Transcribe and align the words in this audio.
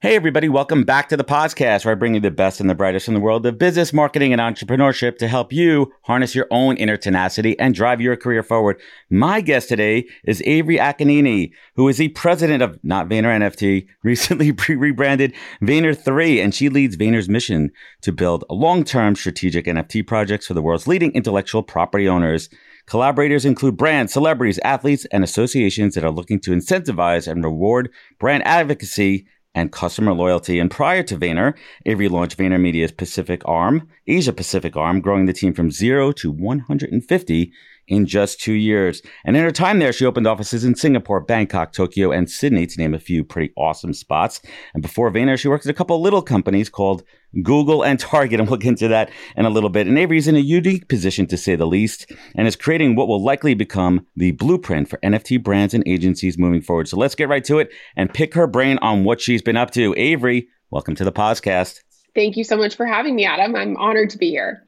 Hey, 0.00 0.14
everybody, 0.14 0.48
welcome 0.48 0.84
back 0.84 1.08
to 1.08 1.16
the 1.16 1.24
podcast 1.24 1.84
where 1.84 1.90
I 1.90 1.96
bring 1.96 2.14
you 2.14 2.20
the 2.20 2.30
best 2.30 2.60
and 2.60 2.70
the 2.70 2.76
brightest 2.76 3.06
from 3.06 3.14
the 3.14 3.20
world 3.20 3.44
of 3.46 3.58
business, 3.58 3.92
marketing, 3.92 4.32
and 4.32 4.40
entrepreneurship 4.40 5.18
to 5.18 5.26
help 5.26 5.52
you 5.52 5.92
harness 6.02 6.36
your 6.36 6.46
own 6.52 6.76
inner 6.76 6.96
tenacity 6.96 7.58
and 7.58 7.74
drive 7.74 8.00
your 8.00 8.14
career 8.14 8.44
forward. 8.44 8.80
My 9.10 9.40
guest 9.40 9.68
today 9.68 10.06
is 10.22 10.40
Avery 10.46 10.76
Akkineni, 10.76 11.50
who 11.74 11.88
is 11.88 11.96
the 11.96 12.10
president 12.10 12.62
of 12.62 12.78
Not 12.84 13.08
Vayner 13.08 13.36
NFT, 13.40 13.88
recently 14.04 14.52
rebranded 14.52 15.34
Vayner 15.60 15.98
3, 15.98 16.42
and 16.42 16.54
she 16.54 16.68
leads 16.68 16.96
Vayner's 16.96 17.28
mission 17.28 17.72
to 18.02 18.12
build 18.12 18.44
long 18.48 18.84
term 18.84 19.16
strategic 19.16 19.66
NFT 19.66 20.06
projects 20.06 20.46
for 20.46 20.54
the 20.54 20.62
world's 20.62 20.86
leading 20.86 21.10
intellectual 21.10 21.64
property 21.64 22.08
owners. 22.08 22.48
Collaborators 22.86 23.44
include 23.44 23.76
brands, 23.76 24.12
celebrities, 24.12 24.60
athletes, 24.60 25.06
and 25.06 25.24
associations 25.24 25.96
that 25.96 26.04
are 26.04 26.12
looking 26.12 26.38
to 26.38 26.52
incentivize 26.52 27.26
and 27.26 27.42
reward 27.42 27.90
brand 28.20 28.46
advocacy 28.46 29.26
and 29.54 29.72
customer 29.72 30.12
loyalty. 30.12 30.58
And 30.58 30.70
prior 30.70 31.02
to 31.04 31.16
Vayner, 31.16 31.54
Avery 31.86 32.08
launched 32.08 32.38
VaynerMedia's 32.38 32.92
Pacific 32.92 33.42
arm, 33.44 33.88
Asia 34.06 34.32
Pacific 34.32 34.76
arm, 34.76 35.00
growing 35.00 35.26
the 35.26 35.32
team 35.32 35.54
from 35.54 35.70
zero 35.70 36.12
to 36.12 36.30
150 36.30 37.52
in 37.88 38.06
just 38.06 38.40
two 38.40 38.52
years. 38.52 39.02
And 39.24 39.36
in 39.36 39.42
her 39.42 39.50
time 39.50 39.78
there, 39.78 39.92
she 39.92 40.04
opened 40.04 40.26
offices 40.26 40.64
in 40.64 40.74
Singapore, 40.74 41.20
Bangkok, 41.20 41.72
Tokyo, 41.72 42.12
and 42.12 42.30
Sydney, 42.30 42.66
to 42.66 42.78
name 42.78 42.94
a 42.94 43.00
few 43.00 43.24
pretty 43.24 43.52
awesome 43.56 43.94
spots. 43.94 44.40
And 44.74 44.82
before 44.82 45.10
Vayner, 45.10 45.38
she 45.38 45.48
worked 45.48 45.66
at 45.66 45.70
a 45.70 45.74
couple 45.74 45.96
of 45.96 46.02
little 46.02 46.22
companies 46.22 46.68
called 46.68 47.02
Google 47.42 47.82
and 47.82 47.98
Target, 47.98 48.40
and 48.40 48.48
we'll 48.48 48.58
get 48.58 48.68
into 48.68 48.88
that 48.88 49.10
in 49.36 49.44
a 49.44 49.50
little 49.50 49.70
bit. 49.70 49.86
And 49.86 49.98
Avery 49.98 50.18
is 50.18 50.28
in 50.28 50.36
a 50.36 50.40
unique 50.40 50.88
position, 50.88 51.26
to 51.26 51.36
say 51.36 51.56
the 51.56 51.66
least, 51.66 52.12
and 52.34 52.46
is 52.46 52.56
creating 52.56 52.94
what 52.94 53.08
will 53.08 53.22
likely 53.22 53.54
become 53.54 54.06
the 54.16 54.32
blueprint 54.32 54.88
for 54.88 54.98
NFT 54.98 55.42
brands 55.42 55.74
and 55.74 55.86
agencies 55.86 56.38
moving 56.38 56.60
forward. 56.60 56.88
So 56.88 56.96
let's 56.96 57.14
get 57.14 57.28
right 57.28 57.44
to 57.44 57.58
it 57.58 57.70
and 57.96 58.12
pick 58.12 58.34
her 58.34 58.46
brain 58.46 58.78
on 58.82 59.04
what 59.04 59.20
she's 59.20 59.42
been 59.42 59.56
up 59.56 59.70
to. 59.72 59.94
Avery, 59.96 60.48
welcome 60.70 60.94
to 60.96 61.04
the 61.04 61.12
podcast. 61.12 61.80
Thank 62.14 62.36
you 62.36 62.44
so 62.44 62.56
much 62.56 62.76
for 62.76 62.86
having 62.86 63.14
me, 63.14 63.24
Adam. 63.24 63.54
I'm 63.54 63.76
honored 63.76 64.10
to 64.10 64.18
be 64.18 64.30
here. 64.30 64.67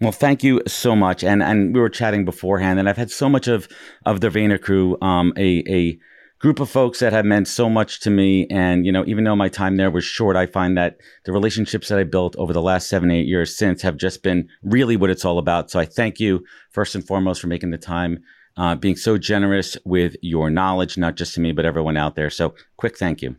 Well, 0.00 0.12
thank 0.12 0.42
you 0.42 0.60
so 0.66 0.96
much. 0.96 1.22
And 1.22 1.42
and 1.42 1.74
we 1.74 1.80
were 1.80 1.88
chatting 1.88 2.24
beforehand, 2.24 2.78
and 2.78 2.88
I've 2.88 2.96
had 2.96 3.10
so 3.10 3.28
much 3.28 3.48
of 3.48 3.68
of 4.04 4.20
the 4.20 4.28
Vayner 4.28 4.60
crew, 4.60 4.98
um, 5.00 5.32
a 5.36 5.64
a 5.68 5.98
group 6.40 6.60
of 6.60 6.68
folks 6.68 6.98
that 6.98 7.12
have 7.12 7.24
meant 7.24 7.48
so 7.48 7.70
much 7.70 8.00
to 8.00 8.10
me. 8.10 8.46
And 8.50 8.84
you 8.84 8.92
know, 8.92 9.04
even 9.06 9.24
though 9.24 9.36
my 9.36 9.48
time 9.48 9.76
there 9.76 9.90
was 9.90 10.04
short, 10.04 10.36
I 10.36 10.46
find 10.46 10.76
that 10.76 10.98
the 11.24 11.32
relationships 11.32 11.88
that 11.88 11.98
I 11.98 12.04
built 12.04 12.36
over 12.36 12.52
the 12.52 12.60
last 12.60 12.88
seven 12.88 13.10
eight 13.10 13.26
years 13.26 13.56
since 13.56 13.82
have 13.82 13.96
just 13.96 14.22
been 14.22 14.48
really 14.62 14.96
what 14.96 15.10
it's 15.10 15.24
all 15.24 15.38
about. 15.38 15.70
So 15.70 15.78
I 15.80 15.86
thank 15.86 16.20
you 16.20 16.44
first 16.70 16.94
and 16.94 17.06
foremost 17.06 17.40
for 17.40 17.46
making 17.46 17.70
the 17.70 17.78
time. 17.78 18.22
Uh, 18.56 18.74
being 18.76 18.94
so 18.94 19.18
generous 19.18 19.76
with 19.84 20.14
your 20.22 20.48
knowledge, 20.48 20.96
not 20.96 21.16
just 21.16 21.34
to 21.34 21.40
me, 21.40 21.50
but 21.50 21.64
everyone 21.64 21.96
out 21.96 22.14
there. 22.14 22.30
So, 22.30 22.54
quick 22.76 22.96
thank 22.96 23.20
you. 23.20 23.34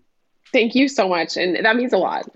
Thank 0.52 0.76
you 0.76 0.90
so 0.90 1.08
much. 1.08 1.38
And 1.38 1.64
that 1.64 1.78
means 1.78 1.94
a 1.94 1.98
lot. 1.98 2.30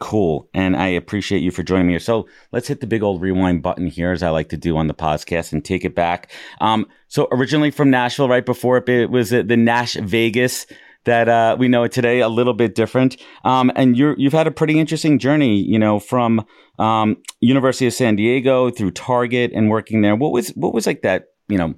Cool. 0.00 0.48
And 0.52 0.76
I 0.76 0.88
appreciate 0.88 1.42
you 1.42 1.50
for 1.50 1.62
joining 1.62 1.86
me. 1.86 1.98
So 2.00 2.26
let's 2.52 2.66
hit 2.66 2.80
the 2.80 2.86
big 2.86 3.02
old 3.02 3.22
rewind 3.22 3.62
button 3.62 3.86
here, 3.86 4.12
as 4.12 4.22
I 4.22 4.30
like 4.30 4.48
to 4.48 4.56
do 4.56 4.76
on 4.76 4.88
the 4.88 4.94
podcast, 4.94 5.52
and 5.52 5.64
take 5.64 5.84
it 5.84 5.94
back. 5.94 6.30
Um, 6.60 6.86
so 7.08 7.28
originally 7.30 7.70
from 7.70 7.90
Nashville, 7.90 8.28
right 8.28 8.44
before 8.44 8.78
it, 8.78 8.88
it 8.88 9.10
was 9.10 9.30
the 9.30 9.44
Nash 9.44 9.94
Vegas 9.94 10.66
that 11.04 11.28
uh, 11.28 11.56
we 11.56 11.68
know 11.68 11.84
it 11.84 11.92
today, 11.92 12.20
a 12.20 12.28
little 12.28 12.52
bit 12.52 12.74
different. 12.74 13.16
Um, 13.44 13.70
and 13.76 13.96
you 13.96 14.16
have 14.24 14.32
had 14.32 14.46
a 14.48 14.50
pretty 14.50 14.78
interesting 14.78 15.18
journey, 15.18 15.56
you 15.56 15.78
know, 15.78 16.00
from 16.00 16.44
um, 16.78 17.16
University 17.40 17.86
of 17.86 17.94
San 17.94 18.16
Diego 18.16 18.70
through 18.70 18.90
Target 18.90 19.52
and 19.54 19.70
working 19.70 20.02
there. 20.02 20.16
What 20.16 20.32
was 20.32 20.48
what 20.50 20.74
was 20.74 20.86
like 20.86 21.02
that, 21.02 21.28
you 21.48 21.56
know? 21.56 21.74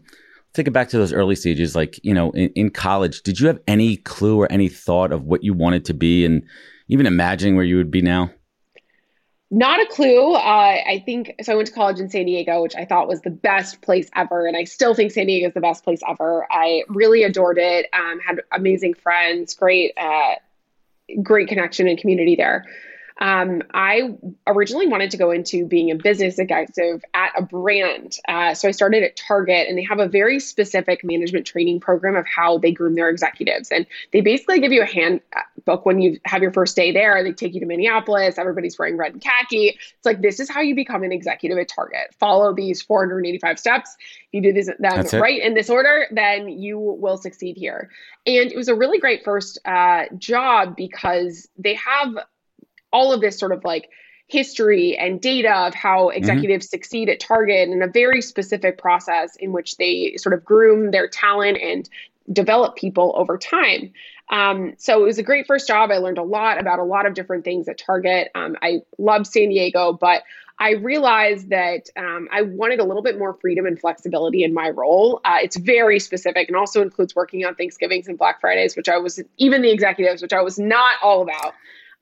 Take 0.55 0.67
it 0.67 0.73
back 0.73 0.89
to 0.89 0.99
those 0.99 1.13
early 1.13 1.37
stages, 1.37 1.77
like 1.77 2.01
you 2.03 2.15
know, 2.15 2.31
in, 2.31 2.49
in 2.55 2.71
college. 2.71 3.23
Did 3.23 3.39
you 3.39 3.47
have 3.49 3.61
any 3.69 3.99
clue 3.99 4.41
or 4.41 4.51
any 4.51 4.69
thought 4.69 5.13
of 5.13 5.25
what 5.25 5.45
you 5.45 5.53
wanted 5.53 5.85
to 5.85 5.95
be 5.95 6.25
and 6.25 6.43
even 6.89 7.07
imagining 7.07 7.57
where 7.57 7.65
you 7.65 7.77
would 7.77 7.91
be 7.91 8.03
now? 8.03 8.31
Not 9.51 9.81
a 9.81 9.87
clue. 9.87 10.35
Uh, 10.35 10.39
I 10.39 11.03
think 11.07 11.35
so. 11.43 11.55
I 11.55 11.57
went 11.57 11.69
to 11.69 11.75
college 11.75 12.01
in 12.01 12.11
San 12.11 12.27
Diego, 12.27 12.63
which 12.63 12.77
I 12.77 12.85
thought 12.85 13.09
was 13.09 13.23
the 13.23 13.31
best 13.31 13.81
place 13.81 14.11
ever, 14.15 14.47
and 14.47 14.57
I 14.57 14.65
still 14.65 14.95
think 14.95 15.11
San 15.11 15.27
Diego 15.27 15.49
is 15.49 15.55
the 15.55 15.61
best 15.61 15.85
place 15.85 16.01
ever. 16.07 16.47
I 16.51 16.83
really 16.89 17.23
adored 17.23 17.57
it. 17.57 17.87
Um, 17.95 18.21
had 18.21 18.43
amazing 18.53 18.93
friends, 18.93 19.55
great, 19.55 19.93
uh, 19.97 20.35
great 21.23 21.49
connection 21.49 21.89
and 21.89 21.99
community 21.99 22.37
there. 22.37 22.67
Um, 23.21 23.63
I 23.75 24.17
originally 24.47 24.87
wanted 24.87 25.11
to 25.11 25.17
go 25.17 25.31
into 25.31 25.67
being 25.67 25.91
a 25.91 25.97
business 25.97 26.39
executive 26.39 27.03
at 27.15 27.33
a 27.37 27.43
brand. 27.43 28.17
Uh, 28.29 28.55
so 28.55 28.69
I 28.69 28.71
started 28.71 29.03
at 29.03 29.17
Target, 29.17 29.69
and 29.69 29.77
they 29.77 29.83
have 29.83 29.99
a 29.99 30.09
very 30.09 30.39
specific 30.39 31.03
management 31.03 31.47
training 31.47 31.81
program 31.81 32.15
of 32.15 32.27
how 32.27 32.59
they 32.59 32.71
groom 32.71 32.95
their 32.95 33.09
executives. 33.09 33.71
And 33.73 33.87
they 34.13 34.21
basically 34.21 34.61
give 34.61 34.73
you 34.73 34.83
a 34.83 34.87
handbook 34.87 35.85
when 35.85 36.01
you 36.01 36.21
have 36.25 36.43
your 36.43 36.53
first 36.53 36.77
day 36.77 36.93
there. 36.93 37.23
They 37.25 37.33
take 37.33 37.55
you 37.55 37.61
to 37.61 37.67
Minneapolis, 37.67 38.39
everybody's 38.39 38.79
wearing 38.79 38.97
red 38.97 39.13
and 39.13 39.23
khaki. 39.23 39.69
It's 39.69 40.07
like, 40.07 40.23
this 40.23 40.39
is 40.39 40.49
how 40.49 40.61
you 40.61 40.77
become 40.77 41.03
an 41.03 41.11
executive 41.11 41.59
at 41.59 41.69
Target. 41.69 42.15
Follow 42.21 42.55
these 42.55 42.83
485 42.83 43.59
steps. 43.59 43.97
If 43.99 44.29
you 44.33 44.43
do 44.43 44.53
this, 44.53 44.71
them 44.79 45.21
right 45.21 45.43
in 45.43 45.55
this 45.55 45.69
order, 45.69 46.07
then 46.13 46.49
you 46.49 46.79
will 46.79 47.17
succeed 47.17 47.57
here. 47.57 47.91
And 48.27 48.53
it 48.53 48.57
was 48.57 48.69
a 48.69 48.75
really 48.75 48.99
great 48.99 49.25
first 49.25 49.59
uh, 49.65 50.05
job 50.19 50.77
because 50.77 51.49
they 51.57 51.75
have 51.75 52.17
all 52.93 53.13
of 53.13 53.21
this 53.21 53.39
sort 53.39 53.53
of 53.53 53.65
like 53.65 53.89
history 54.29 54.97
and 54.97 55.21
data 55.21 55.53
of 55.53 55.75
how 55.75 56.09
mm-hmm. 56.09 56.19
executives 56.19 56.67
mm-hmm. 56.67 56.77
succeed 56.77 57.09
at 57.09 57.21
Target 57.21 57.69
and 57.69 57.83
a 57.83 57.89
very 57.89 58.23
specific 58.23 58.79
process 58.79 59.37
in 59.37 59.53
which 59.53 59.77
they 59.77 60.17
sort 60.17 60.35
of 60.35 60.45
groom 60.45 60.91
their 60.91 61.09
talent 61.09 61.59
and 61.61 61.89
develop 62.31 62.77
people 62.77 63.15
over 63.17 63.39
time. 63.39 63.93
Um, 64.31 64.75
so 64.77 65.01
it 65.03 65.07
was 65.07 65.19
a 65.19 65.23
great 65.23 65.47
first 65.47 65.67
job. 65.67 65.91
I 65.91 65.97
learned 65.97 66.19
a 66.19 66.23
lot 66.23 66.61
about 66.61 66.79
a 66.79 66.85
lot 66.85 67.07
of 67.07 67.15
different 67.15 67.45
things 67.45 67.69
at 67.69 67.79
Target. 67.79 68.29
Um, 68.35 68.57
I 68.61 68.83
love 68.99 69.27
San 69.27 69.49
Diego, 69.49 69.95
but 69.95 70.23
I 70.59 70.73
realized 70.73 71.51
that 71.51 71.89
um, 71.97 72.29
I 72.33 72.43
wanted 72.43 72.81
a 72.81 72.85
little 72.85 73.03
bit 73.03 73.19
more 73.19 73.35
freedom 73.35 73.65
and 73.65 73.79
flexibility 73.79 74.43
in 74.43 74.53
my 74.53 74.71
role. 74.71 75.21
Uh, 75.25 75.39
it's 75.41 75.57
very 75.57 76.01
specific 76.01 76.49
and 76.49 76.57
also 76.57 76.83
includes 76.83 77.15
working 77.15 77.47
on 77.47 77.55
Thanksgivings 77.55 78.09
and 78.09 78.19
Black 78.19 78.41
Fridays, 78.41 78.77
which 78.77 78.89
I 78.89 78.99
was, 78.99 79.23
even 79.39 79.63
the 79.63 79.71
executives, 79.71 80.21
which 80.21 80.33
I 80.33 80.43
was 80.43 80.59
not 80.59 80.97
all 81.03 81.23
about. 81.23 81.55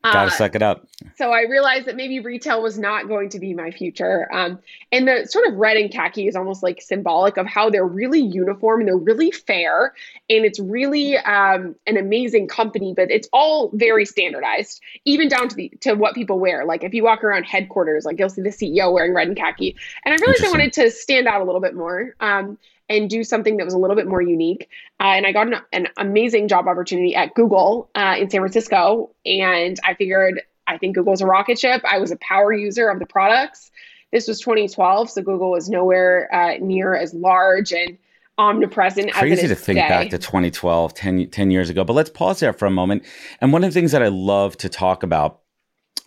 Gotta 0.03 0.29
uh, 0.29 0.31
suck 0.31 0.55
it 0.55 0.63
up. 0.63 0.87
So 1.17 1.33
I 1.33 1.43
realized 1.43 1.87
that 1.87 1.97
maybe 1.97 2.21
retail 2.21 2.63
was 2.63 2.79
not 2.79 3.09
going 3.09 3.29
to 3.31 3.41
be 3.41 3.55
my 3.55 3.71
future. 3.71 4.33
Um, 4.33 4.61
and 4.93 5.09
the 5.09 5.27
sort 5.27 5.49
of 5.49 5.55
red 5.55 5.77
and 5.77 5.91
khaki 5.91 6.29
is 6.29 6.37
almost 6.37 6.63
like 6.63 6.81
symbolic 6.81 7.37
of 7.37 7.47
how 7.47 7.71
they're 7.71 7.87
really 7.87 8.21
uniform 8.21 8.81
and 8.81 8.89
they're 8.89 8.97
really 8.97 9.31
fair. 9.31 9.95
And 10.31 10.45
it's 10.45 10.61
really 10.61 11.17
um, 11.19 11.75
an 11.87 11.97
amazing 11.97 12.47
company, 12.47 12.95
but 12.95 13.11
it's 13.11 13.29
all 13.33 13.71
very 13.75 14.05
standardized, 14.05 14.81
even 15.05 15.29
down 15.29 15.49
to 15.49 15.57
the 15.57 15.73
to 15.81 15.95
what 15.95 16.15
people 16.15 16.39
wear. 16.39 16.65
Like 16.65 16.85
if 16.85 16.95
you 16.95 17.03
walk 17.03 17.25
around 17.25 17.45
headquarters, 17.45 18.05
like 18.05 18.19
you'll 18.19 18.29
see 18.29 18.43
the 18.43 18.51
CEO 18.51 18.93
wearing 18.93 19.13
red 19.13 19.29
and 19.29 19.37
khaki. 19.37 19.77
And 20.05 20.15
I 20.15 20.17
realized 20.19 20.45
I 20.45 20.51
wanted 20.51 20.73
to 20.75 20.91
stand 20.91 21.27
out 21.27 21.41
a 21.41 21.45
little 21.45 21.61
bit 21.61 21.75
more. 21.75 22.15
Um, 22.21 22.59
and 22.89 23.11
do 23.11 23.25
something 23.25 23.57
that 23.57 23.65
was 23.65 23.75
a 23.75 23.79
little 23.79 23.97
bit 23.97 24.07
more 24.07 24.23
unique. 24.23 24.69
Uh, 25.01 25.15
and 25.17 25.27
I 25.27 25.33
got 25.33 25.49
an, 25.49 25.55
an, 25.73 25.89
amazing 25.97 26.49
job 26.49 26.69
opportunity 26.69 27.15
at 27.15 27.35
Google 27.35 27.91
uh, 27.95 28.15
in 28.19 28.31
San 28.31 28.41
Francisco. 28.41 29.11
And 29.25 29.79
I 29.85 29.95
figured, 29.95 30.43
I 30.67 30.79
think 30.79 30.95
Google's 30.95 31.21
a 31.21 31.27
rocket 31.27 31.59
ship. 31.59 31.83
I 31.85 31.99
was 31.99 32.11
a 32.11 32.17
power 32.17 32.53
user 32.53 32.89
of 32.89 32.99
the 32.99 33.07
products. 33.07 33.71
This 34.13 34.29
was 34.29 34.41
2012, 34.41 35.11
so 35.11 35.23
Google 35.23 35.51
was 35.51 35.69
nowhere 35.69 36.33
uh, 36.33 36.59
near 36.59 36.95
as 36.95 37.13
large 37.13 37.73
and 37.73 37.99
omnipresent 38.39 39.11
crazy 39.13 39.49
to 39.49 39.55
think 39.55 39.79
today. 39.79 39.89
back 39.89 40.11
to 40.11 40.19
2012 40.19 40.93
10, 40.93 41.31
10 41.31 41.51
years 41.51 41.71
ago 41.71 41.85
but 41.85 41.95
let's 41.95 42.11
pause 42.11 42.39
there 42.39 42.53
for 42.53 42.67
a 42.67 42.71
moment 42.71 43.03
and 43.41 43.51
one 43.51 43.65
of 43.65 43.71
the 43.71 43.73
things 43.73 43.93
that 43.93 44.03
i 44.03 44.09
love 44.09 44.55
to 44.59 44.69
talk 44.69 45.03
about 45.03 45.41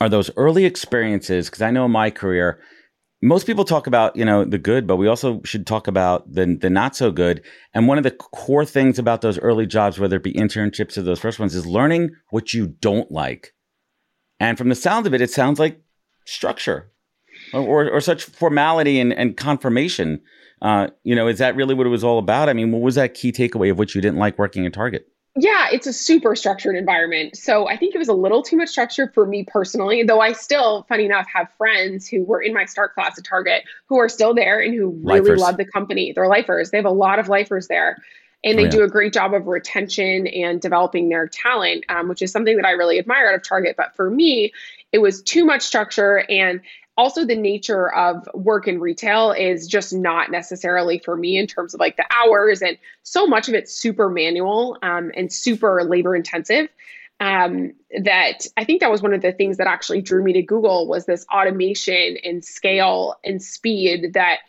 are 0.02 0.10
those 0.10 0.32
early 0.38 0.66
experiences 0.66 1.50
because 1.50 1.62
I 1.62 1.72
know 1.72 1.86
in 1.86 1.92
my 1.92 2.10
career 2.10 2.60
most 3.22 3.46
people 3.46 3.66
talk 3.66 3.88
about 3.88 4.16
you 4.16 4.24
know 4.24 4.46
the 4.46 4.58
good 4.58 4.88
but 4.88 4.96
we 4.96 5.08
also 5.08 5.42
should 5.44 5.68
talk 5.68 5.88
about 5.88 6.32
the 6.32 6.58
the 6.60 6.70
not 6.70 6.96
so 6.96 7.12
good. 7.12 7.44
And 7.74 7.88
one 7.88 7.98
of 7.98 8.04
the 8.04 8.12
core 8.12 8.66
things 8.66 8.98
about 8.98 9.22
those 9.22 9.40
early 9.40 9.66
jobs 9.66 10.00
whether 10.00 10.18
it 10.18 10.24
be 10.24 10.34
internships 10.34 10.98
or 10.98 11.02
those 11.02 11.20
first 11.20 11.40
ones 11.40 11.56
is 11.56 11.66
learning 11.66 12.12
what 12.30 12.54
you 12.54 12.68
don't 12.68 13.12
like. 13.12 13.54
And 14.40 14.58
from 14.58 14.70
the 14.70 14.76
sound 14.76 15.06
of 15.08 15.14
it 15.14 15.22
it 15.22 15.32
sounds 15.32 15.60
like 15.60 15.82
structure 16.26 16.92
or, 17.54 17.90
or 17.90 18.02
such 18.02 18.24
formality 18.24 19.00
and, 19.00 19.14
and 19.14 19.36
confirmation. 19.36 20.22
Uh, 20.62 20.88
you 21.04 21.16
know 21.16 21.28
is 21.28 21.40
that 21.40 21.56
really 21.56 21.74
what 21.74 21.88
it 21.88 21.90
was 21.90 22.04
all 22.04 22.20
about? 22.20 22.50
I 22.50 22.54
mean 22.54 22.72
what 22.72 22.82
was 22.82 22.96
that 22.96 23.14
key 23.14 23.32
takeaway 23.32 23.72
of 23.72 23.78
what 23.78 23.96
you 23.96 24.02
didn't 24.02 24.20
like 24.20 24.38
working 24.38 24.66
at 24.66 24.74
target 24.74 25.08
yeah, 25.36 25.68
it's 25.72 25.88
a 25.88 25.94
super 25.94 26.36
structured 26.36 26.76
environment. 26.76 27.38
So 27.38 27.68
I 27.68 27.78
think 27.78 27.94
it 27.94 27.98
was 27.98 28.08
a 28.08 28.14
little 28.14 28.42
too 28.42 28.58
much 28.58 28.70
structure 28.70 29.12
for 29.14 29.26
me 29.26 29.46
personally, 29.48 30.04
though 30.04 30.22
I 30.22 30.34
still, 30.34 30.86
funny 30.90 31.06
enough, 31.06 31.28
have 31.34 31.52
friends 31.58 32.08
who 32.08 32.24
were 32.24 32.42
in 32.42 32.54
my 32.54 32.66
start 32.66 32.94
class 32.94 33.18
at 33.18 33.26
Target 33.26 33.64
who 33.88 33.98
are 34.00 34.10
still 34.10 34.34
there 34.34 34.60
and 34.60 34.74
who 34.74 34.90
really 34.90 35.22
lifers. 35.22 35.40
love 35.40 35.58
the 35.58 35.66
company. 35.66 36.14
They're 36.14 36.28
lifers. 36.28 36.72
They 36.72 36.78
have 36.78 36.86
a 36.86 36.92
lot 36.92 37.20
of 37.20 37.30
lifers 37.30 37.68
there. 37.68 37.98
And 38.44 38.58
they 38.58 38.64
oh, 38.64 38.66
yeah. 38.66 38.72
do 38.72 38.84
a 38.84 38.88
great 38.88 39.14
job 39.14 39.34
of 39.34 39.48
retention 39.48 40.26
and 40.28 40.62
developing 40.62 41.10
their 41.10 41.28
talent, 41.28 41.84
um, 41.90 42.08
which 42.08 42.22
is 42.22 42.32
something 42.32 42.56
that 42.56 42.66
I 42.66 42.72
really 42.72 42.98
admire 42.98 43.28
out 43.28 43.36
of 43.36 43.44
Target. 43.44 43.76
But 43.78 43.96
for 43.96 44.10
me, 44.10 44.54
it 44.92 45.00
was 45.00 45.22
too 45.22 45.46
much 45.46 45.62
structure 45.62 46.26
and 46.30 46.62
also 47.00 47.24
the 47.24 47.36
nature 47.36 47.94
of 47.96 48.28
work 48.34 48.68
in 48.68 48.78
retail 48.82 49.32
is 49.32 49.68
just 49.68 49.94
not 49.94 50.30
necessarily 50.30 51.00
for 51.00 51.16
me 51.16 51.38
in 51.38 51.48
terms 51.48 51.74
of 51.74 51.80
like 51.80 51.96
the 51.96 52.04
hours 52.14 52.62
and 52.62 52.78
so 53.04 53.26
much 53.26 53.48
of 53.48 53.54
it's 53.54 53.74
super 53.74 54.10
manual 54.10 54.78
um, 54.84 55.10
and 55.16 55.32
super 55.32 55.82
labor 55.86 56.14
intensive 56.14 56.68
um, 57.22 57.72
that 58.04 58.46
i 58.58 58.66
think 58.66 58.82
that 58.82 58.92
was 58.92 59.02
one 59.02 59.14
of 59.14 59.22
the 59.22 59.32
things 59.32 59.56
that 59.56 59.66
actually 59.66 60.02
drew 60.02 60.22
me 60.22 60.34
to 60.34 60.42
google 60.42 60.88
was 60.88 61.06
this 61.06 61.26
automation 61.34 62.18
and 62.26 62.44
scale 62.44 63.16
and 63.24 63.42
speed 63.42 64.12
that 64.14 64.40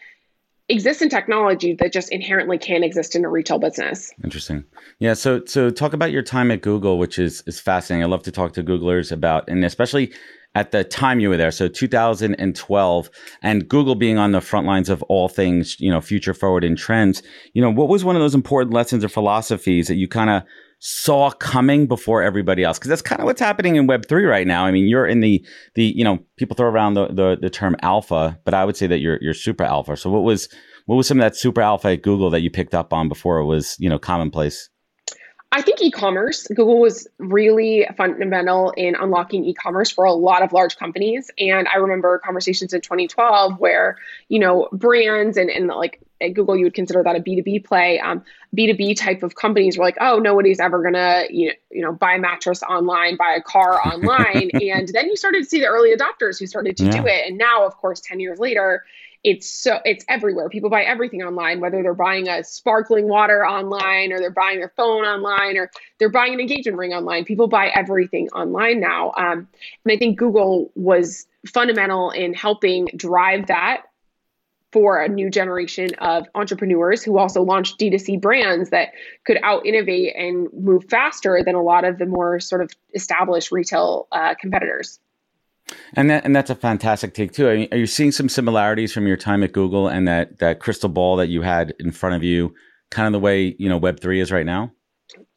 exists 0.69 1.03
in 1.03 1.08
technology 1.08 1.75
that 1.75 1.93
just 1.93 2.11
inherently 2.11 2.56
can't 2.56 2.85
exist 2.85 3.17
in 3.17 3.25
a 3.25 3.29
retail 3.29 3.58
business. 3.58 4.12
Interesting. 4.23 4.64
Yeah. 5.00 5.14
So 5.14 5.44
so 5.44 5.69
talk 5.69 5.94
about 5.94 6.12
your 6.12 6.23
time 6.23 6.53
at 6.53 6.62
Google, 6.62 6.96
which 6.96 7.19
is 7.19 7.43
is 7.49 7.58
fascinating. 7.58 8.05
I 8.05 8.06
love 8.06 8.23
to 8.23 8.31
talk 8.31 8.53
to 8.53 8.62
Googlers 8.62 9.11
about, 9.11 9.49
and 9.49 9.64
especially 9.64 10.12
at 10.55 10.73
the 10.73 10.82
time 10.82 11.20
you 11.20 11.29
were 11.29 11.37
there. 11.37 11.50
So 11.50 11.69
2012 11.69 13.11
and 13.43 13.69
Google 13.69 13.94
being 13.94 14.19
on 14.19 14.32
the 14.32 14.41
front 14.41 14.67
lines 14.67 14.88
of 14.88 15.02
all 15.05 15.29
things, 15.29 15.76
you 15.79 15.91
know, 15.91 16.00
future 16.00 16.35
forward 16.35 16.64
and 16.64 16.76
trends, 16.76 17.23
you 17.55 17.62
know, 17.62 17.70
what 17.70 17.88
was 17.88 18.05
one 18.05 18.17
of 18.17 18.23
those 18.23 18.35
important 18.35 18.75
lessons 18.75 19.05
or 19.05 19.08
philosophies 19.08 19.87
that 19.88 19.94
you 19.94 20.08
kind 20.08 20.31
of 20.31 20.43
saw 20.81 21.31
coming 21.31 21.87
before 21.87 22.23
everybody 22.23 22.64
else? 22.64 22.79
Cause 22.79 22.88
that's 22.88 23.02
kind 23.02 23.20
of 23.20 23.26
what's 23.26 23.41
happening 23.41 23.76
in 23.76 23.87
web 23.87 24.06
three 24.08 24.25
right 24.25 24.47
now. 24.47 24.64
I 24.64 24.73
mean, 24.73 24.88
you're 24.88 25.06
in 25.06 25.20
the, 25.20 25.44
the, 25.76 25.85
you 25.85 26.02
know, 26.02 26.19
people 26.37 26.56
throw 26.56 26.69
around 26.69 26.94
the, 26.94 27.08
the, 27.08 27.38
the 27.41 27.50
term 27.50 27.76
alpha, 27.82 28.38
but 28.44 28.55
I 28.55 28.64
would 28.64 28.76
say 28.76 28.88
that 28.88 28.99
you're, 28.99 29.19
you're 29.20 29.35
super 29.35 29.64
alpha. 29.64 29.96
So 29.96 30.11
what 30.11 30.25
was, 30.25 30.49
what 30.87 30.96
was 30.96 31.06
some 31.06 31.20
of 31.20 31.23
that 31.23 31.37
super 31.37 31.61
alpha 31.61 31.91
at 31.91 32.03
Google 32.03 32.31
that 32.31 32.41
you 32.41 32.50
picked 32.50 32.75
up 32.75 32.93
on 32.93 33.08
before 33.08 33.38
it 33.38 33.44
was, 33.44 33.76
you 33.79 33.88
know, 33.88 33.99
commonplace? 34.00 34.69
I 35.52 35.62
think 35.62 35.82
e-commerce, 35.82 36.47
Google 36.47 36.79
was 36.79 37.08
really 37.19 37.85
fundamental 37.97 38.70
in 38.70 38.94
unlocking 38.94 39.44
e-commerce 39.44 39.91
for 39.91 40.05
a 40.05 40.12
lot 40.12 40.43
of 40.43 40.52
large 40.52 40.76
companies. 40.76 41.29
And 41.38 41.67
I 41.67 41.79
remember 41.79 42.19
conversations 42.19 42.73
in 42.73 42.81
2012 42.81 43.58
where, 43.58 43.99
you 44.29 44.38
know, 44.38 44.69
brands 44.70 45.37
and, 45.37 45.50
and 45.50 45.67
like 45.67 46.00
at 46.20 46.35
Google, 46.35 46.56
you 46.56 46.64
would 46.64 46.75
consider 46.75 47.02
that 47.02 47.17
a 47.17 47.20
B2B 47.20 47.64
play. 47.64 47.99
Um, 47.99 48.23
B2B 48.56 48.97
type 48.97 49.25
of 49.25 49.35
companies 49.35 49.76
were 49.76 49.85
like, 49.85 49.97
oh, 50.00 50.20
nobody's 50.20 50.61
ever 50.61 50.82
gonna, 50.85 51.25
you 51.31 51.49
know, 51.49 51.55
you 51.73 51.82
know, 51.82 51.93
buy 51.93 52.14
a 52.14 52.19
mattress 52.19 52.62
online, 52.62 53.17
buy 53.17 53.35
a 53.37 53.43
car 53.43 53.81
online. 53.85 54.50
and 54.55 54.88
then 54.88 55.08
you 55.08 55.17
started 55.17 55.43
to 55.43 55.49
see 55.49 55.58
the 55.58 55.67
early 55.67 55.94
adopters 55.96 56.38
who 56.38 56.46
started 56.46 56.76
to 56.76 56.85
yeah. 56.85 57.00
do 57.00 57.06
it. 57.08 57.26
And 57.26 57.38
now, 57.38 57.67
of 57.67 57.76
course, 57.76 58.00
10 58.00 58.20
years 58.20 58.38
later, 58.38 58.85
it's 59.22 59.50
so 59.50 59.78
it's 59.84 60.05
everywhere. 60.08 60.49
People 60.49 60.70
buy 60.70 60.82
everything 60.82 61.22
online, 61.22 61.61
whether 61.61 61.82
they're 61.82 61.94
buying 61.94 62.28
a 62.28 62.43
sparkling 62.43 63.08
water 63.08 63.44
online 63.44 64.12
or 64.12 64.19
they're 64.19 64.31
buying 64.31 64.58
their 64.58 64.72
phone 64.76 65.05
online 65.05 65.58
or 65.58 65.70
they're 65.99 66.08
buying 66.08 66.34
an 66.34 66.40
engagement 66.40 66.78
ring 66.78 66.93
online. 66.93 67.25
People 67.25 67.46
buy 67.46 67.69
everything 67.69 68.28
online 68.31 68.81
now, 68.81 69.12
um, 69.17 69.49
and 69.84 69.93
I 69.93 69.96
think 69.96 70.19
Google 70.19 70.70
was 70.75 71.26
fundamental 71.46 72.11
in 72.11 72.34
helping 72.34 72.88
drive 72.96 73.46
that 73.46 73.82
for 74.72 75.02
a 75.02 75.08
new 75.08 75.31
generation 75.31 75.90
of 75.99 76.26
entrepreneurs 76.34 77.02
who 77.02 77.19
also 77.19 77.43
launched 77.43 77.78
D2C 77.78 78.20
brands 78.20 78.70
that 78.70 78.90
could 79.25 79.38
out 79.43 79.67
innovate 79.67 80.14
and 80.17 80.49
move 80.52 80.84
faster 80.88 81.43
than 81.44 81.55
a 81.55 81.62
lot 81.62 81.84
of 81.84 81.99
the 81.99 82.06
more 82.06 82.38
sort 82.40 82.62
of 82.62 82.70
established 82.94 83.50
retail 83.50 84.06
uh, 84.12 84.34
competitors. 84.34 85.00
And 85.94 86.11
that 86.11 86.25
and 86.25 86.34
that's 86.34 86.50
a 86.50 86.55
fantastic 86.55 87.14
take 87.14 87.32
too. 87.32 87.49
I 87.49 87.56
mean, 87.56 87.69
are 87.72 87.78
you 87.78 87.87
seeing 87.87 88.12
some 88.12 88.28
similarities 88.28 88.93
from 88.93 89.06
your 89.06 89.17
time 89.17 89.43
at 89.43 89.52
Google 89.52 89.88
and 89.88 90.06
that 90.08 90.38
that 90.38 90.61
crystal 90.61 90.88
ball 90.88 91.17
that 91.17 91.28
you 91.28 91.43
had 91.43 91.75
in 91.78 91.93
front 91.93 92.17
of 92.17 92.22
you, 92.22 92.55
kind 92.90 93.06
of 93.06 93.12
the 93.12 93.20
way 93.20 93.55
you 93.58 93.69
know 93.69 93.78
Web 93.78 94.00
three 94.00 94.20
is 94.20 94.32
right 94.32 94.46
now? 94.46 94.72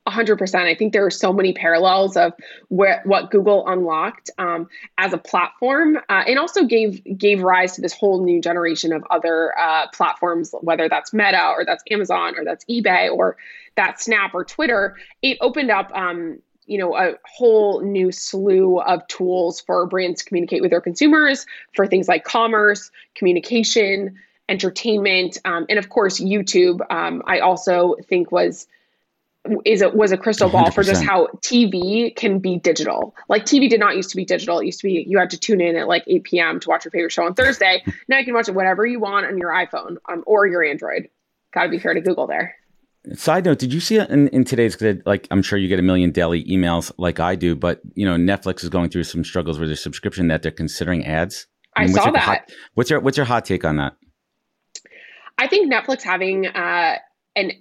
100%. 0.08 0.56
I 0.56 0.76
think 0.76 0.92
there 0.92 1.06
are 1.06 1.12
so 1.12 1.32
many 1.32 1.54
parallels 1.54 2.18
of 2.18 2.34
where 2.68 3.02
what 3.06 3.32
Google 3.32 3.66
unlocked 3.68 4.30
um, 4.38 4.68
as 4.98 5.14
a 5.14 5.18
platform, 5.18 5.98
uh, 6.10 6.24
and 6.28 6.38
also 6.38 6.66
gave 6.66 7.02
gave 7.18 7.42
rise 7.42 7.76
to 7.76 7.82
this 7.82 7.94
whole 7.94 8.24
new 8.24 8.42
generation 8.42 8.92
of 8.92 9.04
other 9.10 9.58
uh, 9.58 9.88
platforms, 9.94 10.54
whether 10.62 10.90
that's 10.90 11.14
Meta 11.14 11.54
or 11.56 11.64
that's 11.64 11.84
Amazon 11.90 12.38
or 12.38 12.44
that's 12.44 12.66
eBay 12.66 13.10
or 13.10 13.38
that's 13.76 14.04
Snap 14.04 14.34
or 14.34 14.44
Twitter. 14.44 14.98
It 15.22 15.38
opened 15.40 15.72
up 15.72 15.90
um, 15.96 16.40
you 16.66 16.78
know 16.78 16.96
a 16.96 17.14
whole 17.26 17.82
new 17.82 18.12
slew 18.12 18.80
of 18.80 19.06
tools 19.08 19.62
for 19.62 19.86
brands 19.86 20.22
to 20.22 20.26
communicate 20.26 20.62
with 20.62 20.72
their 20.72 20.82
consumers 20.82 21.46
for 21.76 21.88
things 21.88 22.08
like 22.08 22.24
commerce 22.24 22.92
communication 23.16 24.16
entertainment 24.50 25.38
um, 25.46 25.66
and 25.70 25.80
of 25.80 25.90
course 25.90 26.20
youtube 26.20 26.80
um, 26.92 27.22
i 27.26 27.40
also 27.40 27.96
think 28.08 28.32
was 28.32 28.68
is 29.66 29.82
it 29.82 29.94
was 29.94 30.12
a 30.12 30.18
crystal 30.18 30.50
ball 30.50 30.68
100%. 30.68 30.74
for 30.74 30.84
just 30.84 31.04
how 31.04 31.28
tv 31.42 32.16
can 32.16 32.40
be 32.40 32.58
digital. 32.58 33.14
Like 33.28 33.44
tv 33.44 33.70
did 33.70 33.80
not 33.80 33.96
used 33.96 34.10
to 34.12 34.16
be 34.16 34.24
digital. 34.24 34.60
It 34.60 34.66
used 34.68 34.80
to 34.80 34.88
be 34.88 35.06
you 35.06 35.20
had 35.20 35.32
to 35.32 35.38
tune 35.38 35.60
in 35.60 35.76
at 35.76 35.88
like 35.88 36.06
8 36.08 36.24
p.m 36.24 36.60
to 36.62 36.70
watch 36.70 36.86
your 36.86 36.92
favorite 36.92 37.12
show 37.12 37.26
on 37.26 37.34
thursday. 37.34 37.84
Now 38.08 38.20
you 38.20 38.26
can 38.26 38.34
watch 38.34 38.48
it 38.48 38.56
whatever 38.56 38.86
you 38.86 39.00
want 39.00 39.26
on 39.26 39.38
your 39.38 39.50
iphone 39.50 39.98
um, 40.10 40.24
or 40.26 40.48
your 40.48 40.64
android. 40.64 41.10
Gotta 41.52 41.70
be 41.70 41.80
fair 41.80 41.94
to 41.94 42.02
google 42.02 42.28
there 42.28 42.56
Side 43.14 43.46
note: 43.46 43.60
Did 43.60 43.74
you 43.74 43.82
see 43.82 44.00
in, 44.00 44.30
in 44.30 44.46
today's 44.46 44.78
like 45.06 45.28
I'm 45.30 45.42
sure 45.42 45.60
you 45.60 45.68
get 45.68 45.80
a 45.80 45.84
million 45.84 46.12
daily 46.12 46.46
emails 46.46 46.92
like 46.98 47.20
I 47.20 47.36
do, 47.36 47.56
but 47.56 47.82
you 47.96 48.06
know 48.06 48.16
Netflix 48.16 48.64
is 48.64 48.70
going 48.70 48.90
through 48.90 49.04
some 49.04 49.26
struggles 49.26 49.60
with 49.60 49.68
their 49.68 49.76
subscription 49.76 50.30
that 50.30 50.42
they're 50.42 50.52
considering 50.52 51.06
ads. 51.06 51.48
I, 51.76 51.86
mean, 51.86 51.94
saw 51.94 52.12
that. 52.12 52.22
Hot, 52.22 52.52
what's 52.76 52.90
your 52.90 53.02
what's 53.02 53.18
your 53.18 53.26
hot 53.26 53.44
take 53.44 53.66
on 53.66 53.76
that? 53.78 53.94
I 55.38 55.48
think 55.48 55.72
Netflix 55.72 56.04
having 56.04 56.48
uh, 56.48 56.98
an 57.36 57.52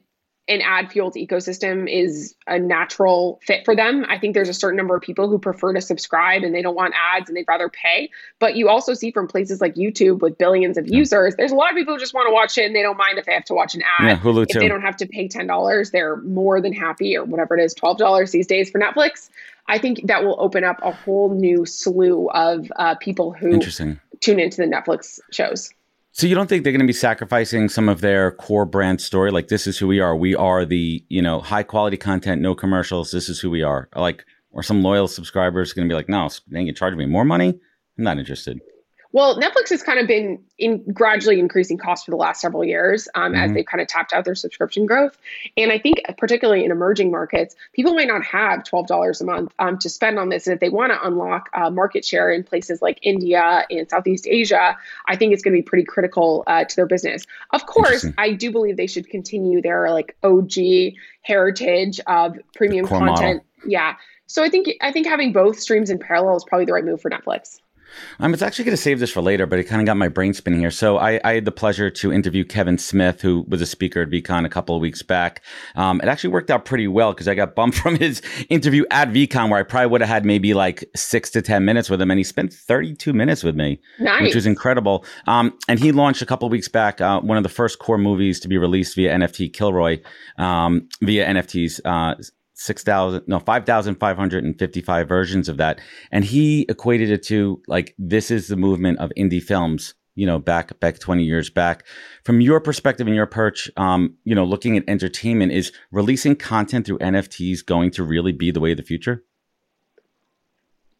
an 0.48 0.60
ad 0.60 0.90
fueled 0.90 1.14
ecosystem 1.14 1.88
is 1.88 2.34
a 2.48 2.58
natural 2.58 3.40
fit 3.42 3.64
for 3.64 3.76
them. 3.76 4.04
I 4.08 4.18
think 4.18 4.34
there's 4.34 4.48
a 4.48 4.54
certain 4.54 4.76
number 4.76 4.96
of 4.96 5.02
people 5.02 5.28
who 5.28 5.38
prefer 5.38 5.72
to 5.72 5.80
subscribe 5.80 6.42
and 6.42 6.52
they 6.52 6.62
don't 6.62 6.74
want 6.74 6.94
ads 6.96 7.28
and 7.28 7.36
they'd 7.36 7.46
rather 7.46 7.68
pay. 7.68 8.10
But 8.40 8.56
you 8.56 8.68
also 8.68 8.94
see 8.94 9.12
from 9.12 9.28
places 9.28 9.60
like 9.60 9.74
YouTube 9.76 10.20
with 10.20 10.38
billions 10.38 10.76
of 10.76 10.88
users, 10.88 11.36
there's 11.36 11.52
a 11.52 11.54
lot 11.54 11.70
of 11.70 11.76
people 11.76 11.94
who 11.94 12.00
just 12.00 12.12
want 12.12 12.28
to 12.28 12.32
watch 12.32 12.58
it 12.58 12.66
and 12.66 12.74
they 12.74 12.82
don't 12.82 12.96
mind 12.96 13.18
if 13.18 13.24
they 13.24 13.34
have 13.34 13.44
to 13.44 13.54
watch 13.54 13.76
an 13.76 13.82
ad. 14.00 14.06
Yeah, 14.08 14.18
Hulu 14.18 14.42
if 14.42 14.48
too. 14.48 14.58
they 14.58 14.68
don't 14.68 14.82
have 14.82 14.96
to 14.96 15.06
pay 15.06 15.28
$10, 15.28 15.90
they're 15.92 16.16
more 16.16 16.60
than 16.60 16.72
happy 16.72 17.16
or 17.16 17.24
whatever 17.24 17.56
it 17.56 17.62
is, 17.62 17.74
$12 17.74 18.32
these 18.32 18.46
days 18.48 18.68
for 18.68 18.80
Netflix. 18.80 19.30
I 19.68 19.78
think 19.78 20.06
that 20.08 20.24
will 20.24 20.36
open 20.40 20.64
up 20.64 20.80
a 20.82 20.90
whole 20.90 21.32
new 21.32 21.64
slew 21.66 22.28
of 22.30 22.70
uh, 22.74 22.96
people 22.96 23.32
who 23.32 23.60
tune 23.60 24.40
into 24.40 24.56
the 24.56 24.66
Netflix 24.66 25.20
shows. 25.30 25.70
So 26.14 26.26
you 26.26 26.34
don't 26.34 26.46
think 26.46 26.62
they're 26.62 26.72
going 26.72 26.80
to 26.80 26.86
be 26.86 26.92
sacrificing 26.92 27.70
some 27.70 27.88
of 27.88 28.02
their 28.02 28.32
core 28.32 28.66
brand 28.66 29.00
story? 29.00 29.30
Like 29.30 29.48
this 29.48 29.66
is 29.66 29.78
who 29.78 29.86
we 29.86 29.98
are. 29.98 30.14
We 30.14 30.34
are 30.34 30.66
the 30.66 31.04
you 31.08 31.22
know 31.22 31.40
high 31.40 31.62
quality 31.62 31.96
content, 31.96 32.42
no 32.42 32.54
commercials. 32.54 33.10
This 33.10 33.28
is 33.28 33.40
who 33.40 33.50
we 33.50 33.62
are. 33.62 33.88
Like, 33.96 34.24
or 34.50 34.62
some 34.62 34.82
loyal 34.82 35.08
subscribers 35.08 35.72
going 35.72 35.88
to 35.88 35.92
be 35.92 35.96
like, 35.96 36.10
no, 36.10 36.28
they 36.50 36.66
can 36.66 36.74
charge 36.74 36.94
me 36.94 37.06
more 37.06 37.24
money. 37.24 37.58
I'm 37.98 38.04
not 38.04 38.18
interested. 38.18 38.60
Well, 39.12 39.38
Netflix 39.38 39.68
has 39.68 39.82
kind 39.82 39.98
of 39.98 40.06
been 40.06 40.42
in 40.58 40.82
gradually 40.92 41.38
increasing 41.38 41.76
costs 41.76 42.04
for 42.04 42.10
the 42.10 42.16
last 42.16 42.40
several 42.40 42.64
years 42.64 43.08
um, 43.14 43.32
mm-hmm. 43.32 43.42
as 43.42 43.52
they've 43.52 43.66
kind 43.66 43.82
of 43.82 43.88
tapped 43.88 44.12
out 44.14 44.24
their 44.24 44.34
subscription 44.34 44.86
growth. 44.86 45.18
And 45.56 45.70
I 45.70 45.78
think, 45.78 46.00
particularly 46.16 46.64
in 46.64 46.70
emerging 46.70 47.10
markets, 47.10 47.54
people 47.74 47.94
might 47.94 48.08
not 48.08 48.24
have 48.24 48.60
$12 48.60 49.20
a 49.20 49.24
month 49.24 49.52
um, 49.58 49.78
to 49.78 49.90
spend 49.90 50.18
on 50.18 50.30
this. 50.30 50.46
And 50.46 50.54
if 50.54 50.60
they 50.60 50.70
want 50.70 50.92
to 50.92 51.06
unlock 51.06 51.50
uh, 51.52 51.68
market 51.70 52.04
share 52.04 52.30
in 52.30 52.42
places 52.42 52.80
like 52.80 52.98
India 53.02 53.66
and 53.70 53.88
Southeast 53.88 54.26
Asia, 54.26 54.76
I 55.06 55.16
think 55.16 55.34
it's 55.34 55.42
going 55.42 55.54
to 55.54 55.58
be 55.58 55.66
pretty 55.66 55.84
critical 55.84 56.44
uh, 56.46 56.64
to 56.64 56.76
their 56.76 56.86
business. 56.86 57.26
Of 57.50 57.66
course, 57.66 58.06
I 58.16 58.32
do 58.32 58.50
believe 58.50 58.76
they 58.78 58.86
should 58.86 59.08
continue 59.08 59.60
their 59.60 59.90
like 59.90 60.16
OG 60.22 60.52
heritage 61.20 62.00
of 62.06 62.38
premium 62.54 62.86
content. 62.86 63.42
Model. 63.58 63.70
Yeah. 63.70 63.96
So 64.26 64.42
I 64.42 64.48
think 64.48 64.68
I 64.80 64.92
think 64.92 65.06
having 65.06 65.32
both 65.32 65.60
streams 65.60 65.90
in 65.90 65.98
parallel 65.98 66.36
is 66.36 66.44
probably 66.44 66.64
the 66.64 66.72
right 66.72 66.84
move 66.84 67.02
for 67.02 67.10
Netflix. 67.10 67.60
I 68.20 68.28
was 68.28 68.42
actually 68.42 68.64
going 68.64 68.76
to 68.76 68.82
save 68.82 69.00
this 69.00 69.10
for 69.10 69.20
later, 69.20 69.46
but 69.46 69.58
it 69.58 69.64
kind 69.64 69.80
of 69.80 69.86
got 69.86 69.96
my 69.96 70.08
brain 70.08 70.34
spinning 70.34 70.60
here. 70.60 70.70
So 70.70 70.98
I, 70.98 71.20
I, 71.24 71.34
had 71.34 71.44
the 71.44 71.52
pleasure 71.52 71.90
to 71.90 72.12
interview 72.12 72.44
Kevin 72.44 72.78
Smith, 72.78 73.20
who 73.20 73.44
was 73.48 73.60
a 73.60 73.66
speaker 73.66 74.02
at 74.02 74.10
VeeCon 74.10 74.44
a 74.44 74.48
couple 74.48 74.74
of 74.74 74.80
weeks 74.80 75.02
back. 75.02 75.42
Um, 75.74 76.00
it 76.00 76.08
actually 76.08 76.30
worked 76.30 76.50
out 76.50 76.64
pretty 76.64 76.88
well 76.88 77.12
because 77.12 77.28
I 77.28 77.34
got 77.34 77.54
bumped 77.54 77.76
from 77.82 77.96
his 77.96 78.22
interview 78.48 78.84
at 78.90 79.08
VeeCon, 79.08 79.50
where 79.50 79.60
I 79.60 79.62
probably 79.62 79.88
would 79.88 80.00
have 80.00 80.08
had 80.08 80.24
maybe 80.24 80.54
like 80.54 80.84
six 80.94 81.30
to 81.30 81.42
10 81.42 81.64
minutes 81.64 81.90
with 81.90 82.00
him. 82.00 82.10
And 82.10 82.18
he 82.18 82.24
spent 82.24 82.52
32 82.52 83.12
minutes 83.12 83.42
with 83.42 83.56
me, 83.56 83.80
nice. 83.98 84.22
which 84.22 84.34
was 84.34 84.46
incredible. 84.46 85.04
Um, 85.26 85.58
and 85.68 85.78
he 85.78 85.92
launched 85.92 86.22
a 86.22 86.26
couple 86.26 86.46
of 86.46 86.52
weeks 86.52 86.68
back 86.68 87.00
uh, 87.00 87.20
one 87.20 87.36
of 87.36 87.42
the 87.42 87.48
first 87.48 87.78
core 87.78 87.98
movies 87.98 88.40
to 88.40 88.48
be 88.48 88.58
released 88.58 88.94
via 88.94 89.14
NFT, 89.14 89.52
Kilroy, 89.52 90.00
um, 90.38 90.88
via 91.00 91.26
NFTs. 91.26 91.80
Uh, 91.84 92.14
6,000, 92.62 93.24
no, 93.26 93.38
5,555 93.38 95.08
versions 95.08 95.48
of 95.48 95.56
that. 95.56 95.80
And 96.10 96.24
he 96.24 96.66
equated 96.68 97.10
it 97.10 97.22
to 97.24 97.60
like, 97.66 97.94
this 97.98 98.30
is 98.30 98.48
the 98.48 98.56
movement 98.56 98.98
of 98.98 99.10
indie 99.18 99.42
films, 99.42 99.94
you 100.14 100.26
know, 100.26 100.38
back, 100.38 100.78
back 100.78 100.98
20 100.98 101.24
years 101.24 101.50
back. 101.50 101.84
From 102.24 102.40
your 102.40 102.60
perspective 102.60 103.06
and 103.06 103.16
your 103.16 103.26
perch, 103.26 103.70
um, 103.76 104.14
you 104.24 104.34
know, 104.34 104.44
looking 104.44 104.76
at 104.76 104.84
entertainment, 104.88 105.52
is 105.52 105.72
releasing 105.90 106.36
content 106.36 106.86
through 106.86 106.98
NFTs 106.98 107.64
going 107.64 107.90
to 107.92 108.04
really 108.04 108.32
be 108.32 108.50
the 108.50 108.60
way 108.60 108.70
of 108.70 108.76
the 108.76 108.82
future? 108.82 109.24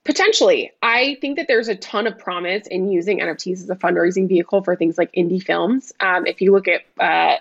Potentially. 0.04 0.72
I 0.82 1.16
think 1.20 1.36
that 1.36 1.46
there's 1.46 1.68
a 1.68 1.76
ton 1.76 2.08
of 2.08 2.18
promise 2.18 2.66
in 2.66 2.88
using 2.90 3.20
NFTs 3.20 3.62
as 3.62 3.70
a 3.70 3.76
fundraising 3.76 4.28
vehicle 4.28 4.64
for 4.64 4.74
things 4.74 4.98
like 4.98 5.12
indie 5.12 5.42
films. 5.42 5.92
Um, 6.00 6.26
if 6.26 6.40
you 6.40 6.50
look 6.50 6.66
at, 6.66 6.80
uh, 6.98 7.38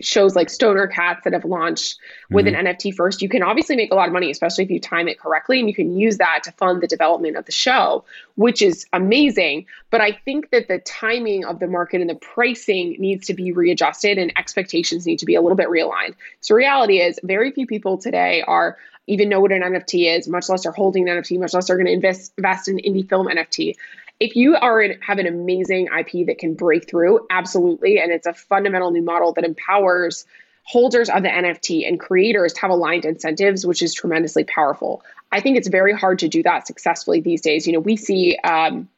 shows 0.00 0.34
like 0.34 0.50
Stoner 0.50 0.86
Cats 0.86 1.22
that 1.24 1.32
have 1.32 1.44
launched 1.44 1.98
with 2.30 2.46
mm-hmm. 2.46 2.66
an 2.66 2.76
NFT 2.76 2.94
first, 2.94 3.22
you 3.22 3.28
can 3.28 3.42
obviously 3.42 3.76
make 3.76 3.92
a 3.92 3.94
lot 3.94 4.08
of 4.08 4.12
money, 4.12 4.30
especially 4.30 4.64
if 4.64 4.70
you 4.70 4.80
time 4.80 5.08
it 5.08 5.18
correctly, 5.18 5.60
and 5.60 5.68
you 5.68 5.74
can 5.74 5.96
use 5.96 6.18
that 6.18 6.40
to 6.44 6.52
fund 6.52 6.82
the 6.82 6.86
development 6.86 7.36
of 7.36 7.46
the 7.46 7.52
show, 7.52 8.04
which 8.34 8.62
is 8.62 8.86
amazing. 8.92 9.66
But 9.90 10.00
I 10.00 10.12
think 10.12 10.50
that 10.50 10.68
the 10.68 10.78
timing 10.78 11.44
of 11.44 11.60
the 11.60 11.66
market 11.66 12.00
and 12.00 12.10
the 12.10 12.14
pricing 12.14 12.96
needs 12.98 13.26
to 13.26 13.34
be 13.34 13.52
readjusted, 13.52 14.18
and 14.18 14.32
expectations 14.36 15.06
need 15.06 15.18
to 15.20 15.26
be 15.26 15.34
a 15.34 15.40
little 15.40 15.56
bit 15.56 15.68
realigned. 15.68 16.14
So, 16.40 16.54
reality 16.54 17.00
is, 17.00 17.18
very 17.22 17.50
few 17.52 17.66
people 17.66 17.98
today 17.98 18.42
are 18.42 18.76
even 19.06 19.28
know 19.28 19.40
what 19.40 19.52
an 19.52 19.62
NFT 19.62 20.16
is, 20.16 20.28
much 20.28 20.48
less 20.48 20.66
are 20.66 20.72
holding 20.72 21.08
an 21.08 21.16
NFT, 21.16 21.38
much 21.38 21.54
less 21.54 21.70
are 21.70 21.76
going 21.76 21.86
to 21.86 21.92
invest 21.92 22.32
invest 22.36 22.68
in 22.68 22.78
indie 22.78 23.08
film 23.08 23.26
NFT 23.26 23.74
if 24.20 24.36
you 24.36 24.54
are 24.56 24.84
have 25.00 25.18
an 25.18 25.26
amazing 25.26 25.88
IP 25.98 26.26
that 26.26 26.38
can 26.38 26.54
break 26.54 26.88
through, 26.88 27.26
absolutely, 27.30 27.98
and 27.98 28.12
it's 28.12 28.26
a 28.26 28.34
fundamental 28.34 28.90
new 28.90 29.02
model 29.02 29.32
that 29.32 29.44
empowers 29.44 30.26
holders 30.64 31.08
of 31.08 31.22
the 31.22 31.28
NFT 31.28 31.88
and 31.88 31.98
creators 31.98 32.52
to 32.52 32.60
have 32.60 32.70
aligned 32.70 33.04
incentives, 33.04 33.66
which 33.66 33.82
is 33.82 33.94
tremendously 33.94 34.44
powerful. 34.44 35.02
I 35.32 35.40
think 35.40 35.56
it's 35.56 35.68
very 35.68 35.94
hard 35.94 36.18
to 36.20 36.28
do 36.28 36.42
that 36.42 36.66
successfully 36.66 37.20
these 37.20 37.40
days. 37.40 37.66
You 37.66 37.72
know, 37.72 37.80
we 37.80 37.96
see 37.96 38.36
um, 38.44 38.88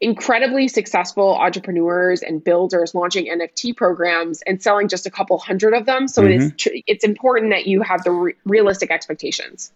incredibly 0.00 0.66
successful 0.68 1.36
entrepreneurs 1.36 2.22
and 2.22 2.42
builders 2.42 2.94
launching 2.94 3.26
NFT 3.26 3.76
programs 3.76 4.42
and 4.42 4.62
selling 4.62 4.88
just 4.88 5.06
a 5.06 5.10
couple 5.10 5.38
hundred 5.38 5.74
of 5.74 5.86
them. 5.86 6.08
So 6.08 6.22
mm-hmm. 6.22 6.30
it 6.30 6.42
is 6.42 6.52
tr- 6.56 6.68
it's 6.86 7.04
important 7.04 7.50
that 7.50 7.66
you 7.66 7.82
have 7.82 8.02
the 8.04 8.10
re- 8.10 8.34
realistic 8.44 8.90
expectations. 8.90 9.72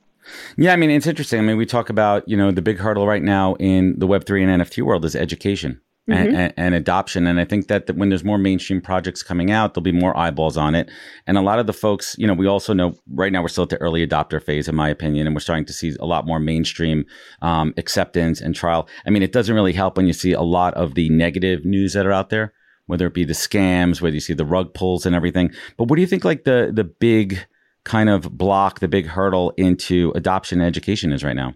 Yeah, 0.56 0.72
I 0.72 0.76
mean, 0.76 0.90
it's 0.90 1.06
interesting. 1.06 1.38
I 1.38 1.42
mean, 1.42 1.58
we 1.58 1.66
talk 1.66 1.90
about, 1.90 2.26
you 2.26 2.36
know, 2.36 2.50
the 2.50 2.62
big 2.62 2.78
hurdle 2.78 3.06
right 3.06 3.22
now 3.22 3.54
in 3.56 3.98
the 3.98 4.06
Web3 4.06 4.42
and 4.42 4.62
NFT 4.62 4.82
world 4.82 5.04
is 5.04 5.14
education. 5.14 5.80
Mm-hmm. 6.10 6.36
And, 6.36 6.54
and, 6.58 6.74
adoption. 6.74 7.26
And 7.26 7.40
I 7.40 7.46
think 7.46 7.68
that, 7.68 7.86
that 7.86 7.96
when 7.96 8.10
there's 8.10 8.24
more 8.24 8.36
mainstream 8.36 8.82
projects 8.82 9.22
coming 9.22 9.50
out, 9.50 9.72
there'll 9.72 9.82
be 9.84 9.90
more 9.90 10.14
eyeballs 10.14 10.58
on 10.58 10.74
it. 10.74 10.90
And 11.26 11.38
a 11.38 11.40
lot 11.40 11.58
of 11.58 11.66
the 11.66 11.72
folks, 11.72 12.14
you 12.18 12.26
know, 12.26 12.34
we 12.34 12.46
also 12.46 12.74
know 12.74 12.94
right 13.14 13.32
now 13.32 13.40
we're 13.40 13.48
still 13.48 13.64
at 13.64 13.70
the 13.70 13.80
early 13.80 14.06
adopter 14.06 14.42
phase, 14.42 14.68
in 14.68 14.74
my 14.74 14.90
opinion, 14.90 15.26
and 15.26 15.34
we're 15.34 15.40
starting 15.40 15.64
to 15.64 15.72
see 15.72 15.96
a 15.98 16.04
lot 16.04 16.26
more 16.26 16.38
mainstream 16.38 17.06
um, 17.40 17.72
acceptance 17.78 18.42
and 18.42 18.54
trial. 18.54 18.86
I 19.06 19.10
mean, 19.10 19.22
it 19.22 19.32
doesn't 19.32 19.54
really 19.54 19.72
help 19.72 19.96
when 19.96 20.06
you 20.06 20.12
see 20.12 20.32
a 20.32 20.42
lot 20.42 20.74
of 20.74 20.94
the 20.94 21.08
negative 21.08 21.64
news 21.64 21.94
that 21.94 22.04
are 22.04 22.12
out 22.12 22.28
there, 22.28 22.52
whether 22.84 23.06
it 23.06 23.14
be 23.14 23.24
the 23.24 23.32
scams, 23.32 24.02
whether 24.02 24.14
you 24.14 24.20
see 24.20 24.34
the 24.34 24.44
rug 24.44 24.74
pulls 24.74 25.06
and 25.06 25.16
everything. 25.16 25.52
But 25.78 25.88
what 25.88 25.96
do 25.96 26.02
you 26.02 26.06
think, 26.06 26.22
like 26.22 26.44
the 26.44 26.70
the 26.70 26.84
big 26.84 27.46
kind 27.84 28.10
of 28.10 28.36
block, 28.36 28.80
the 28.80 28.88
big 28.88 29.06
hurdle 29.06 29.54
into 29.56 30.12
adoption 30.14 30.60
and 30.60 30.68
education 30.68 31.14
is 31.14 31.24
right 31.24 31.36
now? 31.36 31.54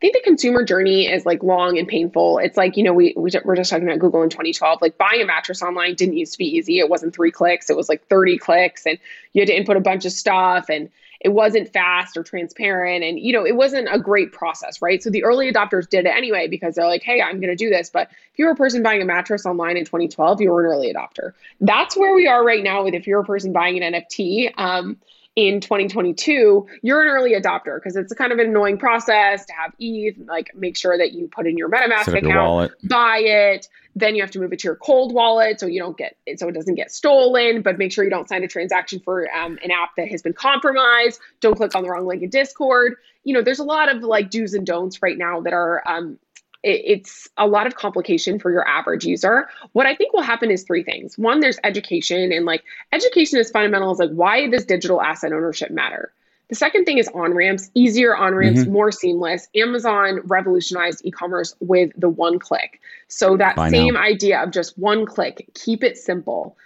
Think 0.00 0.14
the 0.14 0.22
consumer 0.22 0.64
journey 0.64 1.06
is 1.06 1.26
like 1.26 1.42
long 1.42 1.78
and 1.78 1.86
painful. 1.86 2.38
It's 2.38 2.56
like, 2.56 2.76
you 2.76 2.82
know, 2.82 2.92
we, 2.92 3.12
we 3.16 3.30
we're 3.44 3.56
just 3.56 3.70
talking 3.70 3.86
about 3.86 3.98
Google 3.98 4.22
in 4.22 4.30
2012. 4.30 4.80
Like 4.80 4.96
buying 4.96 5.20
a 5.20 5.26
mattress 5.26 5.62
online 5.62 5.94
didn't 5.94 6.16
used 6.16 6.32
to 6.32 6.38
be 6.38 6.46
easy. 6.46 6.78
It 6.78 6.88
wasn't 6.88 7.14
three 7.14 7.30
clicks, 7.30 7.68
it 7.68 7.76
was 7.76 7.88
like 7.88 8.06
30 8.08 8.38
clicks, 8.38 8.86
and 8.86 8.98
you 9.32 9.42
had 9.42 9.48
to 9.48 9.56
input 9.56 9.76
a 9.76 9.80
bunch 9.80 10.06
of 10.06 10.12
stuff. 10.12 10.70
And 10.70 10.90
it 11.20 11.28
wasn't 11.28 11.70
fast 11.70 12.16
or 12.16 12.22
transparent 12.22 13.04
and 13.04 13.20
you 13.20 13.32
know 13.32 13.46
it 13.46 13.54
wasn't 13.54 13.86
a 13.90 13.98
great 13.98 14.32
process 14.32 14.80
right 14.80 15.02
so 15.02 15.10
the 15.10 15.22
early 15.22 15.52
adopters 15.52 15.88
did 15.88 16.06
it 16.06 16.16
anyway 16.16 16.48
because 16.48 16.74
they're 16.74 16.86
like 16.86 17.02
hey 17.02 17.20
i'm 17.20 17.40
going 17.40 17.50
to 17.50 17.56
do 17.56 17.68
this 17.68 17.90
but 17.90 18.08
if 18.10 18.38
you're 18.38 18.50
a 18.50 18.56
person 18.56 18.82
buying 18.82 19.02
a 19.02 19.04
mattress 19.04 19.46
online 19.46 19.76
in 19.76 19.84
2012 19.84 20.40
you 20.40 20.50
were 20.50 20.64
an 20.64 20.72
early 20.72 20.92
adopter 20.92 21.32
that's 21.60 21.96
where 21.96 22.14
we 22.14 22.26
are 22.26 22.44
right 22.44 22.64
now 22.64 22.84
with 22.84 22.94
if 22.94 23.06
you're 23.06 23.20
a 23.20 23.24
person 23.24 23.52
buying 23.52 23.82
an 23.82 23.92
nft 23.92 24.52
um, 24.56 24.96
in 25.36 25.60
2022, 25.60 26.66
you're 26.82 27.02
an 27.02 27.08
early 27.08 27.32
adopter 27.32 27.76
because 27.76 27.96
it's 27.96 28.12
a 28.12 28.16
kind 28.16 28.32
of 28.32 28.38
an 28.38 28.48
annoying 28.48 28.78
process 28.78 29.46
to 29.46 29.52
have 29.52 29.72
ETH, 29.78 30.16
like 30.26 30.50
make 30.54 30.76
sure 30.76 30.98
that 30.98 31.12
you 31.12 31.28
put 31.28 31.46
in 31.46 31.56
your 31.56 31.70
MetaMask 31.70 32.12
account, 32.18 32.72
buy 32.88 33.18
it, 33.18 33.68
then 33.94 34.14
you 34.14 34.22
have 34.22 34.30
to 34.32 34.40
move 34.40 34.52
it 34.52 34.58
to 34.60 34.68
your 34.68 34.76
cold 34.76 35.14
wallet 35.14 35.60
so 35.60 35.66
you 35.66 35.80
don't 35.80 35.96
get 35.96 36.16
so 36.36 36.48
it 36.48 36.52
doesn't 36.52 36.74
get 36.74 36.90
stolen. 36.90 37.62
But 37.62 37.78
make 37.78 37.92
sure 37.92 38.02
you 38.04 38.10
don't 38.10 38.28
sign 38.28 38.42
a 38.42 38.48
transaction 38.48 39.00
for 39.00 39.32
um, 39.34 39.58
an 39.62 39.70
app 39.70 39.90
that 39.96 40.08
has 40.08 40.22
been 40.22 40.32
compromised. 40.32 41.20
Don't 41.40 41.56
click 41.56 41.74
on 41.74 41.82
the 41.82 41.90
wrong 41.90 42.06
link 42.06 42.22
in 42.22 42.30
Discord. 42.30 42.96
You 43.24 43.34
know, 43.34 43.42
there's 43.42 43.58
a 43.58 43.64
lot 43.64 43.94
of 43.94 44.02
like 44.02 44.30
do's 44.30 44.54
and 44.54 44.66
don'ts 44.66 45.02
right 45.02 45.16
now 45.16 45.40
that 45.42 45.52
are 45.52 45.82
um, 45.86 46.18
it's 46.62 47.28
a 47.38 47.46
lot 47.46 47.66
of 47.66 47.74
complication 47.74 48.38
for 48.38 48.50
your 48.50 48.66
average 48.68 49.06
user. 49.06 49.48
What 49.72 49.86
I 49.86 49.94
think 49.94 50.12
will 50.12 50.22
happen 50.22 50.50
is 50.50 50.62
three 50.62 50.82
things. 50.82 51.16
One, 51.16 51.40
there's 51.40 51.58
education, 51.64 52.32
and 52.32 52.44
like 52.44 52.64
education 52.92 53.38
is 53.38 53.50
fundamental. 53.50 53.92
Is 53.92 53.98
like 53.98 54.10
why 54.10 54.46
does 54.48 54.66
digital 54.66 55.00
asset 55.00 55.32
ownership 55.32 55.70
matter? 55.70 56.12
The 56.48 56.56
second 56.56 56.84
thing 56.84 56.98
is 56.98 57.08
on 57.14 57.32
ramps, 57.32 57.70
easier 57.74 58.14
on 58.14 58.34
ramps, 58.34 58.62
mm-hmm. 58.62 58.72
more 58.72 58.90
seamless. 58.90 59.48
Amazon 59.54 60.20
revolutionized 60.24 61.00
e 61.04 61.10
commerce 61.10 61.54
with 61.60 61.92
the 61.96 62.08
one 62.08 62.40
click. 62.40 62.80
So, 63.08 63.36
that 63.36 63.56
same 63.70 63.96
idea 63.96 64.42
of 64.42 64.50
just 64.50 64.76
one 64.76 65.06
click, 65.06 65.48
keep 65.54 65.84
it 65.84 65.96
simple. 65.96 66.56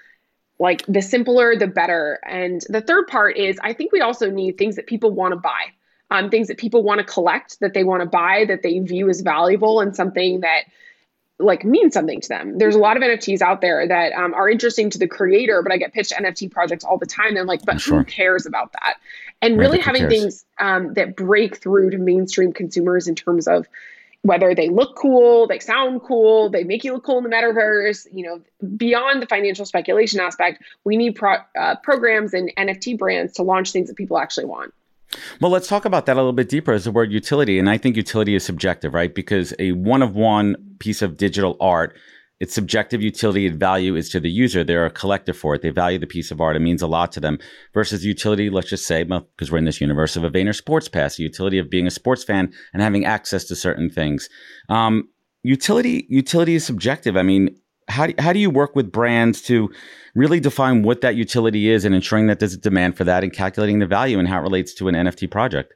Like 0.59 0.85
the 0.89 1.03
simpler, 1.03 1.55
the 1.55 1.67
better. 1.67 2.19
And 2.27 2.63
the 2.69 2.81
third 2.81 3.09
part 3.09 3.37
is 3.37 3.59
I 3.63 3.75
think 3.75 3.93
we 3.93 4.01
also 4.01 4.31
need 4.31 4.57
things 4.57 4.77
that 4.77 4.87
people 4.87 5.11
want 5.11 5.33
to 5.33 5.37
buy 5.37 5.73
um, 6.15 6.31
things 6.31 6.47
that 6.49 6.59
people 6.59 6.83
want 6.83 6.99
to 6.99 7.05
collect, 7.05 7.59
that 7.61 7.75
they 7.75 7.83
want 7.83 8.03
to 8.03 8.09
buy, 8.09 8.45
that 8.47 8.63
they 8.63 8.79
view 8.79 9.09
as 9.09 9.21
valuable, 9.21 9.81
and 9.81 9.97
something 9.97 10.41
that 10.41 10.63
like 11.41 11.65
means 11.65 11.93
something 11.93 12.21
to 12.21 12.29
them. 12.29 12.59
There's 12.59 12.77
a 12.77 12.79
lot 12.79 12.97
of 12.97 13.03
NFTs 13.03 13.43
out 13.43 13.61
there 13.61 13.87
that 13.89 14.13
um, 14.13 14.33
are 14.35 14.49
interesting 14.49 14.91
to 14.91 14.99
the 14.99 15.09
creator, 15.09 15.61
but 15.63 15.73
I 15.73 15.79
get 15.79 15.93
pitched 15.93 16.13
NFT 16.13 16.53
projects 16.53 16.85
all 16.85 16.97
the 16.97 17.07
time. 17.07 17.37
And 17.37 17.49
like, 17.49 17.65
but 17.65 17.81
sure. 17.81 17.99
who 17.99 18.05
cares 18.05 18.47
about 18.47 18.73
that? 18.75 18.95
And 19.43 19.59
really 19.59 19.81
having 19.81 20.09
things 20.09 20.45
um, 20.61 20.95
that 20.95 21.17
break 21.17 21.57
through 21.57 21.91
to 21.91 21.99
mainstream 21.99 22.53
consumers 22.53 23.09
in 23.09 23.17
terms 23.17 23.49
of 23.49 23.67
whether 24.23 24.55
they 24.55 24.69
look 24.69 24.95
cool, 24.95 25.49
they 25.49 25.59
sound 25.59 26.03
cool, 26.03 26.49
they 26.49 26.63
make 26.63 26.85
you 26.85 26.93
look 26.93 27.05
cool 27.05 27.19
in 27.19 27.25
the 27.25 27.31
metaverse, 27.31 28.07
you 28.13 28.25
know, 28.25 28.41
beyond 28.77 29.21
the 29.21 29.27
financial 29.27 29.67
speculation 29.67 30.21
aspect, 30.21 30.63
we 30.85 30.97
need 30.97 31.17
pro- 31.17 31.43
uh, 31.59 31.75
programs 31.83 32.33
and 32.33 32.53
NFT 32.57 32.97
brands 32.97 33.35
to 33.35 33.43
launch 33.43 33.73
things 33.73 33.89
that 33.89 33.97
people 33.97 34.17
actually 34.17 34.47
want. 34.47 34.73
Well, 35.41 35.51
let's 35.51 35.69
talk 35.69 35.85
about 35.85 36.07
that 36.07 36.15
a 36.15 36.21
little 36.21 36.33
bit 36.33 36.49
deeper 36.49 36.73
as 36.73 36.85
the 36.85 36.93
word 36.93 37.13
utility. 37.13 37.59
And 37.59 37.69
I 37.69 37.79
think 37.79 37.97
utility 37.97 38.35
is 38.35 38.45
subjective, 38.45 38.95
right? 38.95 39.15
Because 39.15 39.55
a 39.59 39.73
one 39.73 40.03
of 40.03 40.15
one 40.15 40.57
piece 40.79 41.03
of 41.03 41.17
digital 41.17 41.57
art, 41.61 41.97
its 42.41 42.55
subjective 42.55 43.01
utility 43.01 43.47
and 43.47 43.59
value 43.59 43.97
is 43.97 44.09
to 44.11 44.21
the 44.21 44.31
user. 44.31 44.65
They're 44.65 44.87
a 44.87 44.91
collector 44.91 45.33
for 45.33 45.55
it. 45.55 45.63
They 45.63 45.71
value 45.71 45.99
the 45.99 46.07
piece 46.07 46.31
of 46.31 46.41
art. 46.41 46.57
It 46.57 46.61
means 46.61 46.83
a 46.83 46.87
lot 46.87 47.13
to 47.13 47.21
them. 47.21 47.39
Versus 47.73 48.05
utility, 48.05 48.51
let's 48.51 48.69
just 48.69 48.87
say, 48.87 49.05
because 49.05 49.51
we're 49.51 49.59
in 49.59 49.65
this 49.65 49.81
universe 49.81 50.17
of 50.17 50.25
a 50.25 50.31
Vayner 50.31 50.55
Sports 50.55 50.89
Pass, 50.89 51.17
the 51.17 51.23
utility 51.23 51.59
of 51.59 51.71
being 51.71 51.87
a 51.87 51.91
sports 51.91 52.25
fan 52.25 52.53
and 52.73 52.83
having 52.83 53.05
access 53.05 53.45
to 53.45 53.57
certain 53.57 53.89
things. 53.89 54.29
Um, 54.69 55.09
utility, 55.43 56.07
utility 56.09 56.55
is 56.57 56.67
subjective. 56.67 57.17
I 57.17 57.23
mean, 57.23 57.57
how 57.89 58.07
do, 58.07 58.15
how 58.19 58.33
do 58.33 58.39
you 58.39 58.51
work 58.51 58.75
with 58.75 58.91
brands 58.91 59.43
to 59.43 59.71
really 60.15 60.41
define 60.41 60.83
what 60.83 61.01
that 61.03 61.17
utility 61.17 61.71
is 61.71 61.85
and 61.85 61.95
ensuring 61.95 62.27
that 62.29 62.39
there's 62.39 62.55
a 62.55 62.59
demand 62.59 62.97
for 62.97 63.05
that 63.05 63.23
and 63.23 63.33
calculating 63.33 63.79
the 63.79 63.87
value 63.87 64.19
and 64.19 64.29
how 64.29 64.39
it 64.39 64.43
relates 64.43 64.73
to 64.75 64.89
an 64.89 64.95
NFT 64.95 65.31
project? 65.31 65.75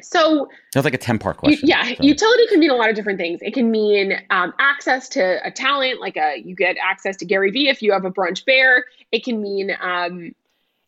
So 0.00 0.48
that's 0.74 0.84
like 0.84 0.94
a 0.94 0.98
10 0.98 1.18
part 1.18 1.36
question. 1.36 1.68
yeah. 1.68 1.82
Sorry. 1.82 1.96
Utility 2.00 2.46
can 2.48 2.60
mean 2.60 2.70
a 2.70 2.74
lot 2.74 2.88
of 2.90 2.96
different 2.96 3.18
things. 3.18 3.40
It 3.42 3.54
can 3.54 3.70
mean 3.70 4.14
um, 4.30 4.52
access 4.58 5.08
to 5.10 5.46
a 5.46 5.50
talent, 5.50 6.00
like 6.00 6.16
a, 6.16 6.42
you 6.44 6.54
get 6.54 6.76
access 6.82 7.16
to 7.18 7.24
Gary 7.24 7.50
Vee 7.50 7.68
if 7.68 7.82
you 7.82 7.92
have 7.92 8.04
a 8.04 8.10
brunch 8.10 8.44
bear. 8.44 8.84
It 9.10 9.24
can 9.24 9.40
mean 9.40 9.76
um, 9.80 10.34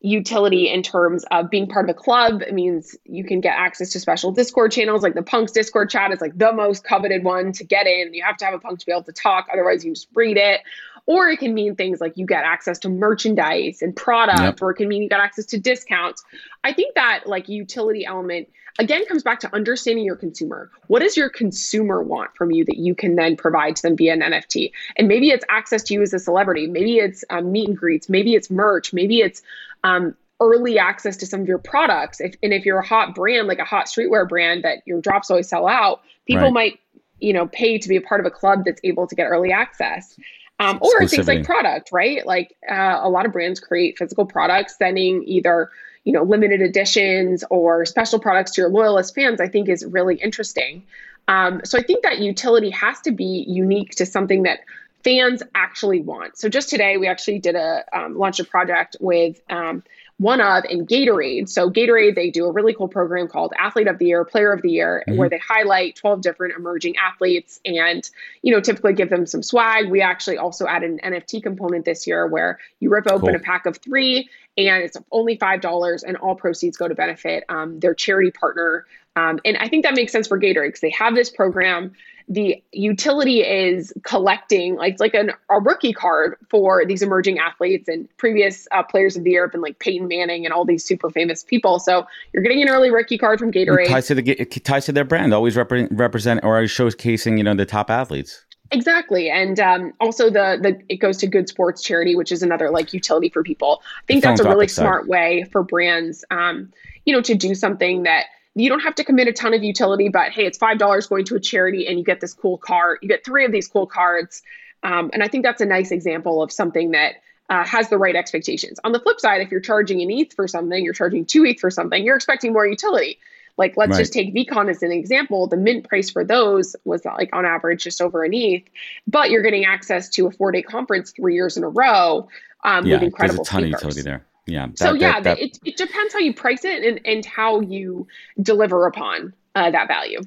utility 0.05 0.69
in 0.69 0.83
terms 0.83 1.25
of 1.31 1.49
being 1.49 1.67
part 1.67 1.89
of 1.89 1.97
a 1.97 1.99
club. 1.99 2.43
It 2.43 2.53
means 2.53 2.95
you 3.07 3.25
can 3.25 3.41
get 3.41 3.57
access 3.57 3.91
to 3.93 4.01
special 4.01 4.33
Discord 4.33 4.71
channels, 4.71 5.03
like 5.03 5.15
the 5.15 5.23
Punks 5.23 5.51
Discord 5.51 5.89
chat 5.89 6.13
is 6.13 6.21
like 6.21 6.37
the 6.37 6.53
most 6.53 6.85
coveted 6.85 7.25
one 7.25 7.53
to 7.53 7.65
get 7.65 7.87
in. 7.87 8.13
You 8.13 8.23
have 8.23 8.37
to 8.37 8.45
have 8.45 8.53
a 8.53 8.59
punk 8.59 8.81
to 8.81 8.87
be 8.87 8.93
able 8.93 9.05
to 9.05 9.13
talk, 9.13 9.49
otherwise 9.51 9.83
you 9.83 9.95
just 9.95 10.09
read 10.15 10.37
it. 10.37 10.61
Or 11.07 11.29
it 11.29 11.39
can 11.39 11.53
mean 11.53 11.77
things 11.77 12.01
like 12.01 12.17
you 12.17 12.27
get 12.27 12.45
access 12.45 12.79
to 12.81 12.89
merchandise 12.89 13.83
and 13.83 13.95
product, 13.95 14.41
yep. 14.41 14.63
or 14.63 14.71
it 14.71 14.77
can 14.77 14.89
mean 14.89 15.03
you 15.03 15.09
got 15.09 15.21
access 15.21 15.47
to 15.47 15.59
discounts. 15.59 16.25
I 16.63 16.73
think 16.73 16.95
that 16.95 17.25
like 17.27 17.49
utility 17.49 18.07
element 18.07 18.49
again 18.79 19.05
comes 19.07 19.23
back 19.23 19.41
to 19.41 19.55
understanding 19.55 20.05
your 20.05 20.17
consumer. 20.17 20.71
What 20.87 21.01
does 21.01 21.17
your 21.17 21.29
consumer 21.29 22.03
want 22.03 22.35
from 22.37 22.51
you 22.51 22.65
that 22.65 22.79
you 22.79 22.95
can 22.95 23.17
then 23.17 23.37
provide 23.37 23.77
to 23.77 23.83
them 23.83 23.97
via 23.97 24.15
an 24.15 24.21
NFT? 24.21 24.73
And 24.97 25.09
maybe 25.09 25.31
it's 25.31 25.45
access 25.49 25.83
to 25.85 25.95
you 25.95 26.03
as 26.03 26.15
a 26.15 26.19
celebrity. 26.19 26.67
Maybe 26.67 26.99
it's 26.99 27.25
um, 27.31 27.53
meet 27.53 27.69
and 27.69 27.77
greets. 27.77 28.09
Maybe 28.09 28.35
it's 28.35 28.51
merch. 28.51 28.93
Maybe 28.93 29.19
it's 29.19 29.43
um, 29.83 30.17
early 30.41 30.79
access 30.79 31.19
to 31.19 31.27
some 31.27 31.43
of 31.43 31.49
your 31.49 31.59
products. 31.59 32.21
If, 32.21 32.35
and 32.43 32.53
if 32.53 32.65
you're 32.65 32.79
a 32.79 32.87
hot 32.87 33.15
brand, 33.15 33.47
like 33.47 33.59
a 33.59 33.65
hot 33.65 33.87
streetwear 33.87 34.29
brand 34.29 34.65
that 34.65 34.79
your 34.87 35.01
drops 35.01 35.31
always 35.31 35.49
sell 35.49 35.69
out, 35.69 36.01
people 36.27 36.45
right. 36.45 36.53
might, 36.53 36.81
you 37.21 37.33
know, 37.33 37.47
pay 37.47 37.79
to 37.79 37.89
be 37.89 37.97
a 37.97 38.01
part 38.01 38.21
of 38.21 38.27
a 38.27 38.31
club 38.31 38.65
that's 38.65 38.81
able 38.85 39.07
to 39.07 39.15
get 39.15 39.25
early 39.25 39.53
access. 39.53 40.19
Um, 40.61 40.79
or 40.81 41.07
things 41.09 41.27
like 41.27 41.45
product, 41.45 41.91
right? 41.93 42.25
Like 42.25 42.57
uh, 42.71 43.01
a 43.03 43.09
lot 43.09 43.27
of 43.27 43.33
brands 43.33 43.59
create 43.59 43.99
physical 43.99 44.25
products, 44.25 44.77
sending 44.79 45.25
either 45.25 45.71
you 46.05 46.13
know 46.13 46.23
limited 46.23 46.61
editions 46.61 47.43
or 47.51 47.85
special 47.85 48.21
products 48.21 48.53
to 48.53 48.61
your 48.61 48.71
loyalist 48.71 49.15
fans. 49.15 49.41
I 49.41 49.49
think 49.49 49.69
is 49.69 49.85
really 49.85 50.17
interesting. 50.17 50.85
Um, 51.27 51.63
so 51.65 51.79
I 51.79 51.83
think 51.83 52.03
that 52.03 52.21
utility 52.21 52.71
has 52.71 53.01
to 53.01 53.11
be 53.11 53.45
unique 53.49 53.93
to 53.97 54.07
something 54.07 54.45
that 54.45 54.61
fans 55.03 55.43
actually 55.55 56.01
want. 56.01 56.39
So 56.39 56.49
just 56.49 56.71
today, 56.71 56.97
we 56.97 57.07
actually 57.07 57.39
did 57.39 57.57
a 57.57 57.85
um, 57.93 58.17
launched 58.17 58.41
a 58.41 58.45
project 58.45 58.97
with 59.01 59.41
um, 59.51 59.83
one 60.19 60.41
of 60.41 60.65
in 60.69 60.87
Gatorade. 60.87 61.49
So 61.49 61.71
Gatorade, 61.71 62.15
they 62.15 62.31
do 62.31 62.47
a 62.47 62.53
really 62.53 62.73
cool 62.73 62.89
program 62.89 63.27
called 63.27 63.53
Athlete 63.59 63.89
of 63.89 63.99
the 63.99 64.07
Year, 64.07 64.25
Player 64.25 64.53
of 64.53 64.63
the 64.63 64.71
Year, 64.71 65.03
mm-hmm. 65.09 65.19
where 65.19 65.29
they 65.29 65.39
highlight 65.39 65.97
12 65.97 66.21
different 66.21 66.55
emerging 66.57 66.97
athletes 66.97 67.61
and, 67.65 68.09
you 68.43 68.53
know, 68.53 68.61
typically 68.61 68.93
give 68.93 69.11
them 69.11 69.27
some 69.27 69.43
swag. 69.43 69.91
We 69.91 70.03
actually 70.03 70.39
also 70.39 70.67
added 70.67 70.91
an 70.91 71.13
NFT 71.13 71.43
component 71.43 71.85
this 71.85 72.07
year 72.07 72.27
where 72.27 72.61
you 72.79 72.91
rip 72.91 73.07
open 73.09 73.29
cool. 73.29 73.37
a 73.37 73.41
pack 73.41 73.67
of 73.67 73.79
three 73.79 74.29
and 74.57 74.85
it's 74.85 74.97
only 75.11 75.37
$5 75.37 76.05
and 76.07 76.17
all 76.17 76.37
proceeds 76.37 76.77
go 76.77 76.87
to 76.87 76.95
benefit 76.95 77.45
um, 77.49 77.81
their 77.81 77.95
charity 77.95 78.31
partner. 78.31 78.87
Um, 79.17 79.39
and 79.45 79.57
I 79.59 79.69
think 79.69 79.85
that 79.85 79.95
makes 79.95 80.13
sense 80.13 80.27
for 80.27 80.39
Gatorade 80.39 80.69
because 80.69 80.81
they 80.81 80.91
have 80.91 81.15
this 81.15 81.31
program 81.31 81.93
the 82.29 82.63
utility 82.73 83.41
is 83.41 83.93
collecting 84.03 84.77
like 84.77 84.93
it's 84.93 85.01
like 85.01 85.15
an, 85.15 85.31
a 85.51 85.61
rookie 85.61 85.93
card 85.93 86.37
for 86.49 86.85
these 86.87 87.03
emerging 87.03 87.39
athletes 87.39 87.89
and 87.89 88.09
previous 88.17 88.67
uh, 88.73 88.83
players 88.83 89.17
of 89.17 89.25
the 89.25 89.31
year 89.31 89.45
have 89.45 89.53
been 89.53 89.61
like 89.61 89.79
Peyton 89.79 90.09
Manning 90.09 90.47
and 90.47 90.53
all 90.53 90.65
these 90.65 90.85
super 90.85 91.11
famous 91.11 91.45
people. 91.45 91.79
So 91.79 92.07
you're 92.33 92.43
getting 92.43 92.63
an 92.63 92.69
early 92.69 92.91
rookie 92.91 93.19
card 93.19 93.39
from 93.39 93.53
Gatorade. 93.53 93.87
It 93.87 93.91
ties 93.91 94.07
to 94.07 94.15
the 94.15 94.31
it 94.31 94.65
ties 94.65 94.87
to 94.87 94.93
their 94.93 95.05
brand, 95.05 95.35
always 95.35 95.57
represent 95.57 95.93
represent 95.93 96.41
or 96.45 96.63
showcasing 96.63 97.37
you 97.37 97.45
know 97.45 97.55
the 97.55 97.67
top 97.67 97.91
athletes. 97.91 98.45
Exactly, 98.71 99.29
and 99.29 99.61
um, 99.61 99.93
also 100.01 100.31
the 100.31 100.59
the 100.61 100.81
it 100.89 100.97
goes 100.97 101.19
to 101.19 101.27
Good 101.27 101.49
Sports 101.49 101.83
Charity, 101.83 102.17
which 102.17 102.33
is 102.33 102.43
another 102.43 102.71
like 102.71 102.95
utility 102.95 103.29
for 103.29 103.43
people. 103.43 103.83
I 103.85 104.07
think 104.07 104.23
that's 104.23 104.41
a 104.41 104.49
really 104.49 104.69
smart 104.69 105.07
way 105.07 105.45
for 105.53 105.63
brands, 105.63 106.25
um, 106.31 106.73
you 107.05 107.15
know, 107.15 107.21
to 107.21 107.35
do 107.35 107.55
something 107.55 108.05
that 108.05 108.27
you 108.55 108.69
don't 108.69 108.81
have 108.81 108.95
to 108.97 109.05
commit 109.05 109.29
a 109.29 109.33
ton 109.33 109.55
of 109.55 109.63
utility, 109.63 110.09
but 110.09 110.33
hey, 110.33 110.47
it's 110.47 110.59
five 110.59 110.79
dollars 110.79 111.07
going 111.07 111.25
to 111.27 111.37
a 111.37 111.41
charity, 111.41 111.87
and 111.87 111.99
you 111.99 112.05
get 112.05 112.21
this 112.21 112.35
cool 112.35 112.59
card. 112.59 112.99
You 113.03 113.09
get 113.09 113.25
three 113.25 113.45
of 113.45 113.53
these 113.53 113.69
cool 113.69 113.87
cards, 113.87 114.43
um, 114.83 115.11
and 115.13 115.23
I 115.23 115.29
think 115.29 115.45
that's 115.45 115.61
a 115.61 115.67
nice 115.67 115.91
example 115.91 116.43
of 116.43 116.53
something 116.53 116.93
that 116.93 117.15
uh, 117.51 117.65
has 117.65 117.89
the 117.89 117.99
right 117.99 118.17
expectations. 118.17 118.79
On 118.85 118.93
the 118.93 119.01
flip 119.01 119.21
side, 119.21 119.41
if 119.41 119.51
you're 119.51 119.61
charging 119.61 120.01
an 120.03 120.11
ETH 120.11 120.33
for 120.35 120.47
something, 120.47 120.85
you're 120.85 120.95
charging 120.95 121.25
two 121.25 121.45
ETH 121.45 121.61
for 121.61 121.71
something, 121.71 122.05
you're 122.05 122.17
expecting 122.17 122.53
more 122.53 122.67
utility. 122.67 123.19
Like 123.57 123.77
let's 123.77 123.93
right. 123.93 123.99
just 123.99 124.13
take 124.13 124.35
VeeCon 124.35 124.69
as 124.69 124.83
an 124.83 124.91
example. 124.91 125.47
The 125.47 125.57
mint 125.57 125.89
price 125.89 126.11
for 126.11 126.25
those 126.25 126.75
was 126.85 127.05
like 127.05 127.31
on 127.33 127.45
average 127.45 127.85
just 127.85 128.01
over 128.01 128.25
an 128.25 128.35
ETH, 128.35 128.65
but 129.07 129.31
you're 129.31 129.43
getting 129.43 129.65
access 129.65 130.09
to 130.11 130.27
a 130.27 130.31
four 130.33 130.51
day 130.51 130.63
conference 130.63 131.13
three 131.13 131.35
years 131.35 131.57
in 131.57 131.63
a 131.63 131.69
row 131.69 132.29
um, 132.65 132.87
yeah, 132.87 132.97
with 132.97 133.05
incredible 133.05 133.45
there's 133.45 133.49
a 133.49 133.51
ton 133.51 133.63
speakers. 133.63 133.83
of 133.83 133.89
utility 133.89 134.03
there. 134.03 134.27
Yeah. 134.47 134.67
That, 134.67 134.79
so 134.79 134.93
yeah, 134.93 135.21
that, 135.21 135.25
that, 135.25 135.39
it, 135.39 135.59
it 135.65 135.77
depends 135.77 136.13
how 136.13 136.19
you 136.19 136.35
price 136.35 136.65
it 136.65 136.85
and, 136.85 137.01
and 137.07 137.25
how 137.25 137.61
you 137.61 138.07
deliver 138.41 138.87
upon 138.87 139.33
uh, 139.55 139.71
that 139.71 139.89
value. 139.89 140.21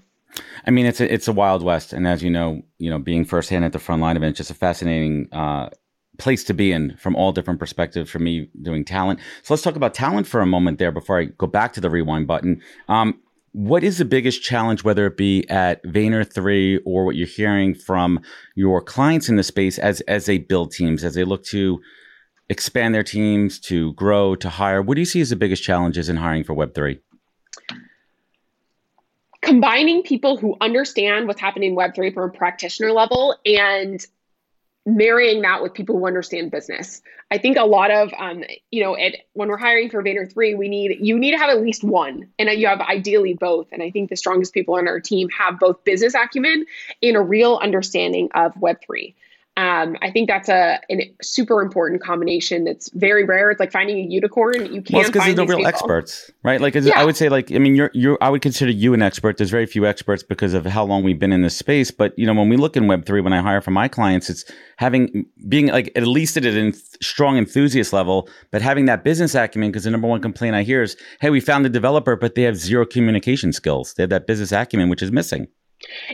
I 0.66 0.72
mean, 0.72 0.86
it's 0.86 1.00
a, 1.00 1.12
it's 1.12 1.28
a 1.28 1.34
wild 1.34 1.64
west, 1.64 1.94
and 1.94 2.08
as 2.08 2.22
you 2.22 2.30
know, 2.30 2.62
you 2.78 2.90
know, 2.90 3.00
being 3.00 3.26
firsthand 3.26 3.66
at 3.66 3.74
the 3.74 3.80
front 3.80 4.02
line 4.02 4.18
of 4.18 4.24
it, 4.24 4.30
it's 4.30 4.38
just 4.38 4.52
a 4.52 4.56
fascinating 4.56 5.30
uh, 5.32 5.70
place 6.18 6.44
to 6.44 6.54
be 6.54 6.72
in 6.72 6.96
from 6.98 7.16
all 7.16 7.32
different 7.32 7.60
perspectives. 7.60 8.10
For 8.12 8.20
me, 8.20 8.50
doing 8.62 8.86
talent. 8.86 9.20
So 9.44 9.54
let's 9.54 9.64
talk 9.64 9.76
about 9.76 9.94
talent 9.94 10.28
for 10.28 10.42
a 10.42 10.46
moment 10.46 10.80
there 10.80 10.92
before 10.92 11.20
I 11.20 11.26
go 11.26 11.48
back 11.48 11.74
to 11.74 11.82
the 11.82 11.90
rewind 11.90 12.28
button. 12.28 12.62
Um, 12.88 13.20
what 13.54 13.84
is 13.84 13.98
the 13.98 14.06
biggest 14.06 14.44
challenge, 14.44 14.84
whether 14.84 15.08
it 15.08 15.18
be 15.18 15.50
at 15.50 15.84
Vayner 15.84 16.32
three 16.32 16.78
or 16.86 17.06
what 17.06 17.16
you're 17.16 17.26
hearing 17.26 17.74
from 17.74 18.20
your 18.54 18.82
clients 18.82 19.30
in 19.30 19.38
the 19.38 19.44
space 19.44 19.80
as 19.80 20.02
as 20.02 20.26
they 20.26 20.38
build 20.38 20.72
teams, 20.72 21.04
as 21.04 21.16
they 21.16 21.24
look 21.24 21.44
to 21.46 21.80
expand 22.50 22.96
their 22.96 23.04
teams, 23.04 23.60
to 23.60 23.94
grow, 23.94 24.36
to 24.36 24.50
hire? 24.50 24.82
What 24.82 24.96
do 24.96 25.02
you 25.02 25.06
see 25.06 25.22
as 25.22 25.30
the 25.30 25.36
biggest 25.36 25.64
challenges 25.64 26.10
in 26.10 26.18
hiring 26.18 26.44
for 26.44 26.56
Web3? 26.56 27.00
Combining 29.42 30.04
people 30.04 30.38
who 30.38 30.56
understand 30.62 31.28
what's 31.28 31.40
happening 31.40 31.72
in 31.72 31.78
Web3 31.78 32.14
from 32.14 32.30
a 32.30 32.34
practitioner 32.34 32.92
level 32.92 33.36
and 33.46 34.06
marrying 34.88 35.42
that 35.42 35.62
with 35.62 35.74
people 35.74 36.00
who 36.00 36.08
understand 36.08 36.50
business. 36.50 37.02
I 37.30 37.38
think 37.38 37.58
a 37.58 37.66
lot 37.66 37.92
of, 37.92 38.14
um, 38.18 38.46
you 38.72 38.82
know, 38.82 38.96
it, 38.96 39.28
when 39.34 39.50
we're 39.50 39.58
hiring 39.58 39.90
for 39.90 40.02
Vayner 40.02 40.32
3, 40.32 40.56
we 40.56 40.70
need, 40.70 41.00
you 41.02 41.20
need 41.20 41.32
to 41.32 41.38
have 41.38 41.50
at 41.50 41.62
least 41.62 41.84
one 41.84 42.30
and 42.40 42.50
you 42.58 42.68
have 42.68 42.80
ideally 42.80 43.34
both. 43.34 43.68
And 43.74 43.84
I 43.84 43.92
think 43.92 44.10
the 44.10 44.16
strongest 44.16 44.54
people 44.54 44.76
on 44.76 44.88
our 44.88 45.02
team 45.02 45.28
have 45.30 45.60
both 45.60 45.84
business 45.84 46.16
acumen 46.16 46.66
and 47.04 47.18
a 47.18 47.22
real 47.22 47.60
understanding 47.62 48.30
of 48.34 48.54
Web3. 48.56 49.14
Um, 49.58 49.98
I 50.04 50.12
think 50.12 50.30
that's 50.30 50.50
a, 50.50 50.80
a 50.92 51.12
super 51.24 51.64
important 51.64 52.04
combination. 52.04 52.64
That's 52.64 52.92
very 52.92 53.24
rare. 53.24 53.50
It's 53.50 53.60
like 53.60 53.72
finding 53.72 53.98
a 53.98 54.08
unicorn. 54.08 54.72
You 54.72 54.84
can't. 54.84 54.92
Well, 54.92 55.04
because 55.06 55.26
there's 55.26 55.36
no 55.36 55.46
real 55.46 55.58
people. 55.58 55.68
experts, 55.68 56.30
right? 56.44 56.62
Like, 56.62 56.76
yeah. 56.76 56.92
I 56.96 57.04
would 57.04 57.18
say, 57.18 57.28
like, 57.28 57.52
I 57.52 57.58
mean, 57.58 57.76
you're, 57.76 57.90
you're, 57.96 58.20
I 58.22 58.30
would 58.30 58.44
consider 58.44 58.70
you 58.70 58.94
an 58.94 59.02
expert. 59.02 59.38
There's 59.38 59.50
very 59.50 59.66
few 59.66 59.88
experts 59.88 60.22
because 60.22 60.54
of 60.54 60.64
how 60.68 60.86
long 60.86 61.02
we've 61.02 61.18
been 61.18 61.32
in 61.32 61.42
this 61.42 61.58
space. 61.58 61.90
But 61.90 62.14
you 62.20 62.28
know, 62.28 62.36
when 62.36 62.50
we 62.50 62.56
look 62.56 62.78
in 62.78 62.86
Web 62.86 63.08
three, 63.08 63.20
when 63.20 63.34
I 63.34 63.42
hire 63.42 63.60
for 63.60 63.72
my 63.72 63.88
clients, 63.88 64.30
it's 64.30 64.46
having 64.76 65.26
being 65.50 65.68
like 65.68 65.92
at 65.96 66.06
least 66.06 66.38
at 66.38 66.46
a 66.46 66.74
strong 67.02 67.40
enthusiast 67.40 67.94
level, 67.94 68.30
but 68.52 68.62
having 68.62 68.86
that 68.86 69.04
business 69.04 69.34
acumen. 69.34 69.72
Because 69.72 69.86
the 69.86 69.90
number 69.90 70.08
one 70.08 70.22
complaint 70.22 70.56
I 70.56 70.62
hear 70.62 70.84
is, 70.84 70.96
"Hey, 71.20 71.32
we 71.32 71.40
found 71.40 71.66
the 71.66 71.70
developer, 71.70 72.16
but 72.16 72.36
they 72.36 72.44
have 72.44 72.58
zero 72.58 72.86
communication 72.86 73.52
skills. 73.52 73.96
They 73.96 74.04
have 74.04 74.12
that 74.12 74.28
business 74.28 74.52
acumen, 74.52 74.90
which 74.90 75.02
is 75.02 75.12
missing." 75.12 75.48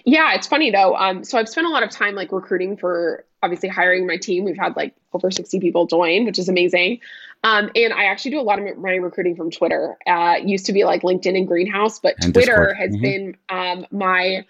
Yeah, 0.06 0.34
it's 0.34 0.47
funny 0.47 0.71
though. 0.71 0.95
Um, 0.95 1.23
so 1.23 1.38
I've 1.38 1.49
spent 1.49 1.67
a 1.67 1.69
lot 1.69 1.84
of 1.84 1.89
time 1.89 2.15
like 2.15 2.32
recruiting 2.32 2.78
for 2.78 3.26
obviously 3.41 3.69
hiring 3.69 4.08
my 4.08 4.17
team. 4.17 4.45
We've 4.45 4.58
had 4.58 4.76
like 4.76 4.95
over 5.13 5.32
60 5.32 5.60
people 5.60 5.86
join, 5.86 6.26
which 6.26 6.39
is 6.39 6.49
amazing. 6.49 6.99
Um, 7.43 7.69
and 7.76 7.93
I 7.93 8.06
actually 8.06 8.32
do 8.32 8.39
a 8.39 8.41
lot 8.43 8.60
of 8.60 8.78
my 8.78 8.95
recruiting 8.95 9.36
from 9.36 9.52
Twitter. 9.52 9.97
Uh, 10.08 10.36
used 10.43 10.65
to 10.67 10.73
be 10.73 10.86
like 10.86 11.02
LinkedIn 11.02 11.38
and 11.38 11.47
Greenhouse, 11.47 11.99
but 11.99 12.15
and 12.23 12.34
Twitter 12.34 12.73
Discord. 12.73 12.78
has 12.78 12.91
mm-hmm. 12.91 13.02
been 13.02 13.38
um, 13.49 13.86
my 13.91 14.45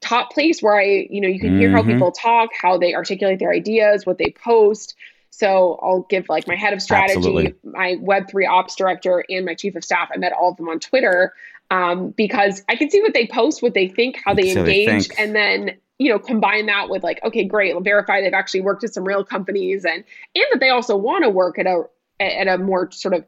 top 0.00 0.32
place 0.32 0.60
where 0.60 0.78
I, 0.78 1.08
you 1.10 1.20
know, 1.20 1.28
you 1.28 1.40
can 1.40 1.50
mm-hmm. 1.50 1.58
hear 1.58 1.70
how 1.72 1.82
mm-hmm. 1.82 1.92
people 1.92 2.12
talk, 2.12 2.50
how 2.60 2.78
they 2.78 2.94
articulate 2.94 3.40
their 3.40 3.50
ideas, 3.50 4.06
what 4.06 4.18
they 4.18 4.34
post. 4.42 4.94
So 5.36 5.78
I'll 5.82 6.06
give 6.08 6.30
like 6.30 6.48
my 6.48 6.56
head 6.56 6.72
of 6.72 6.80
strategy, 6.80 7.18
Absolutely. 7.18 7.54
my 7.62 7.96
Web3 7.96 8.48
ops 8.48 8.74
director, 8.74 9.22
and 9.28 9.44
my 9.44 9.54
chief 9.54 9.76
of 9.76 9.84
staff. 9.84 10.08
I 10.10 10.16
met 10.16 10.32
all 10.32 10.52
of 10.52 10.56
them 10.56 10.66
on 10.70 10.80
Twitter 10.80 11.34
um, 11.70 12.14
because 12.16 12.62
I 12.70 12.76
can 12.76 12.88
see 12.88 13.02
what 13.02 13.12
they 13.12 13.26
post, 13.26 13.62
what 13.62 13.74
they 13.74 13.86
think, 13.86 14.16
how 14.24 14.32
they 14.32 14.54
so 14.54 14.60
engage, 14.60 15.08
they 15.08 15.14
and 15.22 15.36
then 15.36 15.76
you 15.98 16.10
know 16.10 16.18
combine 16.18 16.64
that 16.66 16.88
with 16.88 17.02
like 17.02 17.22
okay 17.22 17.44
great 17.44 17.74
verify 17.82 18.22
they've 18.22 18.32
actually 18.32 18.62
worked 18.62 18.82
at 18.84 18.94
some 18.94 19.04
real 19.04 19.24
companies 19.24 19.84
and 19.84 20.04
and 20.34 20.44
that 20.52 20.60
they 20.60 20.70
also 20.70 20.96
want 20.96 21.24
to 21.24 21.30
work 21.30 21.58
at 21.58 21.66
a 21.66 21.82
at 22.20 22.48
a 22.48 22.58
more 22.58 22.90
sort 22.90 23.14
of 23.14 23.24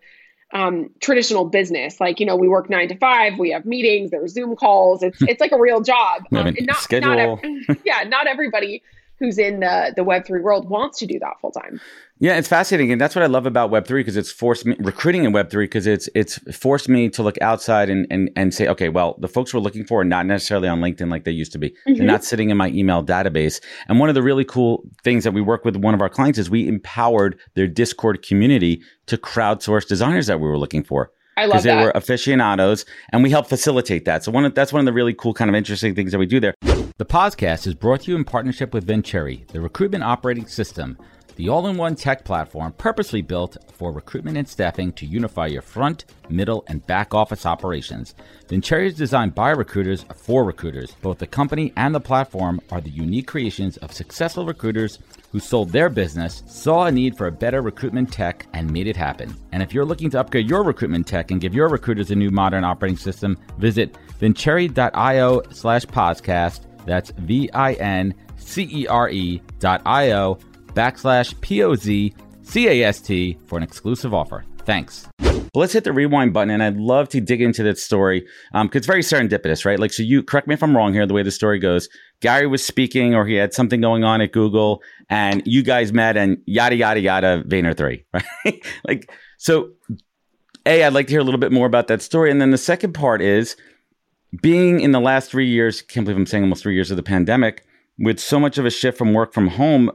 um, 0.53 0.91
traditional 1.01 1.45
business 1.45 2.01
like 2.01 2.21
you 2.21 2.27
know 2.27 2.37
we 2.37 2.49
work 2.49 2.71
nine 2.71 2.89
to 2.89 2.97
five 2.97 3.39
we 3.39 3.51
have 3.51 3.67
meetings 3.67 4.11
there's 4.11 4.33
zoom 4.33 4.57
calls 4.57 5.03
it's 5.03 5.21
it's 5.23 5.41
like 5.41 5.53
a 5.53 5.59
real 5.59 5.81
job 5.81 6.23
um, 6.33 6.47
and 6.47 6.67
not, 6.67 6.77
schedule. 6.77 7.39
not 7.67 7.79
yeah 7.85 8.05
not 8.05 8.27
everybody 8.27 8.83
who's 9.19 9.39
in 9.39 9.61
the 9.61 9.93
the 9.97 10.03
web3 10.03 10.43
world 10.43 10.69
wants 10.69 10.99
to 10.99 11.07
do 11.07 11.19
that 11.19 11.35
full 11.41 11.53
time 11.53 11.81
yeah, 12.21 12.37
it's 12.37 12.49
fascinating, 12.49 12.91
and 12.91 13.01
that's 13.01 13.15
what 13.15 13.23
I 13.23 13.29
love 13.29 13.47
about 13.47 13.71
Web 13.71 13.87
three 13.87 14.01
because 14.01 14.17
it's 14.17 14.33
forced 14.33 14.67
me 14.67 14.75
recruiting 14.81 15.23
in 15.23 15.31
Web 15.31 15.51
three 15.51 15.67
because 15.67 15.87
it's 15.87 16.09
it's 16.17 16.39
forced 16.57 16.89
me 16.89 17.09
to 17.11 17.23
look 17.23 17.41
outside 17.41 17.89
and, 17.89 18.09
and 18.11 18.29
and 18.35 18.53
say, 18.53 18.67
okay, 18.67 18.89
well, 18.89 19.17
the 19.21 19.29
folks 19.29 19.55
we're 19.55 19.61
looking 19.61 19.85
for 19.85 20.01
are 20.01 20.05
not 20.05 20.27
necessarily 20.27 20.67
on 20.67 20.81
LinkedIn 20.81 21.11
like 21.11 21.23
they 21.23 21.31
used 21.31 21.53
to 21.53 21.59
be. 21.59 21.71
Mm-hmm. 21.71 21.95
They're 21.95 22.07
not 22.07 22.25
sitting 22.25 22.51
in 22.51 22.57
my 22.57 22.71
email 22.71 23.05
database. 23.05 23.61
And 23.87 24.01
one 24.01 24.09
of 24.09 24.17
the 24.17 24.23
really 24.23 24.45
cool 24.45 24.83
things 25.05 25.23
that 25.23 25.31
we 25.31 25.41
work 25.41 25.65
with 25.65 25.77
one 25.77 25.95
of 25.95 26.01
our 26.01 26.09
clients 26.09 26.41
is 26.41 26.51
we 26.51 26.67
empowered 26.67 27.39
their 27.55 27.69
Discord 27.69 28.27
community 28.27 28.83
to 29.07 29.17
crowdsource 29.17 29.87
designers 29.87 30.27
that 30.27 30.41
we 30.41 30.49
were 30.49 30.59
looking 30.59 30.83
for. 30.83 31.13
I 31.39 31.47
love 31.47 31.51
that. 31.51 31.63
Because 31.63 31.65
they 31.65 31.85
were 31.85 31.93
aficionados, 31.95 32.85
and 33.13 33.23
we 33.23 33.31
help 33.31 33.49
facilitate 33.49 34.05
that. 34.07 34.25
So 34.25 34.33
one 34.33 34.45
of, 34.45 34.55
that's 34.55 34.73
one 34.73 34.81
of 34.81 34.87
the 34.87 34.93
really 34.93 35.15
cool, 35.15 35.35
kind 35.35 35.49
of 35.49 35.55
interesting 35.55 35.95
things 35.95 36.13
that 36.13 36.19
we 36.19 36.27
do 36.27 36.41
there. 36.41 36.55
The 36.61 37.07
podcast 37.07 37.67
is 37.67 37.75
brought 37.75 38.03
to 38.03 38.11
you 38.11 38.17
in 38.17 38.25
partnership 38.25 38.75
with 38.75 38.85
Vincere, 38.85 39.39
the 39.53 39.61
recruitment 39.61 40.03
operating 40.03 40.49
system 40.49 40.99
the 41.39 41.49
all 41.49 41.69
in 41.69 41.77
one 41.77 41.95
tech 41.95 42.25
platform 42.25 42.73
purposely 42.73 43.23
built 43.23 43.57
for 43.73 43.93
recruitment 43.93 44.37
and 44.37 44.49
staffing 44.49 44.91
to 44.95 45.07
unify 45.07 45.47
your 45.47 45.63
front, 45.63 46.05
middle, 46.29 46.65
and 46.67 46.85
back 46.89 47.15
office 47.15 47.47
operations. 47.47 48.17
Vincere 48.49 48.83
is 48.83 48.95
designed 48.95 49.37
by 49.37 49.51
recruiters 49.51 50.05
for 50.17 50.43
recruiters. 50.43 50.97
Both 51.01 51.19
the 51.19 51.29
company 51.29 51.73
and 51.77 51.95
the 51.95 52.01
platform 52.01 52.61
are 52.73 52.81
the 52.81 52.91
unique 52.91 53.29
creations 53.29 53.77
of 53.77 53.93
successful 53.93 54.47
recruiters 54.47 54.99
who 55.31 55.41
sold 55.41 55.71
their 55.71 55.89
business, 55.89 56.43
saw 56.47 56.87
a 56.87 56.93
need 56.93 57.17
for 57.17 57.27
a 57.27 57.33
better 57.33 57.63
recruitment 57.63 58.13
tech, 58.13 58.47
and 58.53 58.71
made 58.71 58.87
it 58.87 58.97
happen. 58.97 59.35
And 59.53 59.63
if 59.63 59.73
you're 59.75 59.85
looking 59.85 60.11
to 60.11 60.21
upgrade 60.21 60.49
your 60.49 60.63
recruitment 60.63 61.07
tech 61.07 61.31
and 61.31 61.41
give 61.41 61.55
your 61.55 61.69
recruiters 61.69 62.11
a 62.11 62.17
new 62.17 62.31
modern 62.31 62.65
operating 62.65 62.97
system, 62.97 63.37
visit 63.59 63.97
vincere.io 64.19 65.43
slash 65.51 65.85
podcast. 65.87 66.61
That's 66.87 67.11
V 67.11 67.51
I 67.53 67.75
N 67.75 68.15
C 68.37 68.69
E 68.71 68.87
R 68.87 69.11
E 69.11 69.43
dot 69.59 69.83
I 69.85 70.13
O 70.13 70.39
backslash 70.69 71.39
P 71.41 71.63
O 71.63 71.75
Z 71.75 72.15
C 72.43 72.69
A 72.69 72.85
S 72.85 73.01
T 73.01 73.39
for 73.47 73.59
an 73.59 73.63
exclusive 73.63 74.15
offer. 74.15 74.45
Thanks. 74.65 75.09
But 75.53 75.61
let's 75.61 75.73
hit 75.73 75.85
the 75.85 75.93
rewind 75.93 76.33
button, 76.33 76.51
and 76.51 76.63
I'd 76.63 76.77
love 76.77 77.09
to 77.11 77.21
dig 77.21 77.41
into 77.41 77.63
that 77.65 77.79
story 77.79 78.21
because 78.21 78.31
um, 78.53 78.71
it's 78.73 78.87
very 78.87 79.03
serendipitous, 79.03 79.65
right? 79.65 79.79
Like, 79.79 79.93
so 79.93 80.03
you 80.03 80.23
correct 80.23 80.47
me 80.47 80.55
if 80.55 80.63
I'm 80.63 80.77
wrong 80.77 80.93
here. 80.93 81.07
The 81.07 81.15
way 81.15 81.23
the 81.23 81.31
story 81.31 81.59
goes, 81.59 81.89
Gary 82.21 82.47
was 82.47 82.65
speaking, 82.65 83.15
or 83.15 83.27
he 83.27 83.35
had 83.35 83.55
something 83.55 83.81
going 83.81 84.05
on 84.05 84.21
at 84.21 84.33
Google, 84.33 84.83
and 85.09 85.43
you 85.47 85.63
guys 85.63 85.93
met, 85.93 86.17
and 86.17 86.39
yada 86.47 86.77
yada 86.77 87.01
yada. 87.01 87.43
Vayner 87.47 87.77
three, 87.77 88.05
right? 88.13 88.67
like, 88.87 89.11
so 89.39 89.71
a, 90.67 90.85
I'd 90.85 90.93
like 90.93 91.07
to 91.07 91.13
hear 91.13 91.21
a 91.21 91.25
little 91.25 91.41
bit 91.41 91.53
more 91.53 91.67
about 91.67 91.89
that 91.89 92.03
story, 92.03 92.31
and 92.31 92.41
then 92.41 92.51
the 92.51 92.59
second 92.59 92.93
part 92.93 93.23
is 93.23 93.57
being 94.43 94.81
in 94.81 94.93
the 94.93 95.01
last 95.01 95.31
three 95.31 95.49
years. 95.49 95.83
Can't 95.83 96.05
believe 96.05 96.19
I'm 96.19 96.27
saying 96.27 96.45
almost 96.45 96.63
three 96.63 96.75
years 96.75 96.91
of 96.91 96.97
the 96.97 97.03
pandemic 97.03 97.65
with 97.99 98.21
so 98.21 98.39
much 98.39 98.59
of 98.59 98.67
a 98.67 98.71
shift 98.71 98.99
from 98.99 99.13
work 99.13 99.33
from 99.33 99.49
home 99.49 99.91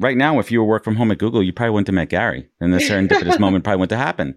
right 0.00 0.16
now, 0.16 0.38
if 0.38 0.50
you 0.50 0.60
were 0.60 0.66
work 0.66 0.84
from 0.84 0.96
home 0.96 1.10
at 1.10 1.18
Google, 1.18 1.42
you 1.42 1.52
probably 1.52 1.70
wouldn't 1.70 1.88
have 1.88 1.94
met 1.94 2.08
Gary, 2.08 2.48
and 2.60 2.72
the 2.72 2.78
serendipitous 2.78 3.38
moment 3.38 3.64
probably 3.64 3.80
wouldn't 3.80 3.98
have 3.98 4.06
happened. 4.06 4.34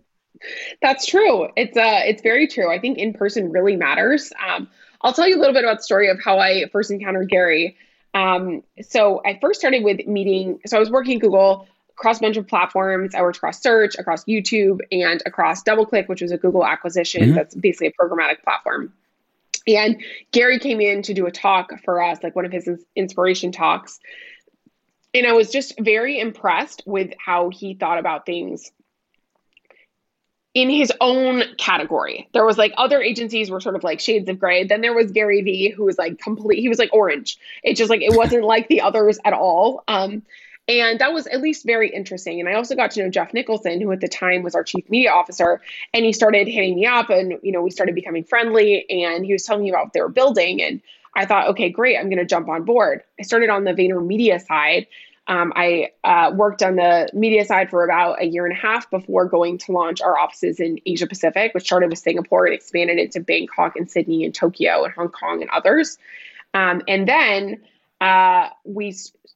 That's 0.82 1.06
true. 1.06 1.50
It's 1.56 1.78
uh, 1.78 2.02
it's 2.06 2.22
very 2.22 2.48
true. 2.48 2.74
I 2.74 2.80
think 2.80 2.98
in 2.98 3.13
person 3.13 3.52
really 3.52 3.76
matters. 3.76 4.32
Um, 4.48 4.69
I'll 5.02 5.13
tell 5.13 5.28
you 5.28 5.38
a 5.38 5.39
little 5.39 5.54
bit 5.54 5.63
about 5.63 5.78
the 5.78 5.84
story 5.84 6.10
of 6.10 6.19
how 6.24 6.39
I 6.39 6.65
first 6.72 6.91
encountered 6.91 7.30
Gary. 7.30 7.78
Um, 8.13 8.63
so 8.82 9.22
I 9.26 9.38
first 9.39 9.60
started 9.60 9.84
with 9.84 10.06
meeting. 10.08 10.60
So 10.65 10.78
I 10.78 10.80
was 10.80 10.89
working 10.89 11.15
at 11.15 11.22
Google 11.22 11.67
across 11.91 12.17
a 12.17 12.22
bunch 12.22 12.38
of 12.38 12.48
platforms. 12.48 13.13
I 13.13 13.22
worked 13.22 13.38
across 13.38 13.62
search, 13.62 13.95
across 13.98 14.24
YouTube, 14.26 14.80
and 14.91 15.22
across 15.26 15.63
DoubleClick, 15.63 16.08
which 16.08 16.22
was 16.22 16.32
a 16.32 16.38
Google 16.38 16.65
acquisition. 16.65 17.22
Mm-hmm. 17.22 17.36
That's 17.36 17.56
basically 17.56 17.88
a 17.88 17.91
programmatic 17.91 18.41
platform. 18.43 18.93
And 19.67 20.02
Gary 20.32 20.60
came 20.60 20.82
in 20.82 21.02
to 21.04 21.13
do 21.13 21.28
a 21.28 21.32
talk 21.32 21.72
for 21.84 22.02
us, 22.02 22.24
like 22.24 22.36
one 22.36 22.45
of 22.45 22.52
his 22.52 22.69
inspiration 22.95 23.52
talks 23.52 24.00
and 25.13 25.26
I 25.26 25.34
was 25.34 25.52
just 25.52 25.80
very 25.80 26.19
impressed 26.19 26.84
with 26.86 27.13
how 27.24 27.50
he 27.50 27.74
thought 27.74 27.98
about 27.98 28.26
things 28.26 28.72
in 30.54 30.69
his 30.69 30.91
own 31.00 31.43
category. 31.58 32.28
There 32.34 32.45
was 32.45 32.58
like 32.58 32.74
other 32.78 33.02
agencies 33.02 33.52
were 33.52 33.62
sort 33.62 33.76
of 33.76 33.84
like 33.84 34.00
shades 34.00 34.30
of 34.30 34.39
gray. 34.39 34.65
Then 34.65 34.82
there 34.82 34.93
was 34.93 35.12
Gary 35.12 35.41
Vee, 35.41 35.69
who 35.69 35.86
was 35.86 35.98
like 35.98 36.19
complete. 36.19 36.60
He 36.60 36.69
was 36.69 36.80
like 36.80 36.89
orange. 36.93 37.38
It 37.63 37.76
just 37.76 37.89
like 37.89 38.02
it 38.02 38.15
wasn't 38.15 38.43
like 38.43 38.67
the 38.67 38.82
others 38.82 39.19
at 39.24 39.34
all. 39.34 39.84
Um, 39.88 40.24
and 40.67 41.00
that 41.00 41.13
was 41.13 41.26
at 41.28 41.41
least 41.41 41.65
very 41.65 41.89
interesting. 41.89 42.39
And 42.39 42.48
I 42.48 42.54
also 42.54 42.76
got 42.76 42.91
to 42.91 43.04
know 43.04 43.10
Jeff 43.10 43.34
Nicholson, 43.34 43.82
who 43.82 43.91
at 43.91 44.02
the 44.02 44.08
time 44.08 44.43
was 44.43 44.54
our 44.54 44.63
chief 44.63 44.88
media 44.89 45.12
officer. 45.12 45.62
And 45.93 46.06
he 46.06 46.13
started 46.13 46.48
hitting 46.48 46.76
me 46.76 46.86
up, 46.86 47.10
and 47.10 47.39
you 47.41 47.52
know 47.52 47.62
we 47.62 47.72
started 47.72 47.95
becoming 47.95 48.24
friendly. 48.24 48.88
And 48.89 49.26
he 49.26 49.34
was 49.34 49.43
telling 49.43 49.63
me 49.63 49.69
about 49.69 49.86
what 49.86 49.93
they 49.93 50.02
were 50.02 50.10
building, 50.10 50.62
and 50.62 50.82
I 51.15 51.26
thought, 51.26 51.50
okay, 51.50 51.69
great, 51.69 51.98
I'm 51.98 52.06
going 52.06 52.19
to 52.19 52.26
jump 52.26 52.50
on 52.50 52.63
board. 52.63 53.04
I 53.19 53.24
started 53.24 53.50
on 53.50 53.63
the 53.63 53.72
Vayner 53.72 54.06
Media 54.06 54.39
side. 54.39 54.88
Um, 55.28 55.54
I 55.56 55.91
uh, 56.04 56.32
worked 56.34 56.63
on 56.63 56.76
the 56.76 57.08
media 57.13 57.45
side 57.45 57.69
for 57.69 57.84
about 57.84 58.19
a 58.19 58.26
year 58.26 58.48
and 58.48 58.58
a 58.58 58.60
half 58.60 58.89
before 58.89 59.26
going 59.26 59.60
to 59.60 59.72
launch 59.72 60.02
our 60.02 60.17
offices 60.17 60.60
in 60.60 60.80
Asia 60.88 61.06
Pacific, 61.06 61.54
which 61.54 61.65
started 61.65 61.91
with 61.91 62.00
Singapore 62.00 62.45
and 62.45 62.56
expanded 62.56 62.98
into 62.98 63.19
Bangkok 63.19 63.76
and 63.76 63.89
Sydney 63.89 64.26
and 64.26 64.34
Tokyo 64.34 64.86
and 64.86 64.93
Hong 64.93 65.10
Kong 65.10 65.41
and 65.41 65.50
others. 65.52 66.00
Um, 66.56 66.82
and 66.88 67.08
then 67.08 67.62
uh, 68.02 68.50
we, 68.63 68.95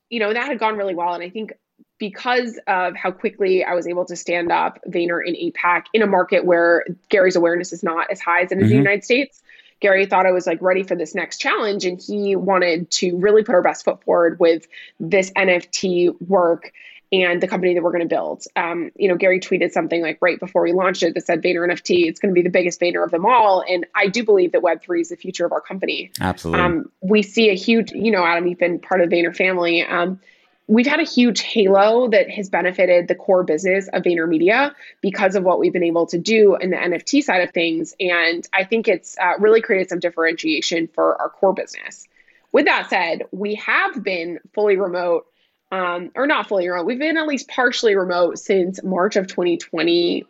you 0.09 0.19
know, 0.19 0.33
that 0.33 0.47
had 0.47 0.57
gone 0.57 0.77
really 0.77 0.95
well. 0.95 1.13
And 1.13 1.23
I 1.23 1.29
think 1.29 1.53
because 1.99 2.59
of 2.65 2.95
how 2.95 3.11
quickly 3.11 3.63
I 3.63 3.75
was 3.75 3.87
able 3.87 4.05
to 4.05 4.15
stand 4.15 4.51
up 4.51 4.79
Vayner 4.87 5.21
in 5.23 5.35
APAC 5.35 5.83
in 5.93 6.01
a 6.01 6.07
market 6.07 6.43
where 6.43 6.85
Gary's 7.09 7.35
awareness 7.35 7.71
is 7.71 7.83
not 7.83 8.09
as 8.11 8.19
high 8.19 8.41
as 8.41 8.51
it 8.51 8.57
is 8.57 8.63
mm-hmm. 8.63 8.63
in 8.63 8.69
the 8.69 8.75
United 8.75 9.03
States, 9.03 9.43
Gary 9.83 10.05
thought 10.05 10.25
I 10.25 10.31
was 10.31 10.47
like 10.47 10.61
ready 10.61 10.81
for 10.81 10.95
this 10.95 11.13
next 11.13 11.39
challenge 11.39 11.83
and 11.83 12.01
he 12.01 12.37
wanted 12.37 12.89
to 12.91 13.17
really 13.17 13.43
put 13.43 13.53
our 13.53 13.61
best 13.61 13.83
foot 13.83 14.01
forward 14.05 14.39
with 14.39 14.65
this 14.97 15.29
NFT 15.31 16.15
work 16.21 16.71
and 17.11 17.43
the 17.43 17.49
company 17.49 17.73
that 17.73 17.83
we're 17.83 17.91
going 17.91 18.07
to 18.07 18.07
build. 18.07 18.45
Um, 18.55 18.91
you 18.95 19.09
know, 19.09 19.17
Gary 19.17 19.41
tweeted 19.41 19.71
something 19.71 20.01
like 20.01 20.19
right 20.21 20.39
before 20.39 20.61
we 20.61 20.71
launched 20.71 21.03
it 21.03 21.13
that 21.15 21.25
said 21.25 21.43
Vayner 21.43 21.67
NFT, 21.69 22.07
it's 22.07 22.17
going 22.17 22.33
to 22.33 22.33
be 22.33 22.41
the 22.41 22.49
biggest 22.49 22.79
Vayner 22.79 23.03
of 23.03 23.11
them 23.11 23.25
all. 23.25 23.61
And 23.67 23.85
I 23.93 24.07
do 24.07 24.23
believe 24.23 24.53
that 24.53 24.61
Web3 24.61 25.01
is 25.01 25.09
the 25.09 25.17
future 25.17 25.45
of 25.45 25.51
our 25.51 25.61
company. 25.61 26.11
Absolutely. 26.21 26.63
Um, 26.63 26.89
we 27.01 27.21
see 27.21 27.49
a 27.49 27.53
huge, 27.53 27.91
you 27.91 28.09
know, 28.09 28.25
Adam, 28.25 28.47
you've 28.47 28.59
been 28.59 28.79
part 28.79 29.01
of 29.01 29.09
the 29.09 29.15
Vayner 29.17 29.35
family. 29.35 29.83
Um, 29.83 30.21
we've 30.67 30.87
had 30.87 30.99
a 30.99 31.03
huge 31.03 31.41
halo 31.41 32.07
that 32.09 32.29
has 32.29 32.49
benefited 32.49 33.07
the 33.07 33.15
core 33.15 33.43
business 33.43 33.87
of 33.89 34.03
VaynerMedia 34.03 34.73
because 35.01 35.35
of 35.35 35.43
what 35.43 35.59
we've 35.59 35.73
been 35.73 35.83
able 35.83 36.05
to 36.07 36.17
do 36.17 36.55
in 36.55 36.69
the 36.69 36.77
NFT 36.77 37.23
side 37.23 37.41
of 37.41 37.51
things. 37.51 37.95
And 37.99 38.47
I 38.53 38.63
think 38.63 38.87
it's 38.87 39.17
uh, 39.19 39.33
really 39.39 39.61
created 39.61 39.89
some 39.89 39.99
differentiation 39.99 40.87
for 40.87 41.21
our 41.21 41.29
core 41.29 41.53
business. 41.53 42.07
With 42.51 42.65
that 42.65 42.89
said, 42.89 43.23
we 43.31 43.55
have 43.55 44.03
been 44.03 44.39
fully 44.53 44.77
remote, 44.77 45.25
um, 45.71 46.11
or 46.15 46.27
not 46.27 46.47
fully 46.47 46.69
remote, 46.69 46.85
we've 46.85 46.99
been 46.99 47.17
at 47.17 47.27
least 47.27 47.47
partially 47.49 47.95
remote 47.95 48.39
since 48.39 48.81
March 48.83 49.15
of 49.15 49.27
2020. 49.27 50.25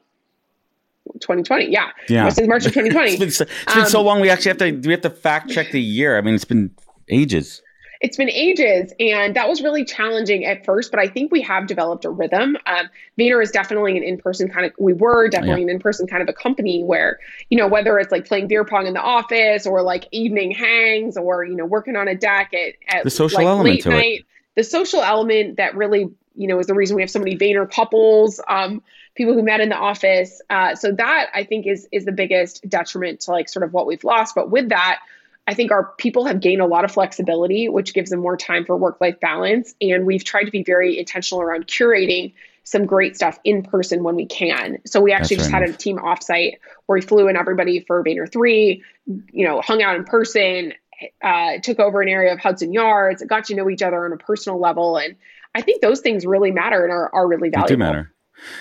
2020, 1.19 1.65
yeah, 1.69 1.89
yeah. 2.07 2.29
Since 2.29 2.47
March 2.47 2.65
of 2.65 2.73
2020. 2.73 3.09
it's 3.11 3.19
been, 3.19 3.31
so, 3.31 3.43
it's 3.43 3.73
been 3.73 3.83
um, 3.83 3.89
so 3.89 4.01
long. 4.01 4.21
We 4.21 4.29
actually 4.29 4.49
have 4.49 4.57
to 4.59 4.71
we 4.87 4.93
have 4.93 5.01
to 5.01 5.09
fact 5.09 5.49
check 5.49 5.71
the 5.71 5.81
year. 5.81 6.17
I 6.17 6.21
mean, 6.21 6.33
it's 6.33 6.45
been 6.45 6.71
ages 7.09 7.61
it's 8.03 8.17
been 8.17 8.29
ages 8.29 8.93
and 8.99 9.33
that 9.35 9.47
was 9.47 9.61
really 9.61 9.85
challenging 9.85 10.45
at 10.45 10.63
first 10.65 10.91
but 10.91 10.99
i 10.99 11.07
think 11.07 11.31
we 11.31 11.41
have 11.41 11.65
developed 11.65 12.05
a 12.05 12.09
rhythm 12.09 12.55
um, 12.67 12.89
Vayner 13.17 13.41
is 13.41 13.49
definitely 13.49 13.97
an 13.97 14.03
in-person 14.03 14.49
kind 14.49 14.65
of 14.65 14.73
we 14.77 14.93
were 14.93 15.29
definitely 15.29 15.61
yeah. 15.61 15.69
an 15.69 15.75
in-person 15.75 16.05
kind 16.05 16.21
of 16.21 16.29
a 16.29 16.33
company 16.33 16.83
where 16.83 17.17
you 17.49 17.57
know 17.57 17.67
whether 17.67 17.97
it's 17.97 18.11
like 18.11 18.27
playing 18.27 18.47
beer 18.47 18.65
pong 18.65 18.85
in 18.85 18.93
the 18.93 19.01
office 19.01 19.65
or 19.65 19.81
like 19.81 20.05
evening 20.11 20.51
hangs 20.51 21.17
or 21.17 21.43
you 21.45 21.55
know 21.55 21.65
working 21.65 21.95
on 21.95 22.07
a 22.07 22.15
deck 22.15 22.53
at, 22.53 22.95
at 22.95 23.03
the 23.03 23.09
social 23.09 23.37
like 23.37 23.47
element 23.47 23.75
late 23.75 23.85
night 23.85 24.19
it. 24.19 24.25
the 24.55 24.63
social 24.63 25.01
element 25.01 25.57
that 25.57 25.75
really 25.75 26.11
you 26.35 26.47
know 26.47 26.59
is 26.59 26.67
the 26.67 26.75
reason 26.75 26.95
we 26.95 27.01
have 27.01 27.09
so 27.09 27.19
many 27.19 27.37
Vayner 27.37 27.69
couples 27.71 28.41
um, 28.47 28.83
people 29.15 29.33
who 29.33 29.43
met 29.43 29.61
in 29.61 29.69
the 29.69 29.77
office 29.77 30.41
uh, 30.49 30.75
so 30.75 30.91
that 30.91 31.29
i 31.33 31.43
think 31.45 31.65
is 31.65 31.87
is 31.93 32.03
the 32.03 32.11
biggest 32.11 32.67
detriment 32.67 33.21
to 33.21 33.31
like 33.31 33.47
sort 33.47 33.63
of 33.63 33.71
what 33.71 33.87
we've 33.87 34.03
lost 34.03 34.35
but 34.35 34.51
with 34.51 34.69
that 34.69 34.99
I 35.45 35.53
think 35.53 35.71
our 35.71 35.91
people 35.97 36.25
have 36.25 36.39
gained 36.39 36.62
a 36.62 36.65
lot 36.65 36.86
of 36.86 36.91
flexibility, 36.91 37.67
which 37.67 37.93
gives 37.93 38.10
them 38.10 38.19
more 38.19 38.38
time 38.38 38.65
for 38.65 38.77
work 38.77 39.01
life 39.01 39.19
balance. 39.19 39.75
And 39.82 40.06
we've 40.06 40.23
tried 40.23 40.45
to 40.45 40.51
be 40.51 40.63
very 40.63 40.97
intentional 40.97 41.41
around 41.41 41.67
curating 41.67 42.34
some 42.63 42.86
great 42.86 43.15
stuff 43.15 43.38
in 43.43 43.62
person 43.62 44.03
when 44.03 44.15
we 44.15 44.25
can. 44.25 44.77
So 44.86 45.01
we 45.01 45.12
actually 45.12 45.38
That's 45.38 45.49
just 45.49 45.53
right. 45.53 45.67
had 45.67 45.75
a 45.75 45.77
team 45.77 45.97
offsite 45.97 46.53
where 46.86 46.97
we 46.97 47.01
flew 47.01 47.27
in 47.27 47.36
everybody 47.36 47.82
for 47.82 48.01
Vayner 48.03 48.32
3, 48.32 48.82
you 49.06 49.45
know, 49.45 49.60
hung 49.60 49.84
out 49.84 49.97
in 49.97 50.06
person, 50.06 50.73
uh, 51.21 51.58
took 51.62 51.79
over 51.79 52.01
an 52.01 52.08
area 52.08 52.32
of 52.32 52.39
Hudson 52.39 52.71
Yards, 52.71 53.21
got 53.25 53.45
to 53.45 53.56
know 53.56 53.69
each 53.69 53.82
other 53.82 54.06
on 54.06 54.13
a 54.13 54.17
personal 54.17 54.62
level. 54.62 54.97
And 54.97 55.17
I 55.53 55.62
think 55.62 55.82
those 55.82 55.99
things 55.99 56.25
really 56.25 56.51
matter 56.51 56.84
and 56.86 56.93
are, 56.93 57.13
are 57.13 57.27
really 57.27 57.49
valuable. 57.49 57.67
They 57.67 57.75
do 57.75 57.79
matter. 57.79 58.12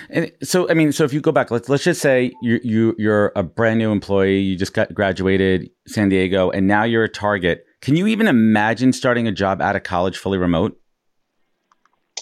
And 0.09 0.31
so, 0.41 0.69
I 0.69 0.73
mean, 0.73 0.91
so 0.91 1.03
if 1.03 1.13
you 1.13 1.21
go 1.21 1.31
back, 1.31 1.51
let's 1.51 1.69
let's 1.69 1.83
just 1.83 2.01
say 2.01 2.31
you 2.41 2.59
you 2.63 2.95
you're 2.97 3.31
a 3.35 3.43
brand 3.43 3.79
new 3.79 3.91
employee, 3.91 4.39
you 4.39 4.55
just 4.57 4.73
got 4.73 4.93
graduated 4.93 5.69
San 5.87 6.09
Diego, 6.09 6.49
and 6.51 6.67
now 6.67 6.83
you're 6.83 7.03
a 7.03 7.09
Target. 7.09 7.65
Can 7.81 7.95
you 7.95 8.07
even 8.07 8.27
imagine 8.27 8.93
starting 8.93 9.27
a 9.27 9.31
job 9.31 9.61
out 9.61 9.75
of 9.75 9.83
college 9.83 10.17
fully 10.17 10.37
remote? 10.37 10.79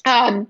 Um, 0.05 0.47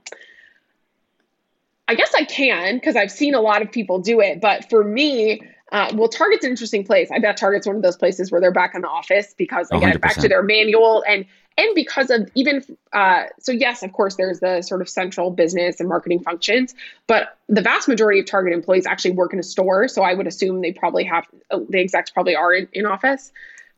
I 1.87 1.95
guess 1.95 2.13
I 2.15 2.23
can 2.23 2.75
because 2.75 2.95
I've 2.95 3.11
seen 3.11 3.35
a 3.35 3.41
lot 3.41 3.61
of 3.61 3.71
people 3.71 3.99
do 3.99 4.21
it, 4.21 4.39
but 4.39 4.69
for 4.69 4.83
me, 4.83 5.41
uh, 5.71 5.91
well, 5.93 6.07
Target's 6.07 6.45
an 6.45 6.51
interesting 6.51 6.85
place. 6.85 7.09
I 7.11 7.19
bet 7.19 7.37
Target's 7.37 7.67
one 7.67 7.75
of 7.75 7.81
those 7.81 7.97
places 7.97 8.31
where 8.31 8.39
they're 8.39 8.51
back 8.51 8.75
in 8.75 8.81
the 8.81 8.87
office 8.89 9.33
because 9.37 9.69
again, 9.71 9.93
100%. 9.93 10.01
back 10.01 10.15
to 10.15 10.27
their 10.27 10.43
manual 10.43 11.03
and 11.07 11.25
and 11.62 11.76
because 11.76 12.10
of 12.10 12.30
even 12.36 12.63
uh, 12.93 13.26
so 13.39 13.52
yes 13.52 13.84
of 13.84 13.93
course 13.93 14.15
there's 14.15 14.39
the 14.39 14.62
sort 14.62 14.82
of 14.82 14.89
central 14.89 15.30
business 15.32 15.80
and 15.80 15.88
marketing 15.88 16.21
functions 16.21 16.74
but 17.08 17.38
the 17.47 17.62
vast 17.62 17.88
majority 17.88 18.19
of 18.19 18.26
target 18.26 18.54
employees 18.54 18.86
actually 18.86 19.12
work 19.12 19.34
in 19.34 19.39
a 19.39 19.43
store. 19.43 19.88
So 19.88 20.02
i 20.04 20.13
would 20.13 20.28
assume 20.28 20.62
they 20.62 20.74
probably 20.74 21.04
have 21.06 21.26
the 21.50 21.80
execs 21.80 22.10
probably 22.10 22.36
are 22.36 22.54
in, 22.54 22.67
in 22.74 22.86
office. 22.86 23.32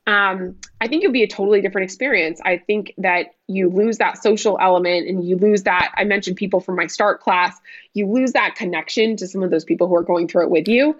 Um, 0.05 0.57
i 0.81 0.87
think 0.87 1.03
it 1.03 1.07
would 1.07 1.13
be 1.13 1.23
a 1.23 1.27
totally 1.27 1.61
different 1.61 1.85
experience. 1.85 2.39
I 2.43 2.57
think 2.57 2.93
that 2.97 3.35
you 3.47 3.69
lose 3.69 3.97
that 3.97 4.21
social 4.21 4.57
element 4.59 5.07
and 5.07 5.27
you 5.27 5.35
lose 5.37 5.63
that 5.63 5.91
i 5.97 6.03
mentioned 6.03 6.37
people 6.37 6.61
from 6.61 6.75
my 6.75 6.87
start 6.87 7.19
class 7.19 7.59
you 7.93 8.07
lose 8.07 8.31
that 8.31 8.55
connection 8.55 9.17
to 9.17 9.27
some 9.27 9.43
of 9.43 9.51
those 9.51 9.65
people 9.65 9.87
who 9.87 9.95
are 9.95 10.03
going 10.03 10.27
through 10.27 10.43
it 10.43 10.49
with 10.49 10.67
you 10.67 10.97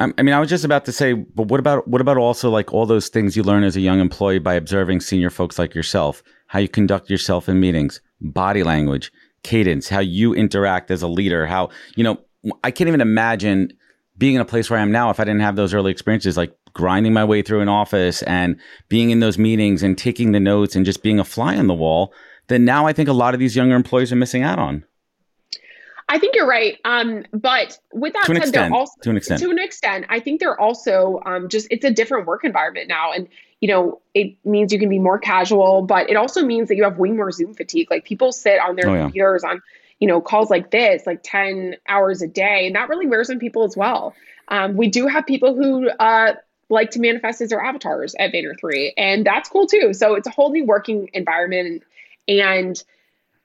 Um, 0.00 0.14
I 0.16 0.22
mean, 0.22 0.34
I 0.34 0.40
was 0.40 0.48
just 0.48 0.64
about 0.64 0.86
to 0.86 0.92
say, 0.92 1.12
but 1.12 1.48
what 1.48 1.60
about 1.60 1.86
what 1.86 2.00
about 2.00 2.16
also 2.16 2.48
like 2.48 2.72
all 2.72 2.86
those 2.86 3.10
things 3.10 3.36
you 3.36 3.42
learn 3.42 3.64
as 3.64 3.76
a 3.76 3.82
young 3.82 4.00
employee 4.00 4.38
by 4.38 4.54
observing 4.54 5.00
senior 5.00 5.28
folks 5.28 5.58
like 5.58 5.74
yourself, 5.74 6.22
how 6.46 6.58
you 6.58 6.68
conduct 6.68 7.10
yourself 7.10 7.50
in 7.50 7.60
meetings, 7.60 8.00
body 8.18 8.62
language, 8.62 9.12
cadence, 9.42 9.90
how 9.90 10.00
you 10.00 10.32
interact 10.32 10.90
as 10.90 11.02
a 11.02 11.06
leader, 11.06 11.46
how, 11.46 11.68
you 11.96 12.02
know, 12.02 12.18
I 12.64 12.70
can't 12.70 12.88
even 12.88 13.02
imagine 13.02 13.74
being 14.16 14.36
in 14.36 14.40
a 14.40 14.46
place 14.46 14.70
where 14.70 14.78
I 14.78 14.82
am 14.82 14.90
now 14.90 15.10
if 15.10 15.20
I 15.20 15.24
didn't 15.24 15.42
have 15.42 15.56
those 15.56 15.74
early 15.74 15.92
experiences, 15.92 16.34
like 16.34 16.56
grinding 16.72 17.12
my 17.12 17.24
way 17.24 17.42
through 17.42 17.60
an 17.60 17.68
office 17.68 18.22
and 18.22 18.58
being 18.88 19.10
in 19.10 19.20
those 19.20 19.36
meetings 19.36 19.82
and 19.82 19.98
taking 19.98 20.32
the 20.32 20.40
notes 20.40 20.74
and 20.74 20.86
just 20.86 21.02
being 21.02 21.20
a 21.20 21.24
fly 21.24 21.56
on 21.56 21.66
the 21.66 21.74
wall, 21.74 22.14
then 22.48 22.64
now 22.64 22.86
I 22.86 22.94
think 22.94 23.10
a 23.10 23.12
lot 23.12 23.34
of 23.34 23.40
these 23.40 23.54
younger 23.54 23.76
employees 23.76 24.12
are 24.12 24.16
missing 24.16 24.42
out 24.42 24.58
on. 24.58 24.82
I 26.10 26.18
think 26.18 26.34
you're 26.34 26.48
right. 26.48 26.76
Um, 26.84 27.24
but 27.32 27.78
with 27.92 28.14
that 28.14 28.24
to 28.24 28.34
said, 28.34 28.36
extent, 28.38 28.52
they're 28.52 28.74
also 28.74 29.00
to 29.02 29.10
an 29.10 29.16
extent, 29.16 29.40
to 29.40 29.50
an 29.50 29.58
extent, 29.60 30.06
I 30.08 30.18
think 30.18 30.40
they're 30.40 30.60
also 30.60 31.20
um, 31.24 31.48
just 31.48 31.68
it's 31.70 31.84
a 31.84 31.90
different 31.90 32.26
work 32.26 32.44
environment 32.44 32.88
now, 32.88 33.12
and 33.12 33.28
you 33.60 33.68
know 33.68 34.00
it 34.12 34.34
means 34.44 34.72
you 34.72 34.80
can 34.80 34.88
be 34.88 34.98
more 34.98 35.20
casual, 35.20 35.82
but 35.82 36.10
it 36.10 36.16
also 36.16 36.44
means 36.44 36.68
that 36.68 36.74
you 36.74 36.82
have 36.82 36.98
way 36.98 37.12
more 37.12 37.30
Zoom 37.30 37.54
fatigue. 37.54 37.88
Like 37.92 38.04
people 38.04 38.32
sit 38.32 38.58
on 38.58 38.74
their 38.74 38.90
Oh, 38.90 38.94
yeah. 38.94 39.02
computers 39.02 39.44
on 39.44 39.62
you 40.00 40.08
know 40.08 40.20
calls 40.20 40.50
like 40.50 40.72
this, 40.72 41.06
like 41.06 41.20
ten 41.22 41.76
hours 41.88 42.22
a 42.22 42.26
day, 42.26 42.66
and 42.66 42.74
that 42.74 42.88
really 42.88 43.06
wears 43.06 43.30
on 43.30 43.38
people 43.38 43.62
as 43.62 43.76
well. 43.76 44.12
Um, 44.48 44.76
we 44.76 44.88
do 44.88 45.06
have 45.06 45.26
people 45.26 45.54
who 45.54 45.88
uh, 45.90 46.34
like 46.68 46.90
to 46.90 46.98
manifest 46.98 47.40
as 47.40 47.50
their 47.50 47.60
avatars 47.62 48.16
at 48.18 48.32
Vayner 48.32 48.58
Three, 48.58 48.92
and 48.96 49.24
that's 49.24 49.48
cool 49.48 49.68
too. 49.68 49.94
So 49.94 50.16
it's 50.16 50.26
a 50.26 50.30
whole 50.30 50.50
new 50.50 50.64
working 50.64 51.08
environment, 51.12 51.84
and 52.26 52.82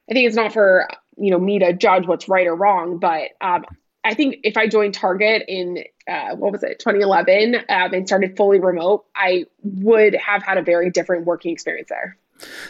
I 0.10 0.14
think 0.14 0.28
it's 0.28 0.36
not 0.36 0.52
for 0.52 0.88
you 1.18 1.32
know 1.32 1.40
me 1.40 1.60
to 1.60 1.74
judge 1.74 2.08
what's 2.08 2.28
right 2.28 2.48
or 2.48 2.56
wrong, 2.56 2.98
but 2.98 3.30
um, 3.42 3.66
I 4.04 4.14
think 4.14 4.38
if 4.44 4.56
I 4.56 4.68
joined 4.68 4.94
Target 4.94 5.44
in 5.48 5.84
uh, 6.08 6.36
what 6.36 6.52
was 6.52 6.64
it 6.64 6.80
2011 6.80 7.56
um, 7.56 7.94
and 7.94 8.08
started 8.08 8.38
fully 8.38 8.60
remote, 8.60 9.06
I 9.16 9.46
would 9.64 10.14
have 10.14 10.44
had 10.44 10.58
a 10.58 10.62
very 10.62 10.92
different 10.92 11.26
working 11.26 11.52
experience 11.52 11.90
there. 11.90 12.18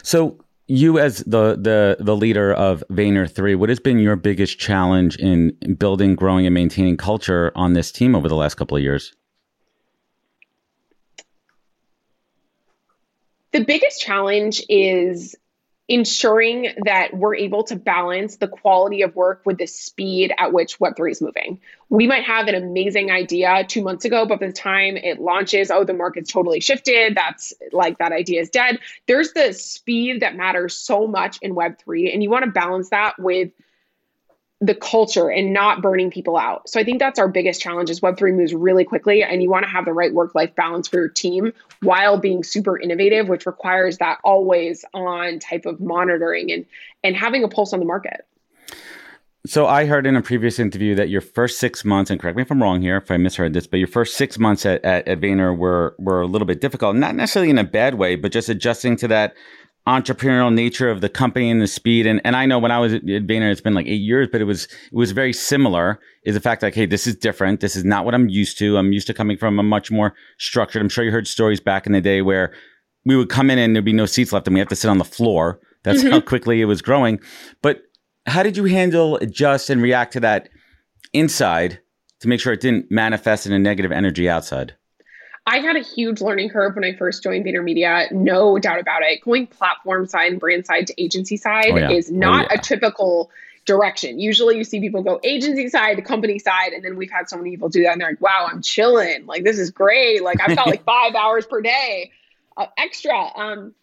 So 0.02 0.40
you 0.68 0.98
as 0.98 1.20
the 1.20 1.58
the 1.60 1.98
the 2.00 2.16
leader 2.16 2.54
of 2.54 2.84
Vayner 2.90 3.30
3, 3.30 3.56
what 3.56 3.70
has 3.70 3.80
been 3.80 4.00
your 4.00 4.16
biggest 4.16 4.58
challenge 4.60 5.18
in 5.18 5.52
building, 5.78 6.16
growing 6.16 6.46
and 6.46 6.54
maintaining 6.54 6.98
culture 6.98 7.52
on 7.56 7.74
this 7.74 7.92
team 7.92 8.16
over 8.16 8.28
the 8.28 8.36
last 8.36 8.56
couple 8.56 8.78
of 8.78 8.84
years? 8.84 9.14
The 13.52 13.64
biggest 13.64 14.02
challenge 14.02 14.62
is 14.68 15.36
ensuring 15.88 16.70
that 16.86 17.16
we're 17.16 17.36
able 17.36 17.64
to 17.64 17.76
balance 17.76 18.38
the 18.38 18.48
quality 18.48 19.04
of 19.04 19.16
work 19.16 19.42
with 19.46 19.60
the 19.60 19.68
speed 19.68 20.34
at 20.40 20.52
which 20.52 20.80
Web3 20.80 21.12
is 21.12 21.22
moving. 21.22 21.60
We 21.90 22.08
might 22.08 22.24
have 22.24 22.48
an 22.48 22.56
amazing 22.56 23.12
idea 23.12 23.64
two 23.68 23.84
months 23.84 24.04
ago, 24.04 24.26
but 24.26 24.40
by 24.40 24.48
the 24.48 24.54
time 24.54 24.98
it 24.98 25.22
launches, 25.22 25.70
oh, 25.70 25.84
the 25.84 25.94
market's 25.94 26.32
totally 26.32 26.60
shifted. 26.60 27.16
That's 27.16 27.54
like 27.72 28.00
that 28.00 28.12
idea 28.12 28.42
is 28.42 28.50
dead. 28.50 28.80
There's 29.06 29.34
the 29.34 29.54
speed 29.54 30.22
that 30.22 30.36
matters 30.36 30.74
so 30.74 31.06
much 31.06 31.38
in 31.44 31.54
Web3, 31.54 32.12
and 32.12 32.24
you 32.24 32.32
want 32.32 32.46
to 32.46 32.52
balance 32.52 32.90
that 32.90 33.20
with 33.20 33.52
the 34.62 34.76
culture 34.76 35.30
and 35.30 35.52
not 35.54 35.82
burning 35.82 36.10
people 36.10 36.38
out. 36.38 36.70
So 36.70 36.80
I 36.80 36.84
think 36.84 37.00
that's 37.00 37.20
our 37.20 37.28
biggest 37.28 37.62
challenge 37.62 37.90
is 37.90 38.00
web3 38.00 38.34
moves 38.36 38.54
really 38.54 38.86
quickly 38.86 39.22
and 39.22 39.44
you 39.44 39.50
want 39.50 39.64
to 39.64 39.70
have 39.70 39.84
the 39.84 39.92
right 39.92 40.14
work-life 40.14 40.56
balance 40.56 40.88
for 40.88 40.98
your 40.98 41.10
team 41.10 41.52
while 41.82 42.18
being 42.18 42.42
super 42.42 42.80
innovative 42.80 43.28
which 43.28 43.46
requires 43.46 43.98
that 43.98 44.20
always 44.24 44.86
on 44.94 45.40
type 45.40 45.66
of 45.66 45.82
monitoring 45.82 46.52
and 46.52 46.66
and 47.04 47.18
having 47.18 47.44
a 47.44 47.50
pulse 47.50 47.74
on 47.74 47.80
the 47.80 47.86
market. 47.86 48.26
So 49.46 49.68
I 49.68 49.86
heard 49.86 50.08
in 50.08 50.16
a 50.16 50.24
previous 50.24 50.58
interview 50.58 50.96
that 50.96 51.10
your 51.10 51.22
first 51.22 51.60
six 51.60 51.86
months, 51.86 52.10
and 52.10 52.20
correct 52.20 52.36
me 52.36 52.42
if 52.42 52.50
I'm 52.50 52.64
wrong 52.64 52.82
here, 52.82 52.98
if 52.98 53.12
I 53.12 53.18
misheard 53.18 53.54
this, 53.54 53.68
but 53.68 53.78
your 53.78 53.88
first 53.88 54.18
six 54.18 54.40
months 54.40 54.66
at, 54.66 54.84
at, 54.84 55.08
at 55.08 55.20
Vayner 55.20 55.56
were 55.56 55.96
were 56.00 56.22
a 56.22 56.26
little 56.26 56.48
bit 56.48 56.62
difficult, 56.62 56.96
not 56.96 57.14
necessarily 57.14 57.52
in 57.52 57.60
a 57.60 57.64
bad 57.64 57.96
way, 57.96 58.16
but 58.16 58.32
just 58.32 58.50
adjusting 58.50 58.96
to 58.98 59.08
that 59.10 59.36
entrepreneurial 59.88 60.52
nature 60.54 60.90
of 60.90 61.02
the 61.02 61.10
company 61.10 61.50
and 61.50 61.62
the 61.62 61.68
speed. 61.68 62.08
And 62.08 62.20
and 62.26 62.36
I 62.36 62.46
know 62.46 62.60
when 62.60 62.72
I 62.72 62.80
was 62.80 62.94
at 62.94 63.04
Vayner, 63.04 63.52
it's 63.52 63.62
been 63.62 63.74
like 63.74 63.88
eight 63.88 64.02
years, 64.02 64.28
but 64.32 64.42
it 64.42 64.46
was 64.46 64.66
it 64.66 64.94
was 64.94 65.12
very 65.12 65.34
similar. 65.34 66.00
Is 66.24 66.34
the 66.34 66.42
fact 66.42 66.64
like, 66.64 66.74
hey, 66.74 66.86
this 66.86 67.06
is 67.06 67.16
different. 67.16 67.60
This 67.60 67.76
is 67.76 67.84
not 67.84 68.06
what 68.06 68.16
I'm 68.16 68.30
used 68.30 68.58
to. 68.60 68.78
I'm 68.78 68.92
used 68.92 69.08
to 69.08 69.14
coming 69.14 69.38
from 69.38 69.60
a 69.60 69.64
much 69.64 69.92
more 69.92 70.16
structured. 70.40 70.82
I'm 70.82 70.90
sure 70.90 71.04
you 71.04 71.12
heard 71.12 71.28
stories 71.28 71.60
back 71.60 71.86
in 71.86 71.94
the 71.94 72.02
day 72.02 72.22
where 72.22 72.54
we 73.06 73.16
would 73.16 73.30
come 73.30 73.52
in 73.52 73.60
and 73.60 73.76
there'd 73.76 73.86
be 73.86 73.94
no 73.94 74.08
seats 74.08 74.34
left, 74.34 74.48
and 74.48 74.54
we 74.56 74.60
have 74.60 74.70
to 74.70 74.76
sit 74.76 74.90
on 74.90 74.98
the 74.98 75.06
floor. 75.06 75.60
That's 75.84 76.02
mm-hmm. 76.02 76.12
how 76.12 76.22
quickly 76.22 76.62
it 76.62 76.66
was 76.66 76.82
growing. 76.82 77.20
But 77.62 77.82
how 78.26 78.42
did 78.42 78.58
you 78.58 78.64
handle, 78.66 79.18
adjust, 79.18 79.70
and 79.70 79.82
react 79.82 80.14
to 80.14 80.20
that 80.22 80.50
inside 81.14 81.80
to 82.22 82.28
make 82.28 82.40
sure 82.40 82.54
it 82.54 82.62
didn't 82.62 82.90
manifest 82.90 83.46
in 83.46 83.54
a 83.54 83.60
negative 83.60 83.92
energy 83.92 84.28
outside? 84.28 84.76
I 85.48 85.60
had 85.60 85.76
a 85.76 85.82
huge 85.82 86.22
learning 86.22 86.50
curve 86.50 86.74
when 86.76 86.84
I 86.84 86.94
first 86.96 87.22
joined 87.22 87.46
VaynerMedia, 87.46 88.12
no 88.12 88.58
doubt 88.58 88.80
about 88.80 89.04
it. 89.04 89.22
Going 89.22 89.46
platform 89.48 90.08
side 90.08 90.32
and 90.32 90.40
brand 90.40 90.66
side 90.66 90.88
to 90.88 91.02
agency 91.02 91.38
side 91.38 91.72
Oh, 91.72 91.78
yeah. 91.78 91.92
is 91.92 92.10
not 92.12 92.46
Oh, 92.46 92.48
yeah. 92.54 92.60
a 92.60 92.64
typical 92.64 93.30
direction. 93.66 94.20
Usually 94.20 94.58
you 94.58 94.64
see 94.64 94.80
people 94.80 95.04
go 95.04 95.20
agency 95.24 95.70
side 95.70 95.98
to 95.98 96.02
company 96.02 96.40
side, 96.40 96.74
and 96.74 96.84
then 96.84 96.98
we've 96.98 97.12
had 97.12 97.30
so 97.30 97.38
many 97.38 97.52
people 97.52 97.70
do 97.70 97.84
that 97.84 97.92
and 97.94 98.02
they're 98.02 98.10
like, 98.10 98.22
wow, 98.22 98.48
I'm 98.52 98.62
chilling. 98.64 99.26
Like 99.28 99.44
this 99.44 99.60
is 99.60 99.70
great. 99.72 100.24
Like 100.24 100.38
I've 100.42 100.56
got 100.56 100.66
like 100.76 100.84
five 100.84 101.14
hours 101.16 101.46
per 101.46 101.62
day 101.62 102.12
uh, 102.58 102.66
extra. 102.78 103.16
Um, 103.36 103.74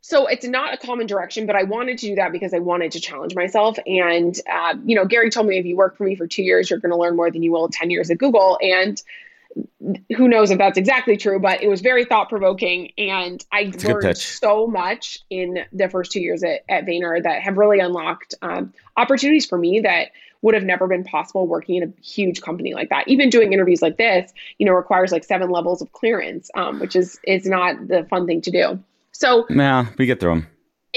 so 0.00 0.26
it's 0.28 0.46
not 0.46 0.72
a 0.72 0.76
common 0.76 1.06
direction, 1.06 1.46
but 1.46 1.56
I 1.56 1.64
wanted 1.64 1.98
to 1.98 2.06
do 2.06 2.14
that 2.14 2.30
because 2.32 2.54
I 2.54 2.60
wanted 2.60 2.92
to 2.92 3.00
challenge 3.00 3.34
myself. 3.34 3.76
And 3.86 4.38
uh, 4.50 4.74
you 4.84 4.94
know, 4.94 5.04
Gary 5.04 5.30
told 5.30 5.46
me 5.48 5.58
if 5.58 5.66
you 5.66 5.76
work 5.76 5.96
for 5.96 6.04
me 6.04 6.14
for 6.14 6.26
two 6.28 6.42
years, 6.44 6.70
you're 6.70 6.78
going 6.78 6.92
to 6.92 6.96
learn 6.96 7.16
more 7.16 7.30
than 7.30 7.42
you 7.42 7.50
will 7.52 7.68
ten 7.68 7.90
years 7.90 8.10
at 8.10 8.18
Google. 8.18 8.58
And 8.62 9.00
who 10.16 10.28
knows 10.28 10.50
if 10.50 10.58
that's 10.58 10.78
exactly 10.78 11.16
true, 11.16 11.38
but 11.38 11.62
it 11.62 11.68
was 11.68 11.80
very 11.80 12.04
thought 12.04 12.28
provoking. 12.28 12.92
And 12.98 13.44
I 13.52 13.72
learned 13.84 14.18
so 14.18 14.66
much 14.66 15.20
in 15.30 15.64
the 15.72 15.88
first 15.88 16.12
two 16.12 16.20
years 16.20 16.42
at, 16.42 16.64
at 16.68 16.84
Vayner 16.84 17.22
that 17.22 17.42
have 17.42 17.56
really 17.56 17.78
unlocked 17.78 18.34
um, 18.42 18.72
opportunities 18.96 19.46
for 19.46 19.56
me 19.56 19.80
that 19.80 20.08
would 20.42 20.54
have 20.54 20.64
never 20.64 20.86
been 20.86 21.04
possible 21.04 21.46
working 21.46 21.76
in 21.76 21.82
a 21.82 22.02
huge 22.02 22.42
company 22.42 22.74
like 22.74 22.90
that. 22.90 23.08
Even 23.08 23.30
doing 23.30 23.52
interviews 23.52 23.82
like 23.82 23.96
this, 23.96 24.32
you 24.58 24.66
know, 24.66 24.72
requires 24.72 25.10
like 25.10 25.24
seven 25.24 25.50
levels 25.50 25.82
of 25.82 25.92
clearance, 25.92 26.50
um, 26.54 26.78
which 26.80 26.94
is 26.94 27.18
is 27.24 27.46
not 27.46 27.88
the 27.88 28.06
fun 28.10 28.26
thing 28.26 28.40
to 28.42 28.50
do. 28.50 28.78
So 29.12 29.46
Nah, 29.50 29.86
we 29.96 30.06
get 30.06 30.20
through 30.20 30.34
them. 30.34 30.46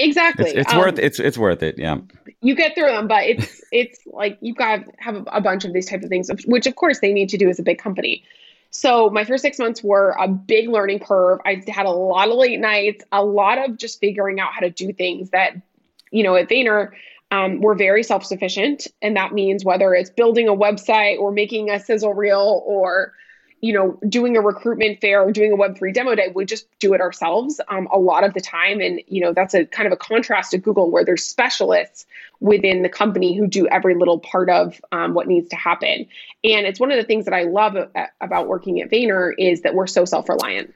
Exactly, 0.02 0.50
It's, 0.50 0.60
it's 0.60 0.72
um, 0.72 0.78
worth 0.78 0.98
it's 0.98 1.18
it's 1.18 1.38
worth 1.38 1.62
it. 1.62 1.78
Yeah. 1.78 1.98
you 2.40 2.54
get 2.54 2.74
through 2.74 2.86
them, 2.86 3.08
but 3.08 3.24
it's 3.24 3.62
it's 3.72 3.98
like 4.06 4.38
you've 4.40 4.56
got 4.56 4.84
to 4.84 4.92
have 4.98 5.26
a, 5.32 5.40
bunch 5.40 5.64
of 5.64 5.72
these 5.72 5.88
type 5.88 6.02
of 6.02 6.08
things, 6.08 6.30
which 6.46 6.66
of 6.66 6.76
course 6.76 7.00
they 7.00 7.12
need 7.12 7.28
to 7.30 7.38
do 7.38 7.48
as 7.48 7.58
a 7.58 7.62
big 7.62 7.78
company. 7.78 8.24
So 8.70 9.10
my 9.10 9.24
first 9.24 9.42
six 9.42 9.58
months 9.58 9.82
were 9.84 10.16
a 10.18 10.26
big 10.26 10.68
learning 10.68 11.00
curve. 11.00 11.40
I 11.44 11.62
had 11.68 11.84
a 11.84 11.90
lot 11.90 12.28
of 12.28 12.36
late 12.36 12.58
nights, 12.58 13.04
a 13.12 13.22
lot 13.22 13.58
of 13.58 13.76
just 13.76 14.00
figuring 14.00 14.40
out 14.40 14.54
how 14.54 14.60
to 14.60 14.70
do 14.70 14.94
things 14.94 15.28
that, 15.30 15.52
you 16.10 16.22
know, 16.22 16.34
at 16.36 16.48
Vayner, 16.48 16.92
um, 17.30 17.60
we're 17.60 17.74
very 17.74 18.02
self-sufficient, 18.02 18.86
and 19.00 19.16
that 19.16 19.32
means 19.32 19.64
whether 19.64 19.94
it's 19.94 20.10
building 20.10 20.48
a 20.48 20.54
website 20.54 21.18
or 21.18 21.32
making 21.32 21.70
a 21.70 21.80
sizzle 21.80 22.14
reel 22.14 22.62
or 22.66 23.12
you 23.62 23.72
know, 23.72 23.96
doing 24.08 24.36
a 24.36 24.40
recruitment 24.40 25.00
fair 25.00 25.22
or 25.22 25.30
doing 25.30 25.52
a 25.52 25.56
Web3 25.56 25.94
demo 25.94 26.16
day, 26.16 26.32
we 26.34 26.44
just 26.44 26.66
do 26.80 26.94
it 26.94 27.00
ourselves 27.00 27.60
um, 27.68 27.88
a 27.92 27.98
lot 27.98 28.24
of 28.24 28.34
the 28.34 28.40
time. 28.40 28.80
And, 28.80 29.00
you 29.06 29.22
know, 29.22 29.32
that's 29.32 29.54
a 29.54 29.64
kind 29.64 29.86
of 29.86 29.92
a 29.92 29.96
contrast 29.96 30.50
to 30.50 30.58
Google 30.58 30.90
where 30.90 31.04
there's 31.04 31.24
specialists 31.24 32.04
within 32.40 32.82
the 32.82 32.88
company 32.88 33.36
who 33.36 33.46
do 33.46 33.68
every 33.68 33.94
little 33.94 34.18
part 34.18 34.50
of 34.50 34.80
um, 34.90 35.14
what 35.14 35.28
needs 35.28 35.48
to 35.50 35.56
happen. 35.56 36.08
And 36.42 36.66
it's 36.66 36.80
one 36.80 36.90
of 36.90 36.96
the 36.96 37.04
things 37.04 37.24
that 37.24 37.34
I 37.34 37.44
love 37.44 37.76
a- 37.76 38.08
about 38.20 38.48
working 38.48 38.80
at 38.80 38.90
Vayner 38.90 39.32
is 39.38 39.62
that 39.62 39.76
we're 39.76 39.86
so 39.86 40.04
self-reliant. 40.04 40.74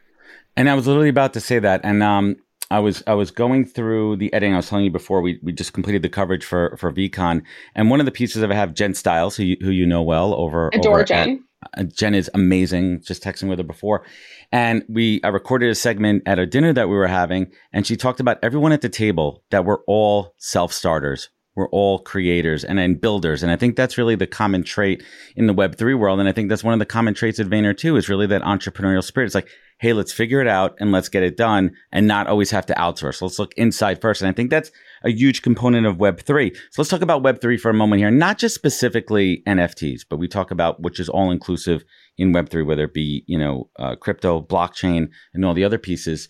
And 0.57 0.70
I 0.70 0.75
was 0.75 0.87
literally 0.87 1.09
about 1.09 1.35
to 1.35 1.40
say 1.40 1.59
that, 1.59 1.81
and 1.85 2.03
um, 2.03 2.37
I 2.70 2.79
was 2.79 3.03
I 3.07 3.12
was 3.12 3.31
going 3.31 3.66
through 3.66 4.16
the 4.16 4.33
editing. 4.33 4.55
I 4.55 4.57
was 4.57 4.68
telling 4.70 4.87
you 4.87 4.90
before 4.90 5.20
we, 5.20 5.38
we 5.42 5.53
just 5.53 5.75
completed 5.75 6.01
the 6.01 6.09
coverage 6.09 6.46
for 6.46 6.77
for 6.79 6.90
VeeCon, 6.90 7.42
and 7.75 7.90
one 7.90 8.01
of 8.01 8.07
the 8.07 8.12
pieces 8.12 8.42
of 8.42 8.51
it 8.51 8.55
have 8.55 8.72
Jen 8.72 8.94
Stiles, 8.94 9.37
who 9.37 9.42
you, 9.44 9.57
who 9.61 9.70
you 9.70 9.85
know 9.85 10.01
well 10.01 10.33
over 10.33 10.70
Adore 10.72 10.94
over 10.94 11.05
Jen. 11.05 11.29
At, 11.29 11.38
uh, 11.77 11.85
Jen 11.85 12.14
is 12.14 12.31
amazing. 12.35 13.03
Just 13.03 13.23
texting 13.23 13.49
with 13.49 13.59
her 13.59 13.64
before, 13.64 14.05
and 14.53 14.85
we 14.88 15.21
I 15.25 15.29
recorded 15.29 15.71
a 15.71 15.75
segment 15.75 16.23
at 16.27 16.38
a 16.38 16.47
dinner 16.47 16.73
that 16.73 16.88
we 16.88 16.97
were 16.97 17.07
having, 17.07 17.51
and 17.73 17.87
she 17.87 17.97
talked 17.97 18.21
about 18.21 18.38
everyone 18.42 18.73
at 18.73 18.83
the 18.83 18.88
table 18.88 19.42
that 19.51 19.64
we're 19.64 19.83
all 19.87 20.35
self 20.38 20.73
starters. 20.73 21.31
We're 21.57 21.71
all 21.71 21.99
creators 21.99 22.64
and, 22.64 22.79
and 22.79 23.01
builders. 23.01 23.42
And 23.42 23.51
I 23.51 23.57
think 23.57 23.77
that's 23.77 23.97
really 23.97 24.14
the 24.14 24.27
common 24.27 24.62
trait 24.62 25.03
in 25.37 25.47
the 25.47 25.55
Web3 25.55 25.99
world. 25.99 26.21
And 26.21 26.29
I 26.29 26.33
think 26.33 26.51
that's 26.51 26.62
one 26.62 26.75
of 26.75 26.79
the 26.79 26.85
common 26.85 27.14
traits 27.14 27.40
at 27.40 27.47
Vayner 27.47 27.75
too, 27.75 27.97
is 27.97 28.11
really 28.11 28.27
that 28.27 28.42
entrepreneurial 28.42 29.03
spirit. 29.03 29.27
It's 29.27 29.35
like, 29.35 29.49
hey, 29.79 29.95
let's 29.95 30.12
figure 30.12 30.42
it 30.42 30.49
out 30.49 30.77
and 30.81 30.92
let's 30.92 31.09
get 31.09 31.23
it 31.23 31.38
done 31.38 31.75
and 31.90 32.07
not 32.07 32.27
always 32.27 32.51
have 32.51 32.66
to 32.66 32.75
outsource. 32.75 33.23
Let's 33.23 33.38
look 33.38 33.55
inside 33.57 34.03
first. 34.03 34.21
And 34.21 34.29
I 34.29 34.33
think 34.33 34.51
that's 34.51 34.71
a 35.07 35.12
huge 35.12 35.42
component 35.42 35.87
of 35.87 35.97
Web3. 35.97 36.55
So 36.55 36.83
let's 36.83 36.90
talk 36.90 37.01
about 37.01 37.23
Web3 37.23 37.59
for 37.61 37.71
a 37.71 37.75
moment 37.75 38.01
here, 38.01 38.11
not 38.11 38.38
just 38.38 38.55
specifically 38.55 39.42
NFTs, 39.47 40.03
but 40.09 40.16
we 40.16 40.27
talk 40.27 40.51
about 40.51 40.83
which 40.83 40.99
is 40.99 41.09
all 41.09 41.31
inclusive 41.31 41.85
in 42.19 42.33
Web3, 42.33 42.66
whether 42.66 42.85
it 42.85 42.95
be, 42.95 43.25
you 43.27 43.38
know, 43.38 43.71
uh, 43.79 43.95
crypto, 43.95 44.42
blockchain, 44.42 45.09
and 45.33 45.45
all 45.45 45.55
the 45.55 45.64
other 45.64 45.79
pieces. 45.79 46.29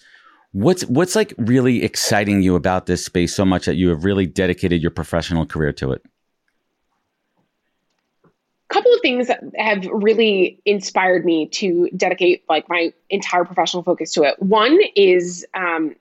What's 0.53 0.85
what's 0.85 1.17
like 1.17 1.35
really 1.39 1.83
exciting 1.83 2.43
you 2.43 2.55
about 2.55 2.87
this 2.87 3.05
space 3.05 3.35
so 3.35 3.45
much 3.45 3.67
that 3.67 3.75
you 3.75 3.89
have 3.89 4.05
really 4.05 4.27
dedicated 4.27 4.83
your 4.83 4.91
professional 4.91 5.47
career 5.47 5.73
to 5.75 5.93
it? 5.93 6.03
A 8.25 8.75
couple 8.75 8.93
of 8.93 9.01
things 9.01 9.31
have 9.57 9.87
really 9.87 10.61
inspired 10.65 11.25
me 11.25 11.47
to 11.49 11.89
dedicate 11.97 12.45
like 12.49 12.69
my 12.69 12.93
entire 13.11 13.45
professional 13.45 13.83
focus 13.83 14.13
to 14.13 14.23
it. 14.23 14.41
One 14.41 14.79
is 14.97 15.47
um, 15.55 15.95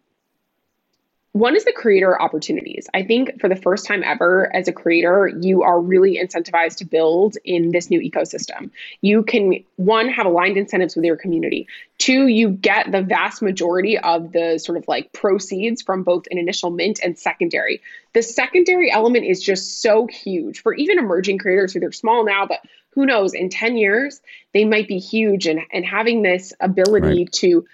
one 1.36 1.58
is 1.58 1.66
the 1.66 1.74
creator 1.74 2.20
opportunities. 2.22 2.88
I 2.94 3.04
think 3.04 3.42
for 3.42 3.50
the 3.50 3.58
first 3.58 3.86
time 3.86 4.06
ever 4.06 4.50
as 4.56 4.70
a 4.70 4.72
creator, 4.72 5.28
you 5.28 5.64
are 5.64 5.82
really 5.82 6.18
incentivized 6.18 6.78
to 6.78 6.86
build 6.86 7.36
in 7.44 7.72
this 7.72 7.90
new 7.90 8.00
ecosystem. 8.00 8.72
You 9.02 9.22
can, 9.22 9.66
one, 9.76 10.08
have 10.08 10.28
aligned 10.28 10.56
incentives 10.56 10.96
with 10.96 11.04
your 11.04 11.18
community. 11.18 11.68
Two, 11.98 12.28
you 12.28 12.52
get 12.52 12.90
the 12.90 13.02
vast 13.02 13.42
majority 13.42 13.98
of 14.00 14.32
the 14.32 14.60
sort 14.60 14.78
of 14.78 14.88
like 14.88 15.12
proceeds 15.12 15.82
from 15.82 16.04
both 16.04 16.24
an 16.32 16.38
initial 16.38 16.70
mint 16.70 17.02
and 17.04 17.20
secondary. 17.20 17.82
The 18.14 18.24
secondary 18.24 18.90
element 18.90 19.26
is 19.26 19.44
just 19.44 19.82
so 19.82 20.08
huge 20.08 20.62
for 20.62 20.74
even 20.74 21.00
emerging 21.00 21.40
creators 21.40 21.74
who 21.74 21.82
they're 21.82 21.92
small 21.92 22.24
now, 22.24 22.46
but 22.46 22.62
who 22.92 23.06
knows, 23.06 23.34
in 23.34 23.50
10 23.50 23.76
years, 23.76 24.22
they 24.54 24.64
might 24.64 24.88
be 24.88 25.00
huge. 25.00 25.48
And, 25.48 25.60
and 25.74 25.86
having 25.86 26.22
this 26.22 26.54
ability 26.62 27.26
right. 27.26 27.32
to 27.34 27.66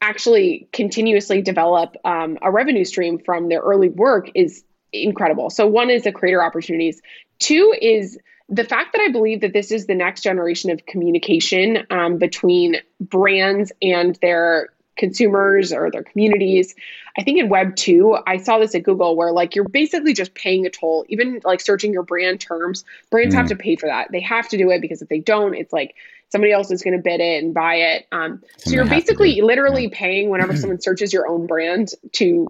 actually 0.00 0.68
continuously 0.72 1.42
develop 1.42 1.96
um, 2.04 2.38
a 2.42 2.50
revenue 2.50 2.84
stream 2.84 3.18
from 3.18 3.48
their 3.48 3.60
early 3.60 3.88
work 3.88 4.30
is 4.34 4.64
incredible. 4.92 5.50
So 5.50 5.66
one 5.66 5.90
is 5.90 6.04
the 6.04 6.12
creator 6.12 6.42
opportunities. 6.42 7.00
Two 7.38 7.74
is 7.80 8.18
the 8.48 8.64
fact 8.64 8.92
that 8.92 9.02
I 9.02 9.08
believe 9.10 9.40
that 9.40 9.52
this 9.52 9.72
is 9.72 9.86
the 9.86 9.94
next 9.94 10.22
generation 10.22 10.70
of 10.70 10.86
communication 10.86 11.86
um, 11.90 12.18
between 12.18 12.76
brands 13.00 13.72
and 13.82 14.16
their 14.22 14.68
consumers 14.96 15.72
or 15.72 15.90
their 15.90 16.04
communities. 16.04 16.74
I 17.18 17.22
think 17.22 17.38
in 17.38 17.48
Web 17.48 17.76
2, 17.76 18.18
I 18.26 18.38
saw 18.38 18.58
this 18.58 18.74
at 18.74 18.82
Google 18.82 19.16
where 19.16 19.32
like 19.32 19.54
you're 19.54 19.68
basically 19.68 20.12
just 20.12 20.34
paying 20.34 20.66
a 20.66 20.70
toll, 20.70 21.04
even 21.08 21.40
like 21.44 21.60
searching 21.60 21.92
your 21.92 22.02
brand 22.02 22.40
terms. 22.40 22.84
Brands 23.10 23.34
mm. 23.34 23.38
have 23.38 23.48
to 23.48 23.56
pay 23.56 23.76
for 23.76 23.86
that. 23.86 24.10
They 24.10 24.20
have 24.20 24.48
to 24.50 24.56
do 24.56 24.70
it 24.70 24.80
because 24.80 25.02
if 25.02 25.08
they 25.08 25.20
don't, 25.20 25.54
it's 25.54 25.72
like 25.72 25.94
somebody 26.30 26.52
else 26.52 26.70
is 26.70 26.82
going 26.82 26.96
to 26.96 27.02
bid 27.02 27.20
it 27.20 27.42
and 27.42 27.54
buy 27.54 27.74
it. 27.76 28.06
Um, 28.12 28.42
so 28.58 28.70
you're 28.70 28.84
basically 28.86 29.40
literally 29.40 29.84
yeah. 29.84 29.98
paying 29.98 30.30
whenever 30.30 30.56
someone 30.56 30.80
searches 30.80 31.12
your 31.12 31.28
own 31.28 31.46
brand 31.46 31.90
to 32.12 32.48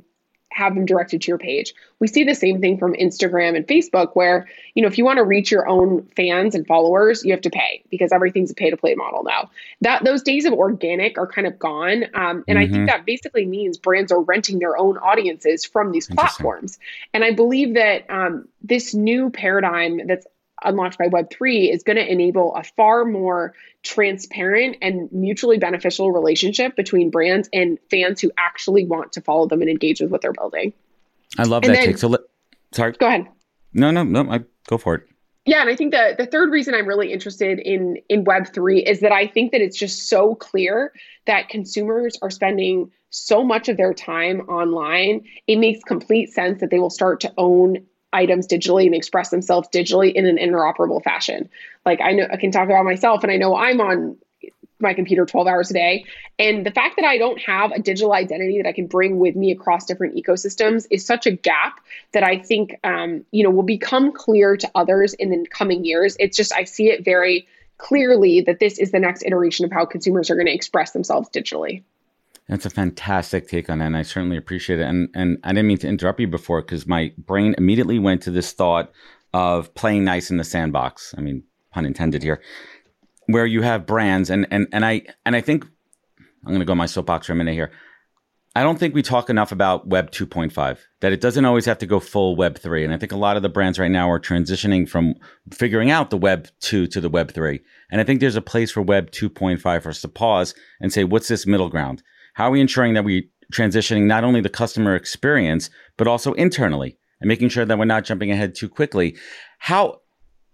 have 0.57 0.75
them 0.75 0.87
directed 0.87 1.21
to 1.21 1.29
your 1.29 1.39
page. 1.39 1.75
We 1.99 2.09
see 2.09 2.25
the 2.25 2.35
same 2.35 2.63
thing 2.63 2.79
from 2.79 2.95
Instagram 2.95 3.57
and 3.57 3.67
Facebook 3.67 4.13
where, 4.15 4.49
you 4.75 4.81
know, 4.81 4.89
if 4.89 4.97
you 4.97 5.05
want 5.05 5.19
to 5.19 5.25
reach 5.25 5.51
your 5.51 5.69
own 5.69 6.09
fans 6.17 6.55
and 6.55 6.67
followers, 6.67 7.25
you 7.25 7.33
have 7.33 7.43
to 7.43 7.51
pay 7.51 7.85
because 7.91 8.11
everything's 8.11 8.51
a 8.51 8.55
pay 8.55 8.71
to 8.71 8.77
play 8.77 8.95
model 8.95 9.23
now. 9.23 9.51
That 9.83 10.03
those 10.03 10.23
days 10.23 10.47
of 10.47 10.55
organic 10.55 11.19
are 11.19 11.27
kind 11.27 11.47
of 11.47 11.59
gone. 11.59 12.05
Um, 12.15 12.45
and 12.49 12.57
mm-hmm. 12.57 12.59
I 12.59 12.61
think 12.63 12.73
mm-hmm. 12.73 12.87
that 12.87 13.05
basically 13.05 13.45
means 13.45 13.77
brands 13.77 14.11
are 14.13 14.21
renting 14.21 14.59
their 14.59 14.79
own 14.79 14.97
audiences 14.97 15.67
from 15.67 15.93
these 15.93 16.07
platforms. 16.07 16.79
And 17.13 17.23
I 17.23 17.33
believe 17.33 17.75
that 17.75 18.09
um, 18.09 18.49
this 18.63 18.95
new 18.95 19.29
paradigm 19.29 20.07
that's 20.07 20.27
unlocked 20.67 20.99
by 20.99 21.07
Web3 21.07 21.73
is 21.73 21.83
going 21.83 21.97
to 21.97 22.11
enable 22.11 22.55
a 22.55 22.63
far 22.63 23.05
more 23.05 23.55
transparent 23.83 24.77
and 24.83 25.11
mutually 25.13 25.59
beneficial 25.59 26.13
relationship 26.13 26.77
between 26.77 27.11
brands 27.11 27.49
and 27.53 27.79
fans 27.91 28.21
who 28.21 28.31
actually 28.39 28.85
want 28.85 29.13
to 29.13 29.21
follow 29.21 29.47
them 29.47 29.61
and 29.61 29.71
engage 29.71 30.01
with 30.01 30.11
what 30.11 30.23
they're 30.23 30.33
building. 30.33 30.73
I 31.39 31.45
love 31.45 31.65
and 31.65 31.73
that 31.73 31.79
then, 31.79 31.87
take. 31.87 31.99
So, 31.99 32.09
let, 32.09 32.21
sorry. 32.73 32.93
Go 32.93 33.07
ahead. 33.07 33.27
No, 33.73 33.91
no, 33.91 34.03
no. 34.03 34.31
I 34.31 34.41
go 34.69 34.79
for 34.79 34.97
it. 34.97 35.09
Yeah, 35.45 35.61
and 35.61 35.71
I 35.71 35.77
think 35.77 35.93
the 35.93 36.17
the 36.19 36.27
third 36.27 36.51
reason 36.51 36.75
I'm 36.75 36.89
really 36.89 37.13
interested 37.13 37.61
in 37.61 37.99
in 38.09 38.25
Web 38.25 38.53
three 38.53 38.83
is 38.83 38.99
that 39.01 39.13
I 39.13 39.29
think 39.29 39.53
that 39.53 39.61
it's 39.61 39.79
just 39.79 40.09
so 40.09 40.35
clear 40.35 40.93
that 41.27 41.49
consumers 41.49 42.19
are 42.21 42.31
spending 42.31 42.91
so 43.11 43.45
much 43.45 43.69
of 43.69 43.77
their 43.77 43.95
time 43.95 44.41
online. 44.49 45.25
It 45.47 45.59
makes 45.59 45.85
complete 45.85 46.33
sense 46.33 46.61
that 46.61 46.71
they 46.71 46.81
will 46.81 46.91
start 46.91 47.21
to 47.21 47.33
own 47.39 47.87
items 48.17 48.47
digitally 48.47 48.87
and 48.87 48.95
express 48.95 49.29
themselves 49.31 49.69
digitally 49.69 50.13
in 50.13 50.27
an 50.27 50.39
interoperable 50.39 51.03
fashion. 51.03 51.49
Like 51.85 52.01
I 52.01 52.13
know 52.13 52.27
I 52.31 52.37
can 52.37 52.51
talk 52.51 52.65
about 52.65 52.85
myself 52.85 53.23
and 53.23 53.31
I 53.31 53.37
know 53.37 53.57
I'm 53.57 53.81
on 53.81 54.17
my 54.79 54.95
computer 54.95 55.25
12 55.25 55.47
hours 55.47 55.71
a 55.71 55.75
day. 55.75 56.05
And 56.39 56.67
the 56.67 56.71
fact 56.71 56.97
that 56.97 57.05
I 57.07 57.19
don't 57.19 57.41
have 57.41 57.73
a 57.73 57.79
digital 57.79 58.13
identity 58.13 58.61
that 58.63 58.69
I 58.69 58.73
can 58.73 58.87
bring 58.87 59.19
with 59.19 59.35
me 59.35 59.51
across 59.53 59.87
different 59.87 60.17
ecosystems 60.17 60.87
is 60.91 61.05
such 61.05 61.27
a 61.27 61.31
gap 61.31 61.81
that 62.13 62.23
I 62.23 62.39
think, 62.39 62.79
um, 62.85 63.25
you 63.31 63.43
know, 63.43 63.51
will 63.51 63.63
become 63.63 64.13
clear 64.13 64.57
to 64.57 64.71
others 64.75 65.15
in 65.15 65.31
the 65.31 65.47
coming 65.49 65.85
years. 65.85 66.17
It's 66.21 66.37
just, 66.37 66.53
I 66.53 66.65
see 66.65 66.91
it 66.91 67.05
very 67.05 67.47
clearly 67.79 68.43
that 68.43 68.59
this 68.59 68.79
is 68.79 68.91
the 68.91 68.99
next 68.99 69.25
iteration 69.25 69.65
of 69.65 69.73
how 69.73 69.87
consumers 69.87 70.31
are 70.31 70.35
going 70.35 70.47
to 70.47 70.55
express 70.55 70.93
themselves 70.93 71.29
digitally. 71.31 71.83
That's 72.49 72.67
a 72.67 72.71
fantastic 72.71 73.49
take 73.49 73.69
on 73.69 73.79
that, 73.79 73.87
and 73.87 73.97
I 73.97 74.03
certainly 74.03 74.37
appreciate 74.37 74.79
it. 74.79 74.87
And 74.87 75.09
and 75.15 75.39
I 75.43 75.49
didn't 75.49 75.67
mean 75.67 75.79
to 75.79 75.89
interrupt 75.89 76.21
you 76.21 76.29
before 76.29 76.63
because 76.63 76.87
my 76.87 77.13
brain 77.19 77.55
immediately 77.59 77.99
went 77.99 78.23
to 78.23 78.31
this 78.31 78.53
thought 78.53 78.93
of 79.35 79.75
playing 79.75 80.05
nice 80.05 80.31
in 80.31 80.37
the 80.37 80.45
sandbox. 80.45 81.15
I 81.19 81.21
mean, 81.21 81.43
pun 81.73 81.85
intended 81.85 82.23
here, 82.23 82.41
where 83.27 83.47
you 83.47 83.63
have 83.63 83.87
brands, 83.87 84.31
and 84.31 84.47
and 84.51 84.69
and 84.73 84.85
I 84.85 85.03
and 85.25 85.35
I 85.35 85.41
think 85.41 85.65
I'm 85.65 86.53
going 86.53 86.61
to 86.61 86.65
go 86.65 86.75
my 86.75 86.87
soapbox 86.87 87.27
for 87.27 87.33
a 87.33 87.37
minute 87.37 87.55
here. 87.55 87.73
I 88.55 88.63
don't 88.63 88.79
think 88.79 88.95
we 88.95 89.03
talk 89.03 89.29
enough 89.29 89.53
about 89.53 89.87
Web 89.87 90.13
2.5, 90.13 90.79
that 91.01 91.13
it 91.13 91.21
doesn't 91.21 91.45
always 91.45 91.67
have 91.67 91.77
to 91.77 91.85
go 91.85 92.01
full 92.01 92.37
Web 92.37 92.57
3. 92.57 92.85
And 92.85 92.95
I 92.95 92.97
think 92.97 93.13
a 93.13 93.17
lot 93.19 93.37
of 93.37 93.43
the 93.43 93.51
brands 93.51 93.79
right 93.79 93.91
now 93.91 94.11
are 94.11 94.19
transitioning 94.19 94.89
from 94.89 95.15
figuring 95.53 95.91
out 95.91 96.09
the 96.09 96.17
Web 96.17 96.49
2 96.61 96.87
to 96.87 97.01
the 97.03 97.11
Web 97.11 97.33
3. 97.33 97.61
And 97.91 98.01
I 98.01 98.05
think 98.05 98.21
there's 98.21 98.35
a 98.35 98.41
place 98.41 98.71
for 98.71 98.81
Web 98.81 99.11
2.5 99.11 99.83
for 99.83 99.91
us 99.91 100.01
to 100.01 100.09
pause 100.09 100.55
and 100.81 100.91
say, 100.91 101.05
what's 101.05 101.29
this 101.29 101.47
middle 101.47 101.69
ground? 101.69 102.03
How 102.37 102.49
are 102.49 102.51
we 102.51 102.61
ensuring 102.61 102.93
that 102.95 103.05
we 103.05 103.31
transitioning 103.51 104.03
not 104.03 104.25
only 104.25 104.43
the 104.43 104.51
customer 104.51 104.95
experience, 104.95 105.71
but 105.97 106.07
also 106.07 106.35
internally 106.35 106.99
and 107.21 107.29
making 107.29 107.49
sure 107.49 107.65
that 107.65 107.79
we're 107.79 107.87
not 107.87 108.05
jumping 108.05 108.31
ahead 108.31 108.55
too 108.55 108.69
quickly? 108.69 109.17
How 109.59 110.01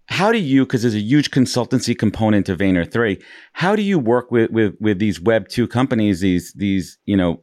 how 0.07 0.31
do 0.31 0.37
you 0.37 0.65
because 0.65 0.81
there's 0.81 0.95
a 0.95 0.99
huge 0.99 1.29
consultancy 1.31 1.97
component 1.97 2.45
to 2.45 2.55
Vayner 2.55 2.89
3 2.89 3.17
how 3.53 3.73
do 3.73 3.81
you 3.81 3.97
work 3.97 4.31
with 4.31 4.51
with 4.51 4.75
with 4.81 4.99
these 4.99 5.19
web 5.21 5.47
2 5.47 5.65
companies 5.65 6.19
these 6.19 6.51
these 6.53 6.97
you 7.05 7.15
know 7.15 7.41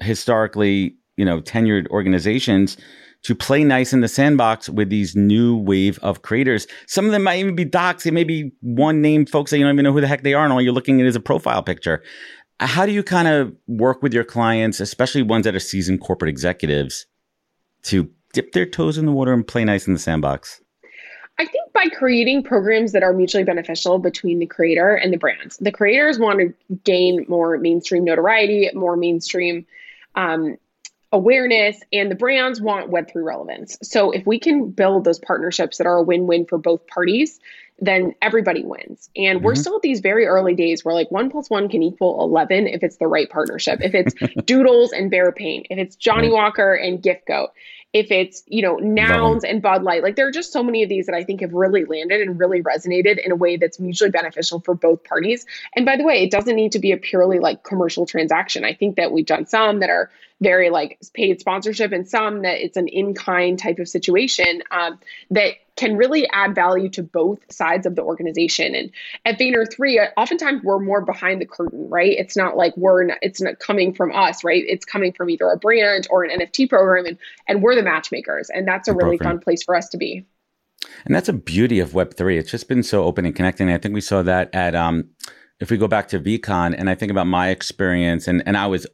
historically 0.00 0.96
you 1.16 1.24
know 1.24 1.40
tenured 1.40 1.88
organizations 1.88 2.76
to 3.24 3.34
play 3.34 3.64
nice 3.64 3.92
in 3.92 4.00
the 4.00 4.08
sandbox 4.08 4.68
with 4.68 4.90
these 4.90 5.16
new 5.16 5.56
wave 5.56 5.98
of 6.00 6.22
creators? 6.22 6.68
Some 6.86 7.06
of 7.06 7.10
them 7.10 7.24
might 7.24 7.40
even 7.40 7.56
be 7.56 7.64
docs. 7.64 8.04
They 8.04 8.12
may 8.12 8.22
be 8.22 8.52
one 8.60 9.02
name 9.02 9.26
folks 9.26 9.50
that 9.50 9.58
you 9.58 9.64
don't 9.64 9.72
even 9.72 9.82
know 9.82 9.92
who 9.92 10.00
the 10.00 10.06
heck 10.06 10.22
they 10.22 10.34
are 10.34 10.44
and 10.44 10.52
all 10.52 10.62
you're 10.62 10.72
looking 10.72 11.00
at 11.00 11.06
is 11.06 11.16
a 11.16 11.20
profile 11.20 11.62
picture 11.62 12.02
how 12.60 12.86
do 12.86 12.92
you 12.92 13.02
kind 13.02 13.28
of 13.28 13.54
work 13.66 14.02
with 14.02 14.12
your 14.12 14.24
clients, 14.24 14.80
especially 14.80 15.22
ones 15.22 15.44
that 15.44 15.54
are 15.54 15.60
seasoned 15.60 16.00
corporate 16.00 16.28
executives, 16.28 17.06
to 17.84 18.10
dip 18.32 18.52
their 18.52 18.66
toes 18.66 18.98
in 18.98 19.06
the 19.06 19.12
water 19.12 19.32
and 19.32 19.46
play 19.46 19.64
nice 19.64 19.86
in 19.86 19.92
the 19.92 19.98
sandbox? 19.98 20.60
I 21.38 21.46
think 21.46 21.72
by 21.72 21.86
creating 21.86 22.42
programs 22.42 22.92
that 22.92 23.04
are 23.04 23.12
mutually 23.12 23.44
beneficial 23.44 24.00
between 24.00 24.40
the 24.40 24.46
creator 24.46 24.94
and 24.96 25.12
the 25.12 25.16
brands. 25.16 25.56
The 25.58 25.70
creators 25.70 26.18
want 26.18 26.40
to 26.40 26.76
gain 26.82 27.24
more 27.28 27.56
mainstream 27.58 28.02
notoriety, 28.02 28.68
more 28.74 28.96
mainstream 28.96 29.64
um, 30.16 30.56
awareness, 31.12 31.80
and 31.92 32.10
the 32.10 32.16
brands 32.16 32.60
want 32.60 32.90
Web3 32.90 33.24
relevance. 33.24 33.78
So 33.82 34.10
if 34.10 34.26
we 34.26 34.40
can 34.40 34.70
build 34.70 35.04
those 35.04 35.20
partnerships 35.20 35.78
that 35.78 35.86
are 35.86 35.98
a 35.98 36.02
win 36.02 36.26
win 36.26 36.44
for 36.44 36.58
both 36.58 36.84
parties, 36.88 37.38
then 37.78 38.14
everybody 38.20 38.64
wins. 38.64 39.08
And 39.16 39.38
mm-hmm. 39.38 39.46
we're 39.46 39.54
still 39.54 39.76
at 39.76 39.82
these 39.82 40.00
very 40.00 40.26
early 40.26 40.54
days 40.54 40.84
where 40.84 40.94
like 40.94 41.10
one 41.10 41.30
plus 41.30 41.48
one 41.48 41.68
can 41.68 41.82
equal 41.82 42.22
11 42.22 42.66
if 42.66 42.82
it's 42.82 42.96
the 42.96 43.06
right 43.06 43.28
partnership. 43.30 43.80
If 43.82 43.94
it's 43.94 44.14
Doodles 44.44 44.92
and 44.92 45.10
Bear 45.10 45.32
Paint, 45.32 45.68
if 45.70 45.78
it's 45.78 45.96
Johnnie 45.96 46.30
Walker 46.30 46.74
and 46.74 47.02
Gift 47.02 47.26
Goat, 47.26 47.50
if 47.92 48.10
it's, 48.10 48.42
you 48.46 48.62
know, 48.62 48.76
Nouns 48.76 49.44
and 49.44 49.62
Bud 49.62 49.82
Light. 49.82 50.02
Like 50.02 50.16
there 50.16 50.26
are 50.26 50.32
just 50.32 50.52
so 50.52 50.62
many 50.62 50.82
of 50.82 50.88
these 50.88 51.06
that 51.06 51.14
I 51.14 51.24
think 51.24 51.40
have 51.40 51.54
really 51.54 51.84
landed 51.84 52.20
and 52.20 52.38
really 52.38 52.62
resonated 52.62 53.24
in 53.24 53.32
a 53.32 53.36
way 53.36 53.56
that's 53.56 53.80
mutually 53.80 54.10
beneficial 54.10 54.60
for 54.60 54.74
both 54.74 55.04
parties. 55.04 55.46
And 55.74 55.86
by 55.86 55.96
the 55.96 56.04
way, 56.04 56.22
it 56.22 56.30
doesn't 56.30 56.54
need 56.54 56.72
to 56.72 56.78
be 56.78 56.92
a 56.92 56.98
purely 56.98 57.38
like 57.38 57.62
commercial 57.62 58.04
transaction. 58.04 58.64
I 58.64 58.74
think 58.74 58.96
that 58.96 59.10
we've 59.10 59.24
done 59.24 59.46
some 59.46 59.80
that 59.80 59.88
are 59.88 60.10
very 60.40 60.70
like 60.70 60.98
paid 61.14 61.40
sponsorship 61.40 61.92
and 61.92 62.08
some 62.08 62.42
that 62.42 62.62
it's 62.62 62.76
an 62.76 62.88
in-kind 62.88 63.58
type 63.58 63.78
of 63.78 63.88
situation 63.88 64.62
um, 64.70 64.98
that 65.30 65.54
can 65.78 65.96
really 65.96 66.28
add 66.32 66.56
value 66.56 66.88
to 66.88 67.04
both 67.04 67.38
sides 67.50 67.86
of 67.86 67.94
the 67.94 68.02
organization. 68.02 68.74
And 68.74 68.90
at 69.24 69.38
Vayner 69.38 69.64
3, 69.72 70.00
oftentimes 70.16 70.60
we're 70.64 70.80
more 70.80 71.00
behind 71.00 71.40
the 71.40 71.46
curtain, 71.46 71.88
right? 71.88 72.10
It's 72.18 72.36
not 72.36 72.56
like 72.56 72.76
we're 72.76 73.04
not, 73.04 73.18
it's 73.22 73.40
not 73.40 73.60
coming 73.60 73.94
from 73.94 74.12
us, 74.12 74.42
right? 74.42 74.64
It's 74.66 74.84
coming 74.84 75.12
from 75.12 75.30
either 75.30 75.48
a 75.48 75.56
brand 75.56 76.08
or 76.10 76.24
an 76.24 76.40
NFT 76.40 76.68
program 76.68 77.06
and 77.06 77.16
and 77.46 77.62
we're 77.62 77.76
the 77.76 77.84
matchmakers. 77.84 78.50
And 78.50 78.66
that's 78.66 78.88
a 78.88 78.92
really 78.92 79.18
fun 79.18 79.38
place 79.38 79.62
for 79.62 79.76
us 79.76 79.88
to 79.90 79.96
be. 79.96 80.26
And 81.04 81.14
that's 81.14 81.28
a 81.28 81.32
beauty 81.32 81.78
of 81.78 81.92
Web3. 81.92 82.38
It's 82.38 82.50
just 82.50 82.68
been 82.68 82.82
so 82.82 83.04
open 83.04 83.24
and 83.24 83.34
connecting. 83.34 83.70
I 83.70 83.78
think 83.78 83.94
we 83.94 84.00
saw 84.00 84.22
that 84.22 84.52
at 84.52 84.74
um 84.74 85.04
if 85.60 85.70
we 85.70 85.76
go 85.76 85.86
back 85.86 86.08
to 86.08 86.18
VeeCon 86.18 86.74
and 86.76 86.90
I 86.90 86.96
think 86.96 87.12
about 87.12 87.28
my 87.28 87.50
experience 87.50 88.26
and 88.26 88.42
and 88.46 88.56
I 88.56 88.66
was 88.66 88.84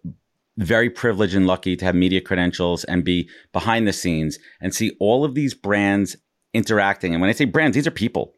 very 0.59 0.89
privileged 0.91 1.35
and 1.35 1.47
lucky 1.47 1.77
to 1.77 1.85
have 1.85 1.95
media 1.95 2.21
credentials 2.21 2.85
and 2.85 3.05
be 3.05 3.29
behind 3.53 3.89
the 3.89 3.93
scenes 3.93 4.39
and 4.61 4.75
see 4.75 4.93
all 5.01 5.25
of 5.25 5.35
these 5.35 5.55
brands 5.55 6.17
interacting. 6.55 7.13
And 7.13 7.21
when 7.21 7.29
I 7.29 7.35
say 7.35 7.45
brands, 7.45 7.75
these 7.75 7.87
are 7.87 7.93
people. 7.93 8.35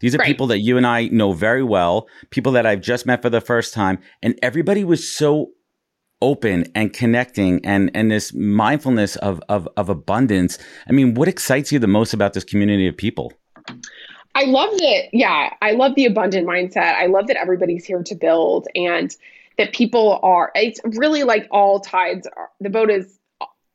These 0.00 0.14
are 0.14 0.18
right. 0.18 0.26
people 0.26 0.46
that 0.48 0.60
you 0.60 0.76
and 0.76 0.86
I 0.86 1.08
know 1.08 1.32
very 1.32 1.62
well, 1.62 2.08
people 2.30 2.52
that 2.52 2.66
I've 2.66 2.80
just 2.80 3.06
met 3.06 3.22
for 3.22 3.30
the 3.30 3.40
first 3.40 3.74
time. 3.74 3.98
And 4.22 4.38
everybody 4.42 4.82
was 4.82 5.06
so 5.06 5.50
open 6.22 6.66
and 6.74 6.92
connecting 6.92 7.64
and, 7.64 7.90
and 7.94 8.10
this 8.10 8.34
mindfulness 8.34 9.16
of, 9.16 9.40
of, 9.48 9.68
of 9.76 9.88
abundance. 9.88 10.58
I 10.88 10.92
mean, 10.92 11.14
what 11.14 11.28
excites 11.28 11.72
you 11.72 11.78
the 11.78 11.86
most 11.86 12.12
about 12.12 12.32
this 12.32 12.44
community 12.44 12.86
of 12.88 12.96
people? 12.96 13.32
I 14.34 14.44
love 14.44 14.70
that. 14.78 15.08
Yeah, 15.12 15.50
I 15.60 15.72
love 15.72 15.94
the 15.96 16.06
abundant 16.06 16.46
mindset. 16.46 16.94
I 16.94 17.06
love 17.06 17.26
that 17.26 17.36
everybody's 17.36 17.84
here 17.84 18.02
to 18.02 18.14
build 18.14 18.68
and 18.74 19.14
that 19.58 19.72
people 19.74 20.20
are, 20.22 20.50
it's 20.54 20.80
really 20.84 21.24
like 21.24 21.46
all 21.50 21.80
tides 21.80 22.26
are, 22.36 22.50
the 22.60 22.70
boat 22.70 22.90
is 22.90 23.18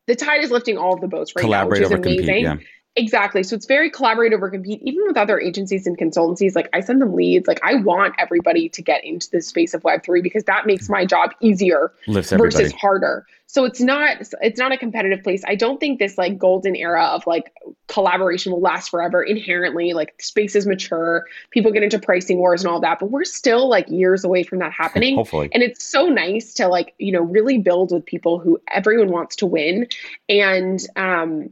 the 0.07 0.15
tide 0.15 0.43
is 0.43 0.51
lifting 0.51 0.77
all 0.77 0.93
of 0.93 1.01
the 1.01 1.07
boats 1.07 1.35
right 1.35 1.41
Collaborate 1.41 1.81
now, 1.81 1.87
which 1.87 1.91
is 1.91 1.91
over 1.91 2.01
amazing. 2.01 2.25
compete, 2.25 2.43
yeah. 2.43 2.55
Exactly. 2.97 3.43
So 3.43 3.55
it's 3.55 3.65
very 3.65 3.89
collaborate 3.89 4.31
over 4.31 4.49
compete, 4.49 4.81
even 4.81 5.03
with 5.05 5.17
other 5.17 5.37
agencies 5.37 5.85
and 5.85 5.97
consultancies. 5.97 6.55
Like 6.55 6.69
I 6.71 6.79
send 6.79 7.01
them 7.01 7.13
leads. 7.13 7.45
Like 7.45 7.59
I 7.61 7.75
want 7.75 8.15
everybody 8.17 8.69
to 8.69 8.81
get 8.81 9.03
into 9.03 9.29
the 9.31 9.41
space 9.41 9.73
of 9.73 9.83
Web 9.83 10.03
three 10.03 10.21
because 10.21 10.45
that 10.45 10.65
makes 10.65 10.87
my 10.87 11.05
job 11.05 11.31
easier 11.41 11.91
Lifts 12.07 12.31
everybody. 12.31 12.63
versus 12.63 12.73
harder. 12.79 13.25
So 13.47 13.65
it's 13.65 13.81
not 13.81 14.17
it's 14.41 14.57
not 14.57 14.71
a 14.71 14.77
competitive 14.77 15.23
place. 15.23 15.43
I 15.45 15.55
don't 15.55 15.77
think 15.77 15.99
this 15.99 16.17
like 16.17 16.37
golden 16.37 16.73
era 16.73 17.03
of 17.03 17.27
like 17.27 17.51
collaboration 17.87 18.53
will 18.53 18.61
last 18.61 18.89
forever 18.89 19.21
inherently. 19.21 19.93
Like 19.93 20.13
space 20.21 20.55
is 20.55 20.65
mature, 20.65 21.25
people 21.51 21.73
get 21.73 21.83
into 21.83 21.99
pricing 21.99 22.37
wars 22.37 22.63
and 22.63 22.71
all 22.71 22.79
that, 22.79 22.99
but 22.99 23.11
we're 23.11 23.25
still 23.25 23.67
like 23.67 23.89
years 23.89 24.23
away 24.23 24.43
from 24.43 24.59
that 24.59 24.71
happening. 24.71 25.15
Hopefully. 25.17 25.49
And 25.53 25.61
it's 25.61 25.83
so 25.83 26.07
nice 26.07 26.53
to 26.55 26.69
like, 26.69 26.93
you 26.97 27.11
know, 27.11 27.21
really 27.21 27.57
build 27.57 27.91
with 27.91 28.05
people 28.05 28.39
who 28.39 28.59
everyone 28.71 29.09
wants 29.09 29.35
to 29.37 29.45
win. 29.45 29.87
And 30.29 30.79
um 30.95 31.49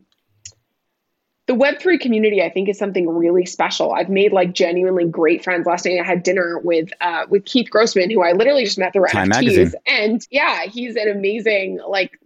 the 1.46 1.54
Web3 1.54 2.00
community, 2.00 2.42
I 2.42 2.50
think, 2.50 2.70
is 2.70 2.78
something 2.78 3.08
really 3.08 3.46
special. 3.46 3.94
I've 3.94 4.10
made 4.10 4.32
like 4.32 4.54
genuinely 4.54 5.06
great 5.06 5.44
friends. 5.44 5.68
Last 5.68 5.86
night 5.86 6.00
I 6.00 6.04
had 6.04 6.24
dinner 6.24 6.60
with 6.60 6.90
uh, 7.02 7.26
with 7.30 7.44
Keith 7.44 7.70
Grossman, 7.70 8.10
who 8.10 8.22
I 8.22 8.32
literally 8.32 8.64
just 8.64 8.78
met 8.78 8.94
through 8.94 9.08
Time 9.08 9.30
NFTs. 9.30 9.34
Magazine. 9.34 9.74
And 9.86 10.28
yeah, 10.32 10.64
he's 10.64 10.96
an 10.96 11.10
amazing 11.10 11.80
like 11.88 12.18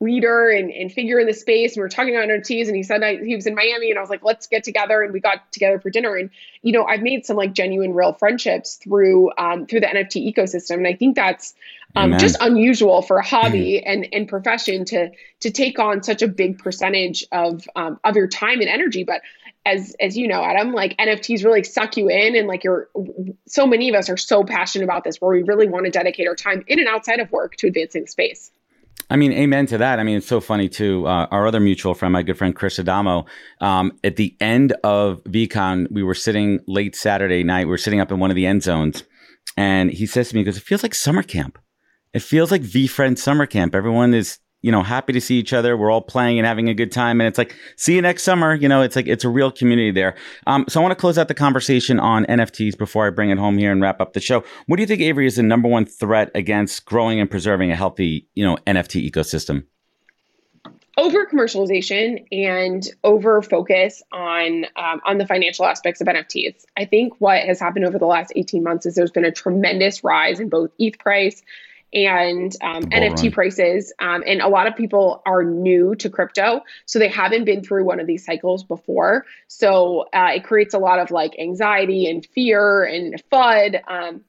leader 0.00 0.50
and, 0.50 0.70
and 0.70 0.92
figure 0.92 1.18
in 1.18 1.26
the 1.26 1.32
space. 1.32 1.72
And 1.72 1.78
we 1.78 1.82
were 1.82 1.88
talking 1.88 2.14
about 2.14 2.28
NFTs 2.28 2.66
and 2.66 2.76
he 2.76 2.82
said 2.82 3.02
I, 3.02 3.16
he 3.16 3.34
was 3.34 3.46
in 3.46 3.54
Miami 3.54 3.90
and 3.90 3.98
I 3.98 4.02
was 4.02 4.10
like, 4.10 4.22
let's 4.22 4.46
get 4.46 4.62
together. 4.62 5.02
And 5.02 5.12
we 5.12 5.20
got 5.20 5.50
together 5.52 5.78
for 5.80 5.88
dinner. 5.88 6.16
And, 6.16 6.30
you 6.62 6.72
know, 6.72 6.84
I've 6.84 7.00
made 7.00 7.24
some 7.24 7.36
like 7.36 7.54
genuine 7.54 7.94
real 7.94 8.12
friendships 8.12 8.76
through 8.76 9.30
um, 9.38 9.66
through 9.66 9.80
the 9.80 9.86
NFT 9.86 10.34
ecosystem. 10.34 10.76
And 10.76 10.86
I 10.86 10.94
think 10.94 11.16
that's 11.16 11.54
um, 11.94 12.18
just 12.18 12.36
unusual 12.40 13.00
for 13.00 13.16
a 13.16 13.24
hobby 13.24 13.82
and, 13.82 14.06
and 14.12 14.28
profession 14.28 14.84
to 14.86 15.10
to 15.40 15.50
take 15.50 15.78
on 15.78 16.02
such 16.02 16.20
a 16.20 16.28
big 16.28 16.58
percentage 16.58 17.24
of 17.32 17.66
um, 17.74 17.98
of 18.04 18.16
your 18.16 18.28
time 18.28 18.60
and 18.60 18.68
energy. 18.68 19.02
But 19.02 19.22
as 19.64 19.96
as 19.98 20.16
you 20.16 20.28
know, 20.28 20.44
Adam, 20.44 20.72
like 20.72 20.96
NFTs 20.98 21.42
really 21.42 21.64
suck 21.64 21.96
you 21.96 22.08
in, 22.08 22.36
and 22.36 22.46
like 22.46 22.64
you're 22.64 22.88
so 23.46 23.66
many 23.66 23.88
of 23.88 23.94
us 23.94 24.10
are 24.10 24.18
so 24.18 24.44
passionate 24.44 24.84
about 24.84 25.04
this, 25.04 25.20
where 25.22 25.30
we 25.30 25.42
really 25.42 25.68
want 25.68 25.86
to 25.86 25.90
dedicate 25.90 26.28
our 26.28 26.36
time 26.36 26.64
in 26.66 26.78
and 26.78 26.88
outside 26.88 27.18
of 27.18 27.32
work 27.32 27.56
to 27.56 27.66
advancing 27.66 28.06
space. 28.06 28.50
I 29.08 29.16
mean, 29.16 29.32
amen 29.32 29.66
to 29.66 29.78
that. 29.78 30.00
I 30.00 30.02
mean, 30.02 30.16
it's 30.16 30.26
so 30.26 30.40
funny 30.40 30.68
too. 30.68 31.06
Uh, 31.06 31.26
our 31.30 31.46
other 31.46 31.60
mutual 31.60 31.94
friend, 31.94 32.12
my 32.12 32.22
good 32.22 32.36
friend 32.36 32.54
Chris 32.54 32.78
Adamo, 32.78 33.26
um, 33.60 33.92
at 34.02 34.16
the 34.16 34.36
end 34.40 34.72
of 34.82 35.22
VeeCon, 35.24 35.86
we 35.90 36.02
were 36.02 36.14
sitting 36.14 36.60
late 36.66 36.96
Saturday 36.96 37.44
night. 37.44 37.66
We 37.66 37.70
were 37.70 37.78
sitting 37.78 38.00
up 38.00 38.10
in 38.10 38.18
one 38.18 38.30
of 38.30 38.36
the 38.36 38.46
end 38.46 38.62
zones, 38.64 39.04
and 39.56 39.90
he 39.90 40.06
says 40.06 40.30
to 40.30 40.34
me, 40.34 40.40
"He 40.40 40.44
goes, 40.44 40.56
it 40.56 40.64
feels 40.64 40.82
like 40.82 40.94
summer 40.94 41.22
camp. 41.22 41.58
It 42.12 42.22
feels 42.22 42.50
like 42.50 42.62
VeeFriend 42.62 43.18
summer 43.18 43.46
camp. 43.46 43.74
Everyone 43.74 44.12
is." 44.12 44.38
You 44.66 44.72
know, 44.72 44.82
happy 44.82 45.12
to 45.12 45.20
see 45.20 45.38
each 45.38 45.52
other. 45.52 45.76
We're 45.76 45.92
all 45.92 46.02
playing 46.02 46.40
and 46.40 46.46
having 46.46 46.68
a 46.68 46.74
good 46.74 46.90
time, 46.90 47.20
and 47.20 47.28
it's 47.28 47.38
like, 47.38 47.54
see 47.76 47.94
you 47.94 48.02
next 48.02 48.24
summer. 48.24 48.52
You 48.52 48.68
know, 48.68 48.82
it's 48.82 48.96
like 48.96 49.06
it's 49.06 49.22
a 49.22 49.28
real 49.28 49.52
community 49.52 49.92
there. 49.92 50.16
Um, 50.48 50.64
so 50.68 50.80
I 50.80 50.82
want 50.82 50.90
to 50.90 51.00
close 51.00 51.18
out 51.18 51.28
the 51.28 51.34
conversation 51.34 52.00
on 52.00 52.26
NFTs 52.26 52.76
before 52.76 53.06
I 53.06 53.10
bring 53.10 53.30
it 53.30 53.38
home 53.38 53.58
here 53.58 53.70
and 53.70 53.80
wrap 53.80 54.00
up 54.00 54.12
the 54.12 54.20
show. 54.20 54.42
What 54.66 54.76
do 54.76 54.82
you 54.82 54.88
think, 54.88 55.02
Avery, 55.02 55.26
is 55.26 55.36
the 55.36 55.44
number 55.44 55.68
one 55.68 55.86
threat 55.86 56.32
against 56.34 56.84
growing 56.84 57.20
and 57.20 57.30
preserving 57.30 57.70
a 57.70 57.76
healthy, 57.76 58.28
you 58.34 58.44
know, 58.44 58.56
NFT 58.66 59.08
ecosystem? 59.08 59.66
over 60.98 61.26
commercialization 61.26 62.24
and 62.32 62.88
over 63.04 63.42
focus 63.42 64.02
on 64.12 64.64
um, 64.76 65.00
on 65.04 65.18
the 65.18 65.26
financial 65.26 65.66
aspects 65.66 66.00
of 66.00 66.06
NFTs. 66.06 66.64
I 66.76 66.86
think 66.86 67.14
what 67.18 67.42
has 67.42 67.60
happened 67.60 67.84
over 67.84 67.98
the 67.98 68.06
last 68.06 68.32
18 68.34 68.62
months 68.62 68.86
is 68.86 68.94
there's 68.94 69.10
been 69.10 69.24
a 69.24 69.32
tremendous 69.32 70.02
rise 70.02 70.40
in 70.40 70.48
both 70.48 70.70
ETH 70.78 70.98
price 70.98 71.42
and 71.92 72.54
um, 72.62 72.84
NFT 72.84 73.22
run. 73.22 73.32
prices. 73.32 73.92
Um, 73.98 74.22
and 74.26 74.40
a 74.40 74.48
lot 74.48 74.66
of 74.66 74.76
people 74.76 75.22
are 75.26 75.42
new 75.42 75.94
to 75.96 76.10
crypto, 76.10 76.62
so 76.84 76.98
they 76.98 77.08
haven't 77.08 77.44
been 77.44 77.62
through 77.62 77.84
one 77.84 78.00
of 78.00 78.06
these 78.06 78.24
cycles 78.24 78.64
before. 78.64 79.24
So 79.48 80.08
uh, 80.12 80.32
it 80.34 80.44
creates 80.44 80.74
a 80.74 80.78
lot 80.78 80.98
of 80.98 81.10
like 81.10 81.38
anxiety 81.38 82.08
and 82.08 82.26
fear 82.26 82.84
and 82.84 83.22
FUD. 83.32 83.80
Um, 83.88 84.24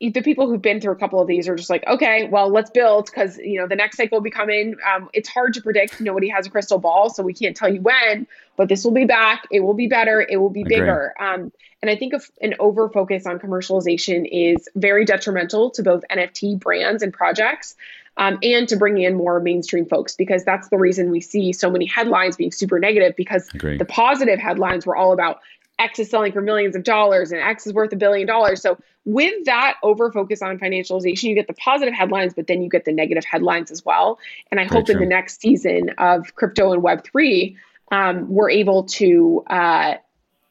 the 0.00 0.20
people 0.20 0.46
who've 0.46 0.60
been 0.60 0.80
through 0.80 0.92
a 0.92 0.96
couple 0.96 1.20
of 1.20 1.26
these 1.26 1.48
are 1.48 1.56
just 1.56 1.70
like, 1.70 1.86
okay, 1.86 2.28
well, 2.28 2.50
let's 2.50 2.70
build 2.70 3.06
because 3.06 3.38
you 3.38 3.58
know 3.58 3.66
the 3.66 3.76
next 3.76 3.96
cycle 3.96 4.18
will 4.18 4.22
be 4.22 4.30
coming. 4.30 4.76
Um, 4.86 5.08
it's 5.14 5.28
hard 5.28 5.54
to 5.54 5.62
predict. 5.62 6.00
Nobody 6.00 6.28
has 6.28 6.46
a 6.46 6.50
crystal 6.50 6.78
ball, 6.78 7.08
so 7.08 7.22
we 7.22 7.32
can't 7.32 7.56
tell 7.56 7.72
you 7.72 7.80
when. 7.80 8.26
But 8.56 8.68
this 8.68 8.84
will 8.84 8.92
be 8.92 9.06
back. 9.06 9.44
It 9.50 9.60
will 9.60 9.74
be 9.74 9.86
better. 9.86 10.20
It 10.20 10.36
will 10.36 10.50
be 10.50 10.64
bigger. 10.64 11.14
Um, 11.18 11.52
and 11.82 11.90
I 11.90 11.96
think 11.96 12.14
an 12.40 12.54
over 12.58 12.88
focus 12.88 13.26
on 13.26 13.38
commercialization 13.38 14.28
is 14.30 14.68
very 14.74 15.04
detrimental 15.04 15.70
to 15.72 15.82
both 15.82 16.04
NFT 16.10 16.58
brands 16.58 17.02
and 17.02 17.12
projects. 17.12 17.76
Um, 18.18 18.38
and 18.42 18.66
to 18.70 18.76
bring 18.76 18.98
in 18.98 19.14
more 19.14 19.40
mainstream 19.40 19.84
folks 19.84 20.16
because 20.16 20.42
that's 20.42 20.70
the 20.70 20.78
reason 20.78 21.10
we 21.10 21.20
see 21.20 21.52
so 21.52 21.70
many 21.70 21.84
headlines 21.84 22.34
being 22.36 22.50
super 22.50 22.78
negative 22.78 23.14
because 23.14 23.46
the 23.48 23.84
positive 23.86 24.38
headlines 24.38 24.86
were 24.86 24.96
all 24.96 25.12
about 25.12 25.40
X 25.78 25.98
is 25.98 26.08
selling 26.08 26.32
for 26.32 26.40
millions 26.40 26.74
of 26.74 26.84
dollars 26.84 27.32
and 27.32 27.40
X 27.40 27.66
is 27.66 27.72
worth 27.72 27.92
a 27.92 27.96
billion 27.96 28.26
dollars. 28.26 28.62
So 28.62 28.78
with 29.04 29.44
that 29.44 29.74
over 29.82 30.10
focus 30.10 30.42
on 30.42 30.58
financialization, 30.58 31.24
you 31.24 31.34
get 31.34 31.46
the 31.46 31.54
positive 31.54 31.94
headlines, 31.94 32.34
but 32.34 32.46
then 32.46 32.62
you 32.62 32.68
get 32.68 32.84
the 32.84 32.92
negative 32.92 33.24
headlines 33.24 33.70
as 33.70 33.84
well. 33.84 34.18
And 34.50 34.58
I 34.58 34.66
Very 34.66 34.80
hope 34.80 34.90
in 34.90 34.98
the 34.98 35.06
next 35.06 35.40
season 35.40 35.90
of 35.98 36.34
crypto 36.34 36.72
and 36.72 36.82
Web 36.82 37.04
three, 37.04 37.56
um, 37.92 38.28
we're 38.28 38.50
able 38.50 38.84
to 38.84 39.44
uh, 39.48 39.94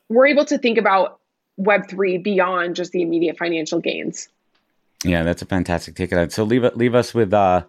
we're 0.10 0.28
able 0.28 0.46
to 0.46 0.58
think 0.58 0.78
about 0.78 1.20
Web 1.58 1.90
three 1.90 2.18
beyond 2.18 2.76
just 2.76 2.92
the 2.92 3.02
immediate 3.02 3.38
financial 3.38 3.80
gains. 3.80 4.30
Yeah, 5.04 5.24
that's 5.24 5.42
a 5.42 5.46
fantastic 5.46 5.96
take 5.96 6.14
on 6.14 6.20
it. 6.20 6.32
So 6.32 6.44
leave 6.44 6.64
leave 6.76 6.96
us 6.96 7.14
with 7.14 7.34
uh, 7.34 7.66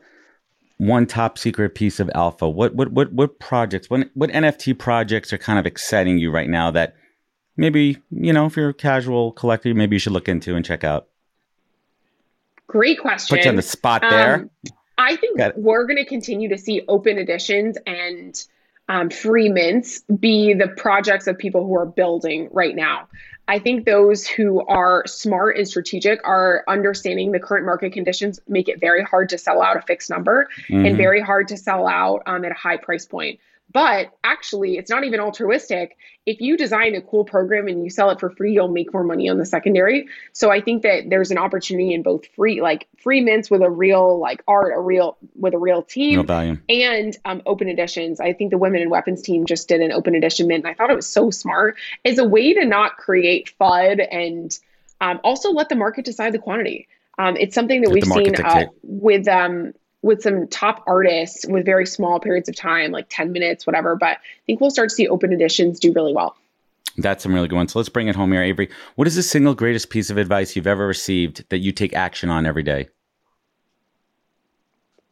one 0.79 1.07
top 1.07 1.39
secret 1.39 1.75
piece 1.75 2.01
of 2.01 2.11
alpha. 2.15 2.49
What 2.49 2.75
what 2.75 2.93
what 2.93 3.13
what 3.13 3.39
projects? 3.39 3.89
What 3.89 4.09
what 4.15 4.31
NFT 4.31 4.79
projects 4.79 5.33
are 5.33 5.39
kind 5.39 5.59
of 5.59 5.67
exciting 5.67 6.19
you 6.19 6.31
right 6.31 6.49
now 6.49 6.71
that 6.73 6.95
maybe 7.57 7.99
you 8.11 8.33
know 8.33 8.47
if 8.47 8.57
you're 8.57 8.71
a 8.71 8.75
casual 8.75 9.33
collector, 9.33 9.75
maybe 9.75 9.97
you 9.97 10.01
should 10.01 10.13
look 10.13 10.29
into 10.29 10.55
and 10.55 10.65
check 10.65 10.85
out. 10.85 11.09
Great 12.67 12.99
question. 13.01 13.37
Put 13.37 13.45
you 13.45 13.51
on 13.51 13.57
the 13.57 13.63
spot 13.63 14.03
there. 14.03 14.35
Um, 14.35 14.51
I 14.99 15.17
think 15.17 15.39
we're 15.57 15.85
going 15.85 15.99
to 15.99 16.05
continue 16.05 16.49
to 16.49 16.59
see 16.59 16.83
open 16.89 17.19
editions 17.19 17.77
and 17.87 18.43
um, 18.89 19.11
free 19.11 19.49
mints 19.49 20.01
be 20.19 20.55
the 20.55 20.69
projects 20.69 21.27
of 21.27 21.39
people 21.39 21.67
who 21.67 21.77
are 21.77 21.87
building 21.87 22.49
right 22.53 22.75
now. 22.75 23.09
I 23.49 23.61
think 23.61 23.85
those 23.85 24.27
who 24.27 24.67
are 24.67 25.05
smart 25.07 25.57
and 25.57 25.69
strategic 25.69 26.27
are 26.27 26.65
understanding 26.67 27.31
the 27.31 27.39
current 27.39 27.65
market 27.65 27.93
conditions 27.93 28.41
make 28.49 28.69
it 28.69 28.81
very 28.81 29.05
hard 29.05 29.29
to 29.29 29.39
sell 29.39 29.63
out 29.63 29.77
a 29.77 29.83
fixed 29.83 30.11
number 30.11 30.49
Mhm. 30.69 30.89
and 30.89 30.97
very 30.97 31.21
hard 31.21 31.47
to 31.49 31.57
sell 31.57 31.87
out 31.87 32.23
um, 32.27 32.45
at 32.45 32.51
a 32.51 32.57
high 32.57 32.77
price 32.77 33.07
point. 33.07 33.39
But 33.77 34.15
actually, 34.25 34.79
it's 34.79 34.89
not 34.89 35.05
even 35.05 35.21
altruistic. 35.21 35.99
If 36.25 36.41
you 36.41 36.57
design 36.57 36.95
a 36.95 37.03
cool 37.03 37.27
program 37.27 37.69
and 37.69 37.85
you 37.85 37.91
sell 37.91 38.09
it 38.09 38.19
for 38.19 38.31
free, 38.31 38.55
you'll 38.55 38.69
make 38.69 38.91
more 38.91 39.05
money 39.05 39.29
on 39.29 39.37
the 39.37 39.45
secondary. 39.45 40.09
So 40.33 40.51
I 40.51 40.63
think 40.63 40.83
that 40.85 41.11
there's 41.11 41.31
an 41.31 41.37
opportunity 41.37 41.93
in 41.93 42.03
both 42.03 42.27
free, 42.29 42.63
like 42.63 42.89
free 43.03 43.21
mints 43.21 43.51
with 43.51 43.61
a 43.61 43.69
real 43.69 44.19
like 44.19 44.43
art, 44.49 44.73
a 44.75 44.81
real 44.81 45.19
with 45.35 45.53
a 45.53 45.59
real 45.59 45.83
team, 45.83 46.17
no 46.17 46.23
value. 46.23 46.57
and 46.71 47.15
um, 47.27 47.43
open 47.45 47.69
editions. 47.69 48.19
I 48.19 48.33
think 48.33 48.51
the 48.51 48.57
Women 48.57 48.81
and 48.81 48.91
Weapons 48.91 49.21
team 49.21 49.45
just 49.45 49.69
did 49.69 49.83
an 49.83 49.93
open 49.93 50.15
edition 50.15 50.47
mint, 50.47 50.65
and 50.65 50.71
I 50.71 50.75
thought 50.75 50.91
it 50.91 50.97
was 50.97 51.07
so 51.07 51.31
smart 51.31 51.77
as 52.03 52.17
a 52.17 52.25
way 52.25 52.55
to 52.55 52.65
not 52.65 52.97
create 52.97 53.53
FUD 53.61 54.09
and 54.11 54.59
um, 55.03 55.21
also 55.23 55.51
let 55.51 55.69
the 55.69 55.77
market 55.77 56.07
decide 56.07 56.33
the 56.33 56.39
quantity. 56.39 56.89
Um, 57.19 57.37
it's 57.37 57.55
something 57.55 57.83
that 57.83 57.89
Let 57.89 57.95
we've 57.95 58.05
seen 58.07 58.37
uh, 58.43 58.69
with 58.83 59.29
um, 59.29 59.75
with 60.07 60.23
some 60.23 60.47
top 60.49 60.83
artists 60.87 61.45
with 61.47 61.67
very 61.67 61.85
small 61.85 62.21
periods 62.21 62.49
of 62.49 62.57
time, 62.57 62.93
like 62.93 63.07
ten 63.11 63.33
minutes, 63.33 63.67
whatever. 63.67 63.97
But 63.97 64.17
I 64.17 64.43
think 64.47 64.61
we'll 64.61 64.71
start 64.71 64.89
to 64.89 64.95
see 64.95 65.09
open 65.09 65.33
editions 65.33 65.81
do 65.81 65.93
really 65.93 66.15
well. 66.15 66.37
That's 66.97 67.23
some 67.23 67.35
really 67.35 67.49
good 67.49 67.57
ones. 67.57 67.73
So 67.73 67.79
let's 67.79 67.91
bring 67.91 68.09
it 68.09 68.17
home 68.17 68.33
here, 68.33 68.43
Avery. 68.43 68.71
What 68.95 69.07
is 69.07 69.17
the 69.17 69.23
single 69.23 69.55
greatest 69.55 69.91
piece 69.91 70.09
of 70.09 70.17
advice 70.17 70.57
you've 70.57 70.67
ever 70.67 70.87
received 70.87 71.45
that 71.51 71.59
you 71.59 71.73
take 71.73 71.93
action 71.93 72.31
on 72.31 72.47
every 72.47 72.63
day? 72.63 72.89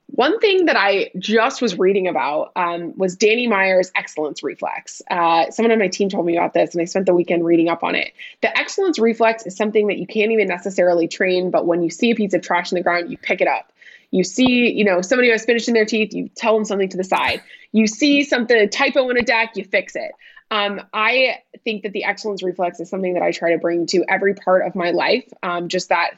One 0.07 0.39
thing 0.39 0.67
that 0.67 0.77
I 0.77 1.11
just 1.19 1.61
was 1.61 1.77
reading 1.77 2.07
about 2.07 2.53
um, 2.55 2.97
was 2.97 3.17
Danny 3.17 3.49
Meyer's 3.49 3.91
excellence 3.97 4.45
reflex. 4.45 5.03
Uh, 5.11 5.51
someone 5.51 5.73
on 5.73 5.81
my 5.81 5.89
team 5.89 6.09
told 6.09 6.25
me 6.25 6.37
about 6.37 6.55
this, 6.55 6.73
and 6.73 6.81
I 6.81 6.85
spent 6.85 7.07
the 7.07 7.15
weekend 7.15 7.45
reading 7.45 7.69
up 7.69 7.83
on 7.83 7.97
it. 7.97 8.13
The 8.41 8.57
excellence 8.57 9.01
reflex 9.01 9.45
is 9.45 9.57
something 9.57 9.89
that 9.89 9.99
you 9.99 10.07
can't 10.07 10.31
even 10.31 10.47
necessarily 10.47 11.09
train, 11.09 11.51
but 11.51 11.67
when 11.67 11.83
you 11.83 11.91
see 11.91 12.13
a 12.13 12.15
piece 12.15 12.33
of 12.33 12.43
trash 12.43 12.71
in 12.71 12.77
the 12.77 12.83
ground, 12.83 13.11
you 13.11 13.19
pick 13.19 13.41
it 13.41 13.49
up. 13.49 13.73
You 14.15 14.23
see, 14.23 14.71
you 14.71 14.85
know, 14.85 15.01
somebody 15.01 15.27
who 15.27 15.33
has 15.33 15.43
spinach 15.43 15.67
in 15.67 15.75
their 15.75 15.85
teeth, 15.85 16.15
you 16.15 16.29
tell 16.37 16.55
them 16.55 16.65
something 16.65 16.89
to 16.91 16.97
the 16.97 17.03
side. 17.03 17.43
You 17.73 17.89
see 17.89 18.23
something, 18.23 18.57
a 18.57 18.69
typo 18.69 19.11
in 19.11 19.19
a 19.19 19.23
deck, 19.23 19.57
you 19.57 19.65
fix 19.65 19.97
it. 19.97 20.13
Um, 20.53 20.83
I 20.93 21.39
think 21.65 21.83
that 21.83 21.93
the 21.93 22.05
excellence 22.05 22.41
reflex 22.41 22.79
is 22.79 22.89
something 22.89 23.15
that 23.15 23.25
I 23.25 23.33
try 23.33 23.55
to 23.55 23.59
bring 23.59 23.87
to 23.87 24.05
every 24.09 24.35
part 24.35 24.69
of 24.69 24.77
my 24.77 24.93
life. 24.93 25.25
Um, 25.43 25.67
just 25.67 25.89
that 25.89 26.13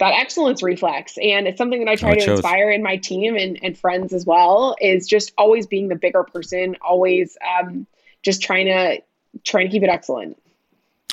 that 0.00 0.12
excellence 0.20 0.62
reflex 0.62 1.18
and 1.20 1.48
it's 1.48 1.58
something 1.58 1.84
that 1.84 1.90
i 1.90 1.96
try 1.96 2.10
Oh, 2.10 2.12
it 2.12 2.20
to 2.20 2.30
inspire 2.34 2.70
in 2.70 2.84
my 2.84 2.98
team 2.98 3.34
and, 3.34 3.58
and 3.64 3.76
friends 3.76 4.12
as 4.12 4.24
well 4.24 4.76
is 4.80 5.08
just 5.08 5.32
always 5.36 5.66
being 5.66 5.88
the 5.88 5.96
bigger 5.96 6.22
person 6.22 6.76
always 6.80 7.36
um, 7.42 7.84
just 8.22 8.40
trying 8.40 8.66
to 8.66 9.02
trying 9.42 9.66
to 9.66 9.72
keep 9.72 9.82
it 9.82 9.88
excellent 9.88 10.40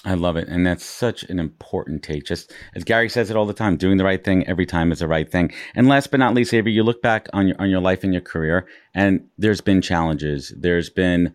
I 0.06 0.14
love 0.14 0.38
it. 0.38 0.48
And 0.48 0.66
that's 0.66 0.86
such 0.86 1.24
an 1.24 1.40
important 1.40 2.04
take. 2.04 2.26
Just 2.26 2.54
as 2.76 2.84
Gary 2.84 3.10
says 3.10 3.32
it 3.32 3.36
all 3.36 3.48
the 3.48 3.54
time, 3.54 3.76
doing 3.76 3.98
the 3.98 4.04
right 4.04 4.24
thing 4.24 4.48
every 4.48 4.68
time 4.68 4.92
is 4.92 5.00
the 5.00 5.08
right 5.08 5.30
thing. 5.30 5.52
And 5.74 5.88
last 5.88 6.12
but 6.12 6.20
not 6.20 6.36
least, 6.36 6.54
Avery, 6.54 6.72
you 6.72 6.84
look 6.84 7.02
back 7.02 7.28
on 7.34 7.48
your 7.48 7.56
on 7.60 7.70
your 7.70 7.82
life 7.82 8.04
and 8.04 8.14
your 8.14 8.22
career, 8.22 8.68
and 8.94 9.28
there's 9.38 9.62
been 9.62 9.82
challenges. 9.82 10.54
There's 10.58 10.92
been 10.92 11.34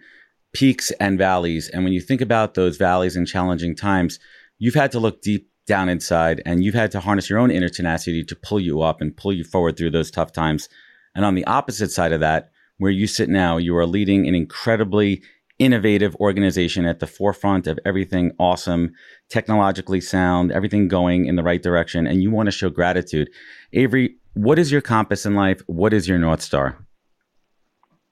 peaks 0.53 0.91
and 0.93 1.19
valleys. 1.19 1.69
And 1.69 1.85
when 1.85 1.93
you 1.93 2.01
think 2.01 2.21
about 2.21 2.55
those 2.55 2.77
valleys 2.77 3.17
and 3.17 3.27
challenging 3.27 3.75
times, 3.77 4.19
you've 4.59 4.75
had 4.75 4.93
to 4.93 5.01
look 5.01 5.23
deep 5.23 5.49
down 5.67 5.89
inside 5.89 6.43
and 6.45 6.65
you've 6.65 6.75
had 6.75 6.91
to 6.91 7.01
harness 7.01 7.31
your 7.31 7.39
own 7.39 7.51
inner 7.51 7.69
tenacity 7.69 8.25
to 8.25 8.35
pull 8.35 8.59
you 8.59 8.83
up 8.83 9.01
and 9.01 9.17
pull 9.17 9.33
you 9.33 9.45
forward 9.45 9.77
through 9.77 9.91
those 9.91 10.11
tough 10.11 10.33
times. 10.33 10.69
And 11.15 11.25
on 11.25 11.35
the 11.35 11.45
opposite 11.45 11.91
side 11.91 12.13
of 12.13 12.21
that, 12.21 12.51
where 12.79 12.91
you 12.91 13.07
sit 13.07 13.29
now, 13.29 13.57
you 13.57 13.77
are 13.77 13.87
leading 13.87 14.27
an 14.27 14.35
incredibly 14.35 15.23
innovative 15.61 16.17
organization 16.17 16.87
at 16.87 16.99
the 16.99 17.07
forefront 17.07 17.69
of 17.69 17.79
everything 17.85 18.33
awesome, 18.41 18.93
technologically 19.29 20.01
sound, 20.01 20.51
everything 20.51 20.89
going 20.89 21.27
in 21.27 21.37
the 21.37 21.43
right 21.43 21.63
direction, 21.63 22.07
and 22.07 22.23
you 22.23 22.31
want 22.31 22.47
to 22.47 22.51
show 22.51 22.71
gratitude. 22.71 23.29
Avery, 23.75 24.17
what 24.35 24.59
is 24.59 24.73
your 24.73 24.81
compass 24.81 25.27
in 25.27 25.35
life? 25.35 25.61
What 25.67 25.93
is 25.93 26.09
your 26.09 26.19
North 26.19 26.41
Star? 26.41 26.79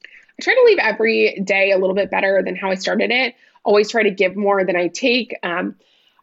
I 0.05 0.43
try 0.43 0.55
to 0.55 0.63
leave 0.67 0.79
every 0.79 1.41
day 1.45 1.73
a 1.73 1.79
little 1.79 1.97
bit 1.97 2.11
better 2.11 2.43
than 2.45 2.55
how 2.55 2.71
I 2.71 2.75
started 2.75 3.11
it. 3.11 3.35
Always 3.65 3.91
try 3.91 4.05
to 4.05 4.11
give 4.11 4.37
more 4.37 4.65
than 4.65 4.77
I 4.77 4.89
take. 4.89 5.35
Um, 5.43 5.75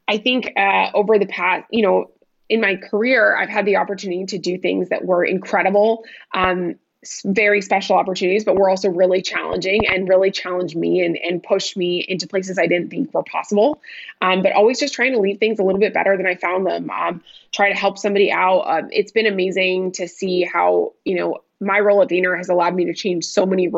I 0.07 0.19
think 0.19 0.53
uh, 0.55 0.91
over 0.93 1.19
the 1.19 1.25
past, 1.25 1.65
you 1.71 1.81
know, 1.81 2.11
in 2.47 2.61
my 2.61 2.75
career, 2.75 3.35
I've 3.35 3.49
had 3.49 3.65
the 3.65 3.77
opportunity 3.77 4.25
to 4.25 4.37
do 4.37 4.57
things 4.59 4.89
that 4.89 5.03
were 5.03 5.25
incredible. 5.25 6.05
Um, 6.33 6.75
very 7.25 7.61
special 7.61 7.95
opportunities, 7.95 8.43
but 8.43 8.55
were 8.55 8.69
also 8.69 8.89
really 8.89 9.21
challenging 9.21 9.87
and 9.87 10.09
really 10.09 10.31
challenged 10.31 10.75
me 10.75 11.01
and, 11.01 11.17
and 11.17 11.41
pushed 11.41 11.77
me 11.77 11.99
into 11.99 12.27
places 12.27 12.57
I 12.57 12.67
didn't 12.67 12.89
think 12.89 13.13
were 13.13 13.23
possible. 13.23 13.81
Um, 14.21 14.41
but 14.41 14.51
always 14.53 14.79
just 14.79 14.93
trying 14.93 15.13
to 15.13 15.19
leave 15.19 15.39
things 15.39 15.59
a 15.59 15.63
little 15.63 15.79
bit 15.79 15.93
better 15.93 16.17
than 16.17 16.25
I 16.25 16.35
found 16.35 16.65
them. 16.65 16.89
Um, 16.89 17.23
try 17.51 17.69
to 17.69 17.75
help 17.75 17.97
somebody 17.97 18.31
out. 18.31 18.61
Um, 18.61 18.89
it's 18.91 19.11
been 19.11 19.27
amazing 19.27 19.93
to 19.93 20.07
see 20.07 20.43
how, 20.43 20.93
you 21.03 21.15
know, 21.15 21.43
my 21.59 21.79
role 21.79 22.01
at 22.01 22.09
Vayner 22.09 22.37
has 22.37 22.49
allowed 22.49 22.75
me 22.75 22.85
to 22.85 22.93
change 22.93 23.25
so 23.25 23.45
many 23.45 23.71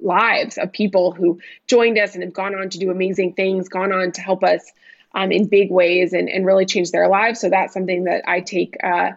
lives 0.00 0.58
of 0.58 0.72
people 0.72 1.12
who 1.12 1.40
joined 1.66 1.98
us 1.98 2.14
and 2.14 2.22
have 2.22 2.32
gone 2.32 2.54
on 2.54 2.70
to 2.70 2.78
do 2.78 2.90
amazing 2.90 3.34
things, 3.34 3.68
gone 3.68 3.92
on 3.92 4.12
to 4.12 4.20
help 4.20 4.42
us 4.44 4.72
um, 5.14 5.32
in 5.32 5.46
big 5.46 5.70
ways 5.70 6.12
and, 6.12 6.28
and 6.28 6.44
really 6.44 6.66
change 6.66 6.90
their 6.90 7.08
lives. 7.08 7.40
So 7.40 7.48
that's 7.48 7.72
something 7.74 8.04
that 8.04 8.28
I 8.28 8.40
take 8.40 8.76
uh, 8.82 9.12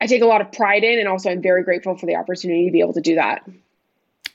I 0.00 0.06
take 0.06 0.22
a 0.22 0.26
lot 0.26 0.40
of 0.40 0.50
pride 0.52 0.84
in, 0.84 0.98
and 0.98 1.08
also 1.08 1.30
I'm 1.30 1.42
very 1.42 1.62
grateful 1.62 1.96
for 1.96 2.06
the 2.06 2.16
opportunity 2.16 2.66
to 2.66 2.72
be 2.72 2.80
able 2.80 2.94
to 2.94 3.00
do 3.00 3.14
that. 3.16 3.42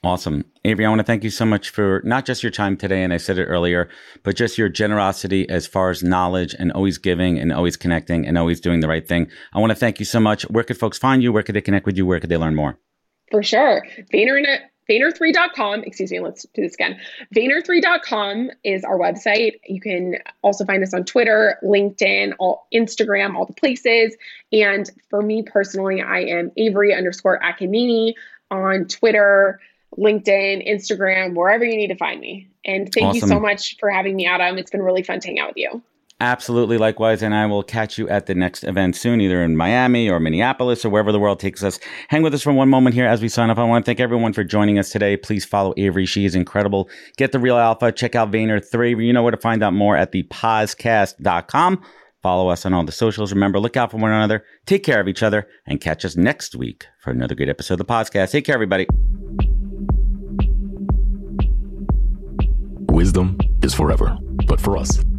Awesome. 0.03 0.45
Avery, 0.63 0.85
I 0.85 0.89
want 0.89 0.99
to 0.99 1.03
thank 1.03 1.23
you 1.23 1.31
so 1.31 1.45
much 1.45 1.71
for 1.71 1.99
not 2.05 2.25
just 2.25 2.43
your 2.43 2.51
time 2.51 2.77
today, 2.77 3.01
and 3.01 3.11
I 3.11 3.17
said 3.17 3.39
it 3.39 3.45
earlier, 3.45 3.89
but 4.21 4.35
just 4.35 4.55
your 4.55 4.69
generosity 4.69 5.49
as 5.49 5.65
far 5.65 5.89
as 5.89 6.03
knowledge 6.03 6.55
and 6.59 6.71
always 6.73 6.99
giving 6.99 7.39
and 7.39 7.51
always 7.51 7.75
connecting 7.75 8.27
and 8.27 8.37
always 8.37 8.59
doing 8.59 8.81
the 8.81 8.87
right 8.87 9.07
thing. 9.07 9.27
I 9.53 9.59
want 9.59 9.71
to 9.71 9.75
thank 9.75 9.97
you 9.97 10.05
so 10.05 10.19
much. 10.19 10.43
Where 10.43 10.63
could 10.63 10.77
folks 10.77 10.99
find 10.99 11.23
you? 11.23 11.33
Where 11.33 11.41
could 11.41 11.55
they 11.55 11.61
connect 11.61 11.87
with 11.87 11.97
you? 11.97 12.05
Where 12.05 12.19
could 12.19 12.29
they 12.29 12.37
learn 12.37 12.53
more? 12.53 12.77
For 13.31 13.41
sure. 13.41 13.83
VaynerNFT 14.13 14.59
Vayner3.com, 14.89 15.83
excuse 15.83 16.11
me, 16.11 16.19
let's 16.19 16.43
do 16.53 16.61
this 16.61 16.73
again. 16.73 16.99
Vayner3.com 17.35 18.51
is 18.63 18.83
our 18.83 18.97
website. 18.97 19.59
You 19.65 19.81
can 19.81 20.17
also 20.41 20.65
find 20.65 20.83
us 20.83 20.93
on 20.93 21.05
Twitter, 21.05 21.57
LinkedIn, 21.63 22.33
all 22.39 22.67
Instagram, 22.73 23.35
all 23.35 23.45
the 23.45 23.53
places. 23.53 24.15
And 24.51 24.89
for 25.09 25.21
me 25.21 25.43
personally, 25.43 26.01
I 26.01 26.19
am 26.19 26.51
Avery 26.57 26.93
underscore 26.93 27.39
Akkineni 27.39 28.13
on 28.51 28.85
Twitter, 28.85 29.59
LinkedIn, 29.97 30.67
Instagram, 30.67 31.35
wherever 31.35 31.63
you 31.63 31.77
need 31.77 31.87
to 31.87 31.97
find 31.97 32.19
me. 32.19 32.49
And 32.63 32.91
thank 32.93 33.07
awesome. 33.07 33.21
you 33.21 33.35
so 33.35 33.39
much 33.39 33.77
for 33.79 33.89
having 33.89 34.15
me, 34.15 34.25
Adam. 34.25 34.57
It's 34.57 34.71
been 34.71 34.83
really 34.83 35.03
fun 35.03 35.19
to 35.19 35.27
hang 35.27 35.39
out 35.39 35.49
with 35.49 35.57
you. 35.57 35.81
Absolutely, 36.21 36.77
likewise. 36.77 37.21
And 37.21 37.35
I 37.35 37.45
will 37.45 37.61
catch 37.61 37.97
you 37.97 38.07
at 38.07 38.25
the 38.25 38.35
next 38.35 38.63
event 38.63 38.95
soon, 38.95 39.19
either 39.19 39.43
in 39.43 39.57
Miami 39.57 40.09
or 40.09 40.19
Minneapolis 40.19 40.85
or 40.85 40.89
wherever 40.89 41.11
the 41.11 41.19
world 41.19 41.41
takes 41.41 41.61
us. 41.61 41.77
Hang 42.07 42.21
with 42.21 42.33
us 42.33 42.41
for 42.41 42.53
one 42.53 42.69
moment 42.69 42.95
here 42.95 43.05
as 43.05 43.21
we 43.21 43.27
sign 43.27 43.49
off. 43.49 43.57
I 43.57 43.65
want 43.65 43.83
to 43.83 43.89
thank 43.89 43.99
everyone 43.99 44.31
for 44.31 44.43
joining 44.43 44.79
us 44.79 44.89
today. 44.89 45.17
Please 45.17 45.43
follow 45.43 45.73
Avery. 45.75 46.05
She 46.05 46.23
is 46.23 46.33
incredible. 46.33 46.89
Get 47.17 47.33
the 47.33 47.39
real 47.39 47.57
alpha. 47.57 47.91
Check 47.91 48.15
out 48.15 48.31
Vayner 48.31 48.65
3. 48.65 48.95
You 49.05 49.11
know 49.11 49.23
where 49.23 49.31
to 49.31 49.37
find 49.37 49.61
out 49.61 49.73
more 49.73 49.97
at 49.97 50.13
thepodcast.com. 50.13 51.83
Follow 52.23 52.47
us 52.49 52.65
on 52.65 52.73
all 52.73 52.85
the 52.85 52.91
socials. 52.91 53.33
Remember, 53.33 53.59
look 53.59 53.75
out 53.75 53.91
for 53.91 53.97
one 53.97 54.11
another. 54.11 54.45
Take 54.65 54.83
care 54.83 55.01
of 55.01 55.07
each 55.09 55.21
other 55.21 55.47
and 55.67 55.81
catch 55.81 56.05
us 56.05 56.15
next 56.15 56.55
week 56.55 56.87
for 57.01 57.11
another 57.11 57.35
great 57.35 57.49
episode 57.49 57.75
of 57.75 57.85
the 57.85 57.93
podcast. 57.93 58.31
Take 58.31 58.45
care, 58.45 58.55
everybody. 58.55 58.87
Wisdom 62.89 63.37
is 63.61 63.73
forever, 63.73 64.17
but 64.47 64.59
for 64.61 64.77
us, 64.77 65.03